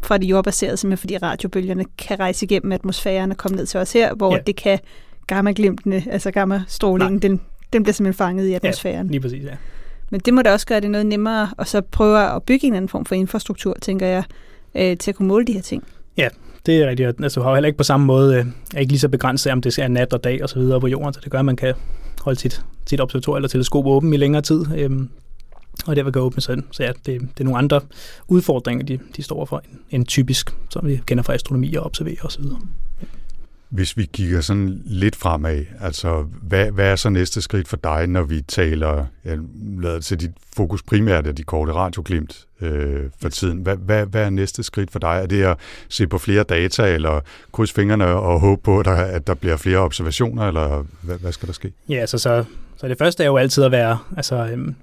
fra 0.01 0.17
det 0.17 0.25
jordbaserede, 0.25 0.77
simpelthen 0.77 1.01
fordi 1.01 1.17
radiobølgerne 1.17 1.85
kan 1.97 2.19
rejse 2.19 2.45
igennem 2.45 2.71
atmosfæren 2.71 3.31
og 3.31 3.37
komme 3.37 3.57
ned 3.57 3.65
til 3.65 3.79
os 3.79 3.93
her, 3.93 4.13
hvor 4.13 4.35
ja. 4.35 4.41
det 4.47 4.55
kan 4.55 4.79
gamma-glimtene, 5.27 6.03
altså 6.09 6.31
gamma-strålingen, 6.31 7.19
den, 7.19 7.41
den 7.73 7.83
bliver 7.83 7.93
simpelthen 7.93 8.17
fanget 8.17 8.47
i 8.47 8.53
atmosfæren. 8.53 9.05
Ja, 9.05 9.11
lige 9.11 9.21
præcis, 9.21 9.43
ja. 9.43 9.55
Men 10.09 10.19
det 10.19 10.33
må 10.33 10.41
da 10.41 10.51
også 10.51 10.65
gøre 10.65 10.79
det 10.79 10.91
noget 10.91 11.05
nemmere, 11.05 11.49
og 11.57 11.67
så 11.67 11.81
prøve 11.81 12.35
at 12.35 12.43
bygge 12.43 12.67
en 12.67 12.73
anden 12.73 12.89
form 12.89 13.05
for 13.05 13.15
infrastruktur, 13.15 13.75
tænker 13.81 14.07
jeg, 14.07 14.23
øh, 14.75 14.97
til 14.97 15.11
at 15.11 15.15
kunne 15.15 15.27
måle 15.27 15.45
de 15.45 15.53
her 15.53 15.61
ting. 15.61 15.83
Ja, 16.17 16.27
Det 16.65 16.77
er 16.77 16.87
rigtigt. 16.89 17.23
Altså, 17.23 17.39
du 17.39 17.43
har 17.43 17.49
jo 17.49 17.55
heller 17.55 17.67
ikke 17.67 17.77
på 17.77 17.83
samme 17.83 18.05
måde, 18.05 18.35
øh, 18.35 18.45
er 18.75 18.79
ikke 18.79 18.91
lige 18.91 18.99
så 18.99 19.09
begrænset, 19.09 19.51
om 19.51 19.61
det 19.61 19.79
er 19.79 19.87
nat 19.87 20.13
og 20.13 20.23
dag 20.23 20.43
og 20.43 20.49
så 20.49 20.59
videre 20.59 20.79
på 20.81 20.87
jorden, 20.87 21.13
så 21.13 21.19
det 21.23 21.31
gør, 21.31 21.39
at 21.39 21.45
man 21.45 21.55
kan 21.55 21.73
holde 22.21 22.39
sit, 22.39 22.61
sit 22.87 23.01
observatorium 23.01 23.37
eller 23.37 23.49
teleskop 23.49 23.85
åben 23.85 24.13
i 24.13 24.17
længere 24.17 24.41
tid. 24.41 24.65
øh, 24.75 24.89
og 25.87 25.95
det 25.95 26.05
vil 26.05 26.13
gå 26.13 26.19
åbne 26.19 26.41
sådan. 26.41 26.65
Så 26.71 26.83
ja, 26.83 26.89
det, 26.89 27.05
det 27.05 27.39
er 27.39 27.43
nogle 27.43 27.57
andre 27.57 27.81
udfordringer, 28.27 28.85
de, 28.85 28.99
de 29.15 29.23
står 29.23 29.45
for, 29.45 29.61
end, 29.71 29.79
end 29.91 30.05
typisk, 30.05 30.55
som 30.69 30.87
vi 30.87 31.01
kender 31.05 31.23
fra 31.23 31.33
astronomi 31.33 31.73
og 31.75 31.85
observerer 31.85 32.23
osv. 32.23 32.43
Hvis 33.69 33.97
vi 33.97 34.05
kigger 34.13 34.41
sådan 34.41 34.81
lidt 34.85 35.15
fremad, 35.15 35.65
altså 35.81 36.25
hvad, 36.41 36.71
hvad 36.71 36.91
er 36.91 36.95
så 36.95 37.09
næste 37.09 37.41
skridt 37.41 37.67
for 37.67 37.77
dig, 37.77 38.07
når 38.07 38.23
vi 38.23 38.41
taler, 38.41 39.05
ja, 39.25 39.35
lader 39.81 39.99
til 39.99 40.19
dit 40.19 40.31
fokus 40.55 40.83
primært 40.83 41.27
af 41.27 41.35
de 41.35 41.43
korte 41.43 41.73
radioglimt 41.73 42.47
øh, 42.61 43.03
for 43.21 43.29
tiden. 43.29 43.57
Hvad, 43.57 43.77
hvad, 43.77 44.05
hvad 44.05 44.25
er 44.25 44.29
næste 44.29 44.63
skridt 44.63 44.91
for 44.91 44.99
dig? 44.99 45.19
Er 45.23 45.25
det 45.25 45.43
at 45.43 45.57
se 45.89 46.07
på 46.07 46.17
flere 46.17 46.43
data, 46.43 46.93
eller 46.93 47.19
krydse 47.51 47.73
fingrene 47.73 48.05
og 48.05 48.39
håbe 48.39 48.61
på, 48.61 48.79
at 48.79 48.85
der, 48.85 48.91
at 48.91 49.27
der 49.27 49.33
bliver 49.33 49.57
flere 49.57 49.77
observationer, 49.77 50.47
eller 50.47 50.85
hvad, 51.01 51.17
hvad 51.17 51.31
skal 51.31 51.47
der 51.47 51.53
ske? 51.53 51.73
Ja, 51.89 51.95
altså, 51.95 52.17
så, 52.17 52.43
så 52.77 52.87
det 52.87 52.97
første 52.97 53.23
er 53.23 53.27
jo 53.27 53.37
altid 53.37 53.63
at 53.63 53.71
være 53.71 53.97
altså, 54.17 54.35
øhm, 54.35 54.75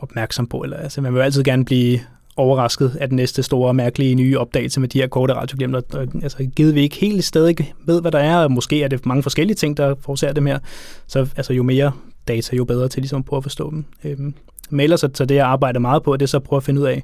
opmærksom 0.00 0.46
på, 0.46 0.62
eller 0.62 0.76
altså, 0.76 1.00
man 1.00 1.12
vil 1.12 1.18
jo 1.18 1.24
altid 1.24 1.44
gerne 1.44 1.64
blive 1.64 2.00
overrasket 2.40 2.96
af 3.00 3.08
den 3.08 3.16
næste 3.16 3.42
store, 3.42 3.74
mærkelige 3.74 4.14
nye 4.14 4.38
opdagelse 4.38 4.80
med 4.80 4.88
de 4.88 5.00
her 5.00 5.06
korte 5.06 5.34
radioglimter. 5.34 6.06
Altså, 6.22 6.50
givet 6.56 6.74
vi 6.74 6.80
ikke 6.80 6.96
helt 6.96 7.24
stadig 7.24 7.74
ved, 7.86 8.00
hvad 8.00 8.12
der 8.12 8.18
er, 8.18 8.36
og 8.36 8.52
måske 8.52 8.82
er 8.82 8.88
det 8.88 9.06
mange 9.06 9.22
forskellige 9.22 9.54
ting, 9.56 9.76
der 9.76 9.94
forårsager 10.00 10.32
dem 10.32 10.46
her, 10.46 10.58
så 11.06 11.28
altså, 11.36 11.52
jo 11.52 11.62
mere 11.62 11.92
data, 12.28 12.56
jo 12.56 12.64
bedre 12.64 12.88
til 12.88 13.02
ligesom 13.02 13.18
at 13.18 13.24
prøve 13.24 13.38
at 13.38 13.44
forstå 13.44 13.70
dem. 13.70 13.84
Øhm, 14.04 14.34
men 14.70 14.80
ellers 14.80 15.00
så, 15.00 15.08
så 15.14 15.24
det, 15.24 15.34
jeg 15.34 15.46
arbejder 15.46 15.80
meget 15.80 16.02
på, 16.02 16.16
det 16.16 16.22
er 16.22 16.26
så 16.26 16.36
at 16.36 16.42
prøve 16.42 16.56
at 16.56 16.64
finde 16.64 16.80
ud 16.80 16.86
af, 16.86 17.02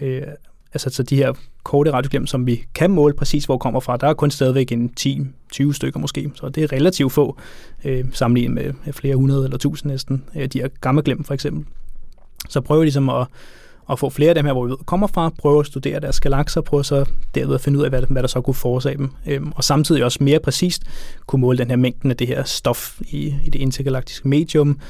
øh, 0.00 0.22
altså 0.74 0.90
så 0.90 1.02
de 1.02 1.16
her 1.16 1.32
korte 1.62 1.92
radioglimt, 1.92 2.30
som 2.30 2.46
vi 2.46 2.64
kan 2.74 2.90
måle 2.90 3.14
præcis, 3.14 3.44
hvor 3.44 3.58
kommer 3.58 3.80
fra, 3.80 3.96
der 3.96 4.06
er 4.06 4.14
kun 4.14 4.30
stadigvæk 4.30 4.72
en 4.72 4.90
10-20 5.54 5.72
stykker 5.72 6.00
måske, 6.00 6.30
så 6.34 6.48
det 6.48 6.62
er 6.62 6.72
relativt 6.72 7.12
få, 7.12 7.38
øh, 7.84 8.04
sammenlignet 8.12 8.74
med 8.84 8.92
flere 8.92 9.16
hundrede 9.16 9.44
eller 9.44 9.58
tusind 9.58 9.92
næsten, 9.92 10.24
øh, 10.36 10.46
de 10.46 10.60
her 10.60 10.68
gammelglem 10.80 11.24
for 11.24 11.34
eksempel. 11.34 11.64
Så 12.48 12.60
prøver 12.60 12.82
ligesom 12.82 13.08
at, 13.08 13.26
at 13.90 13.98
få 13.98 14.10
flere 14.10 14.28
af 14.28 14.34
dem 14.34 14.44
her, 14.44 14.52
hvor 14.52 14.64
vi 14.64 14.70
ved, 14.70 14.76
kommer 14.86 15.06
fra, 15.06 15.30
prøve 15.38 15.60
at 15.60 15.66
studere 15.66 16.00
deres 16.00 16.20
galakser, 16.20 16.60
prøve 16.60 16.84
så 16.84 17.04
derved 17.34 17.54
at 17.54 17.60
finde 17.60 17.78
ud 17.78 17.84
af, 17.84 17.90
hvad, 17.90 18.02
hvad 18.10 18.22
der 18.22 18.28
så 18.28 18.40
kunne 18.40 18.54
forårsage 18.54 18.96
dem, 18.96 19.10
øhm, 19.26 19.52
og 19.56 19.64
samtidig 19.64 20.04
også 20.04 20.18
mere 20.20 20.38
præcist 20.38 20.82
kunne 21.26 21.40
måle 21.40 21.58
den 21.58 21.68
her 21.70 21.76
mængden 21.76 22.10
af 22.10 22.16
det 22.16 22.26
her 22.26 22.44
stof 22.44 23.00
i, 23.00 23.34
i 23.44 23.50
det 23.50 23.58
intergalaktiske 23.58 24.28
medium. 24.28 24.80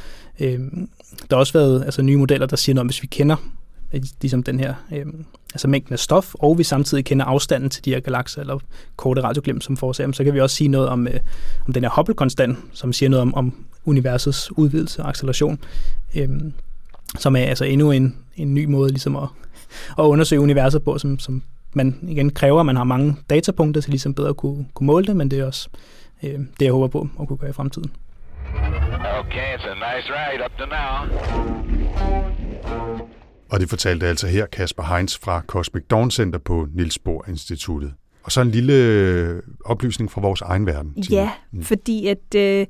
Øhm, 0.40 0.88
der 1.30 1.36
har 1.36 1.40
også 1.40 1.52
været 1.52 1.84
altså, 1.84 2.02
nye 2.02 2.16
modeller, 2.16 2.46
der 2.46 2.56
siger 2.56 2.74
noget 2.74 2.80
om, 2.80 2.86
hvis 2.86 3.02
vi 3.02 3.06
kender 3.06 3.36
øh, 3.92 4.02
ligesom 4.20 4.42
den 4.42 4.60
her, 4.60 4.74
øhm, 4.92 5.24
altså 5.54 5.68
mængden 5.68 5.92
af 5.92 5.98
stof, 5.98 6.34
og 6.34 6.58
vi 6.58 6.64
samtidig 6.64 7.04
kender 7.04 7.24
afstanden 7.24 7.70
til 7.70 7.84
de 7.84 7.90
her 7.90 8.00
galakser, 8.00 8.40
eller 8.40 8.58
korte 8.96 9.22
radioglimt, 9.22 9.64
som 9.64 9.76
forårsager 9.76 10.06
dem, 10.06 10.14
så 10.14 10.24
kan 10.24 10.34
vi 10.34 10.40
også 10.40 10.56
sige 10.56 10.68
noget 10.68 10.88
om, 10.88 11.06
øh, 11.08 11.20
om 11.66 11.72
den 11.72 11.82
her 11.82 11.90
Hubble-konstant, 11.90 12.58
som 12.72 12.92
siger 12.92 13.10
noget 13.10 13.22
om, 13.22 13.34
om 13.34 13.54
universets 13.84 14.58
udvidelse 14.58 15.02
og 15.02 15.08
acceleration. 15.08 15.58
Øhm, 16.14 16.52
som 17.18 17.36
er 17.36 17.40
altså 17.40 17.64
endnu 17.64 17.90
en, 17.90 18.16
en 18.36 18.54
ny 18.54 18.64
måde 18.64 18.90
ligesom 18.90 19.16
at, 19.16 19.28
at 19.98 20.02
undersøge 20.02 20.40
universet 20.40 20.82
på, 20.82 20.98
som, 20.98 21.18
som 21.18 21.42
man 21.72 21.98
igen 22.08 22.30
kræver, 22.30 22.60
at 22.60 22.66
man 22.66 22.76
har 22.76 22.84
mange 22.84 23.16
datapunkter 23.30 23.80
til 23.80 23.90
ligesom 23.90 24.14
bedre 24.14 24.28
at 24.28 24.36
kunne, 24.36 24.66
kunne 24.74 24.86
måle 24.86 25.06
det, 25.06 25.16
men 25.16 25.30
det 25.30 25.38
er 25.38 25.46
også 25.46 25.68
øh, 26.22 26.30
det, 26.30 26.64
jeg 26.64 26.72
håber 26.72 26.88
på 26.88 27.08
at 27.20 27.28
kunne 27.28 27.36
gøre 27.36 27.50
i 27.50 27.52
fremtiden. 27.52 27.92
Okay, 29.20 29.56
it's 29.56 29.66
a 29.66 29.74
nice 29.74 30.08
ride 30.12 30.44
up 30.44 30.58
to 30.58 30.64
now. 30.66 31.18
Og 33.50 33.60
det 33.60 33.68
fortalte 33.68 34.06
altså 34.06 34.26
her 34.26 34.46
Kasper 34.46 34.82
Heinz 34.82 35.18
fra 35.18 35.42
Cosmic 35.46 35.84
Dawn 35.90 36.10
Center 36.10 36.38
på 36.38 36.66
Niels 36.74 36.98
Bohr 36.98 37.28
Instituttet. 37.28 37.92
Og 38.22 38.32
så 38.32 38.40
en 38.40 38.50
lille 38.50 38.72
øh, 38.72 39.42
oplysning 39.64 40.10
fra 40.10 40.20
vores 40.20 40.40
egen 40.40 40.66
verden. 40.66 41.02
Tine. 41.02 41.16
Ja, 41.16 41.30
fordi 41.62 42.06
at 42.06 42.34
øh, 42.36 42.66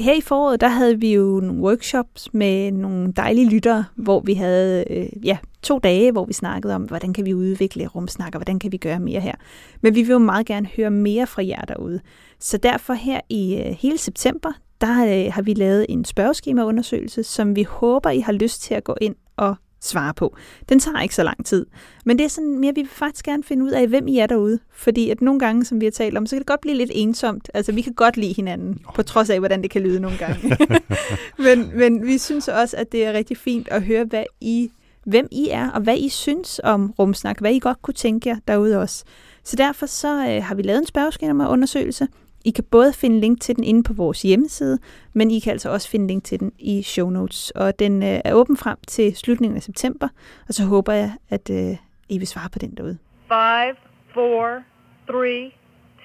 her 0.00 0.14
i 0.14 0.20
foråret, 0.20 0.60
der 0.60 0.68
havde 0.68 1.00
vi 1.00 1.14
jo 1.14 1.40
nogle 1.40 1.62
workshops 1.62 2.34
med 2.34 2.72
nogle 2.72 3.12
dejlige 3.12 3.50
lyttere, 3.50 3.84
hvor 3.96 4.20
vi 4.20 4.34
havde 4.34 4.84
øh, 4.90 5.26
ja, 5.26 5.38
to 5.62 5.78
dage, 5.78 6.12
hvor 6.12 6.24
vi 6.24 6.32
snakkede 6.32 6.74
om, 6.74 6.82
hvordan 6.82 7.12
kan 7.12 7.24
vi 7.24 7.34
udvikle 7.34 7.86
rumsnak, 7.86 8.34
og 8.34 8.38
hvordan 8.38 8.58
kan 8.58 8.72
vi 8.72 8.76
gøre 8.76 9.00
mere 9.00 9.20
her. 9.20 9.34
Men 9.80 9.94
vi 9.94 10.02
vil 10.02 10.12
jo 10.12 10.18
meget 10.18 10.46
gerne 10.46 10.68
høre 10.76 10.90
mere 10.90 11.26
fra 11.26 11.46
jer 11.46 11.60
derude. 11.60 12.00
Så 12.40 12.56
derfor 12.56 12.94
her 12.94 13.20
i 13.28 13.56
øh, 13.56 13.76
hele 13.78 13.98
september, 13.98 14.52
der 14.80 15.04
øh, 15.04 15.32
har 15.32 15.42
vi 15.42 15.54
lavet 15.54 15.86
en 15.88 16.04
spørgeskemaundersøgelse, 16.04 17.22
som 17.22 17.56
vi 17.56 17.62
håber, 17.62 18.10
I 18.10 18.20
har 18.20 18.32
lyst 18.32 18.62
til 18.62 18.74
at 18.74 18.84
gå 18.84 18.96
ind 19.00 19.14
og 19.36 19.56
svare 19.80 20.14
på. 20.14 20.36
Den 20.68 20.78
tager 20.78 21.00
ikke 21.00 21.14
så 21.14 21.22
lang 21.22 21.46
tid. 21.46 21.66
Men 22.04 22.18
det 22.18 22.24
er 22.24 22.28
sådan 22.28 22.58
mere, 22.58 22.74
vi 22.74 22.80
vil 22.80 22.90
faktisk 22.90 23.24
gerne 23.24 23.42
finde 23.42 23.64
ud 23.64 23.70
af, 23.70 23.88
hvem 23.88 24.08
I 24.08 24.18
er 24.18 24.26
derude. 24.26 24.58
Fordi 24.72 25.10
at 25.10 25.20
nogle 25.20 25.40
gange, 25.40 25.64
som 25.64 25.80
vi 25.80 25.86
har 25.86 25.90
talt 25.90 26.16
om, 26.16 26.26
så 26.26 26.36
kan 26.36 26.38
det 26.38 26.46
godt 26.46 26.60
blive 26.60 26.76
lidt 26.76 26.90
ensomt. 26.94 27.50
Altså, 27.54 27.72
vi 27.72 27.82
kan 27.82 27.92
godt 27.92 28.16
lide 28.16 28.32
hinanden, 28.32 28.80
på 28.94 29.02
trods 29.02 29.30
af, 29.30 29.38
hvordan 29.38 29.62
det 29.62 29.70
kan 29.70 29.82
lyde 29.82 30.00
nogle 30.00 30.18
gange. 30.18 30.56
men, 31.46 31.70
men 31.74 32.06
vi 32.06 32.18
synes 32.18 32.48
også, 32.48 32.76
at 32.76 32.92
det 32.92 33.04
er 33.04 33.12
rigtig 33.12 33.36
fint 33.36 33.68
at 33.68 33.82
høre, 33.82 34.04
hvad 34.04 34.24
I, 34.40 34.70
hvem 35.04 35.28
I 35.30 35.48
er, 35.50 35.70
og 35.70 35.80
hvad 35.80 35.96
I 35.98 36.08
synes 36.08 36.60
om 36.64 36.94
rumsnak, 36.98 37.40
hvad 37.40 37.52
I 37.52 37.58
godt 37.58 37.82
kunne 37.82 37.94
tænke 37.94 38.28
jer 38.28 38.36
derude 38.48 38.78
også. 38.78 39.04
Så 39.44 39.56
derfor 39.56 39.86
så 39.86 40.08
øh, 40.08 40.44
har 40.44 40.54
vi 40.54 40.62
lavet 40.62 40.78
en 40.78 40.86
spørgeskemaundersøgelse. 40.86 42.08
I 42.48 42.50
kan 42.50 42.64
både 42.70 42.92
finde 42.92 43.20
link 43.20 43.40
til 43.40 43.56
den 43.56 43.64
inde 43.64 43.82
på 43.82 43.92
vores 43.92 44.22
hjemmeside, 44.22 44.78
men 45.12 45.30
I 45.30 45.38
kan 45.38 45.52
altså 45.52 45.70
også 45.70 45.88
finde 45.88 46.06
link 46.06 46.24
til 46.24 46.40
den 46.40 46.52
i 46.58 46.82
show 46.82 47.10
notes. 47.10 47.50
Og 47.50 47.78
den 47.78 48.02
øh, 48.02 48.20
er 48.24 48.34
åben 48.34 48.56
frem 48.56 48.78
til 48.86 49.16
slutningen 49.16 49.56
af 49.56 49.62
september, 49.62 50.08
og 50.48 50.54
så 50.54 50.64
håber 50.64 50.92
jeg, 50.92 51.12
at 51.28 51.50
øh, 51.50 51.76
I 52.08 52.18
vil 52.18 52.26
svare 52.26 52.48
på 52.52 52.58
den 52.58 52.74
derude. 52.76 52.98
Five, 53.28 53.76
four, 54.14 54.62
three, 55.10 55.50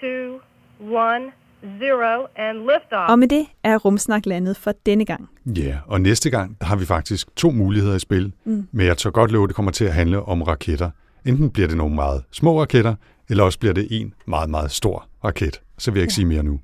two, 0.02 0.40
one, 0.96 1.24
zero, 1.80 2.28
and 2.36 2.58
liftoff. 2.58 3.10
Og 3.10 3.20
med 3.20 3.28
det 3.28 3.46
er 3.64 3.78
Rumsnak 3.78 4.26
landet 4.26 4.58
for 4.58 4.72
denne 4.86 5.06
gang. 5.06 5.30
Ja, 5.46 5.78
og 5.88 6.02
næste 6.02 6.30
gang 6.30 6.58
der 6.60 6.66
har 6.66 6.76
vi 6.76 6.86
faktisk 6.86 7.36
to 7.36 7.52
muligheder 7.52 7.96
i 7.96 8.00
spil. 8.00 8.34
Mm. 8.46 8.68
Men 8.72 8.86
jeg 8.86 8.98
tør 8.98 9.10
godt 9.10 9.32
love, 9.32 9.44
at 9.44 9.48
det 9.48 9.56
kommer 9.56 9.72
til 9.72 9.86
at 9.86 9.94
handle 9.94 10.24
om 10.24 10.42
raketter. 10.42 10.90
Enten 11.26 11.50
bliver 11.50 11.68
det 11.68 11.78
nogle 11.78 11.96
meget 11.96 12.24
små 12.32 12.62
raketter, 12.62 12.96
eller 13.30 13.44
også 13.44 13.60
bliver 13.60 13.74
det 13.74 13.88
en 13.92 14.14
meget, 14.26 14.50
meget 14.50 14.72
stor 14.72 15.08
raket. 15.24 15.62
Så 15.78 15.92
vil 15.92 16.00
jeg 16.00 16.04
ikke 16.04 16.12
Ja. 16.12 16.16
sige 16.16 16.26
mere 16.26 16.44
nu. 16.44 16.60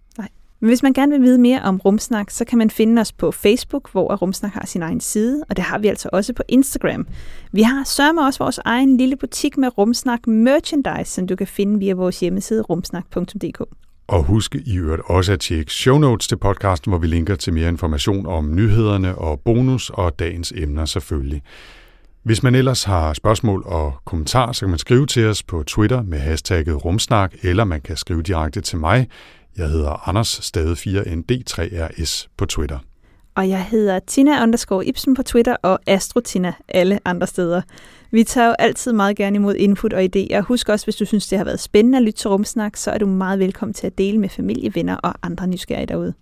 Men 0.61 0.67
hvis 0.69 0.83
man 0.83 0.93
gerne 0.93 1.11
vil 1.11 1.21
vide 1.21 1.37
mere 1.37 1.61
om 1.61 1.77
Rumsnak, 1.77 2.29
så 2.29 2.45
kan 2.45 2.57
man 2.57 2.69
finde 2.69 2.99
os 3.01 3.11
på 3.11 3.31
Facebook, 3.31 3.91
hvor 3.91 4.15
Rumsnak 4.15 4.51
har 4.53 4.65
sin 4.65 4.81
egen 4.81 4.99
side, 5.01 5.43
og 5.49 5.55
det 5.55 5.63
har 5.65 5.79
vi 5.79 5.87
altså 5.87 6.09
også 6.13 6.33
på 6.33 6.43
Instagram. 6.47 7.07
Vi 7.51 7.61
har 7.61 7.83
sørme 7.83 8.25
også 8.25 8.39
vores 8.43 8.59
egen 8.65 8.97
lille 8.97 9.15
butik 9.15 9.57
med 9.57 9.77
Rumsnak 9.77 10.27
merchandise, 10.27 11.11
som 11.11 11.27
du 11.27 11.35
kan 11.35 11.47
finde 11.47 11.79
via 11.79 11.93
vores 11.93 12.19
hjemmeside 12.19 12.61
rumsnak.dk. 12.61 13.61
Og 14.07 14.23
husk 14.23 14.55
i 14.55 14.77
øvrigt 14.77 15.01
også 15.05 15.33
at 15.33 15.39
tjekke 15.39 15.73
show 15.73 15.97
notes 15.97 16.27
til 16.27 16.37
podcasten, 16.37 16.91
hvor 16.91 16.99
vi 16.99 17.07
linker 17.07 17.35
til 17.35 17.53
mere 17.53 17.69
information 17.69 18.25
om 18.25 18.55
nyhederne 18.55 19.15
og 19.15 19.39
bonus 19.39 19.89
og 19.89 20.19
dagens 20.19 20.53
emner 20.55 20.85
selvfølgelig. 20.85 21.41
Hvis 22.23 22.43
man 22.43 22.55
ellers 22.55 22.83
har 22.83 23.13
spørgsmål 23.13 23.63
og 23.65 23.93
kommentarer, 24.05 24.51
så 24.51 24.59
kan 24.59 24.69
man 24.69 24.79
skrive 24.79 25.05
til 25.05 25.27
os 25.27 25.43
på 25.43 25.63
Twitter 25.63 26.01
med 26.01 26.19
hashtagget 26.19 26.85
rumsnak, 26.85 27.33
eller 27.43 27.63
man 27.63 27.81
kan 27.81 27.97
skrive 27.97 28.21
direkte 28.21 28.61
til 28.61 28.77
mig. 28.77 29.07
Jeg 29.57 29.69
hedder 29.69 30.09
Anders 30.09 30.39
Stade 30.41 30.73
4ND3RS 30.73 32.27
på 32.37 32.45
Twitter. 32.45 32.79
Og 33.35 33.49
jeg 33.49 33.65
hedder 33.65 33.99
Tina 33.99 34.43
underscore 34.43 34.85
Ibsen 34.85 35.15
på 35.15 35.23
Twitter 35.23 35.55
og 35.63 35.79
Astrotina 35.87 36.53
alle 36.67 36.99
andre 37.05 37.27
steder. 37.27 37.61
Vi 38.11 38.23
tager 38.23 38.47
jo 38.47 38.55
altid 38.59 38.93
meget 38.93 39.17
gerne 39.17 39.35
imod 39.35 39.55
input 39.55 39.93
og 39.93 40.03
idéer. 40.03 40.39
Husk 40.39 40.69
også, 40.69 40.85
hvis 40.85 40.95
du 40.95 41.05
synes, 41.05 41.27
det 41.27 41.37
har 41.37 41.45
været 41.45 41.59
spændende 41.59 41.97
at 41.97 42.03
lytte 42.03 42.19
til 42.19 42.29
Rumsnak, 42.29 42.77
så 42.77 42.91
er 42.91 42.97
du 42.97 43.05
meget 43.05 43.39
velkommen 43.39 43.73
til 43.73 43.87
at 43.87 43.97
dele 43.97 44.17
med 44.17 44.29
familie, 44.29 44.71
venner 44.75 44.95
og 44.95 45.13
andre 45.21 45.47
nysgerrige 45.47 45.85
derude. 45.85 46.13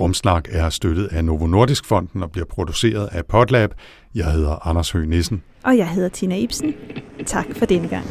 Rumsnak 0.00 0.48
er 0.50 0.70
støttet 0.70 1.06
af 1.06 1.24
Novo 1.24 1.46
Nordisk 1.46 1.84
Fonden 1.84 2.22
og 2.22 2.30
bliver 2.30 2.46
produceret 2.46 3.08
af 3.12 3.26
Potlab. 3.26 3.70
Jeg 4.14 4.32
hedder 4.32 4.66
Anders 4.66 4.90
Høgh 4.90 5.08
Nissen. 5.08 5.42
Og 5.64 5.76
jeg 5.76 5.88
hedder 5.88 6.08
Tina 6.08 6.36
Ibsen. 6.36 6.74
Tak 7.26 7.46
for 7.56 7.66
denne 7.66 7.88
gang. 7.88 8.06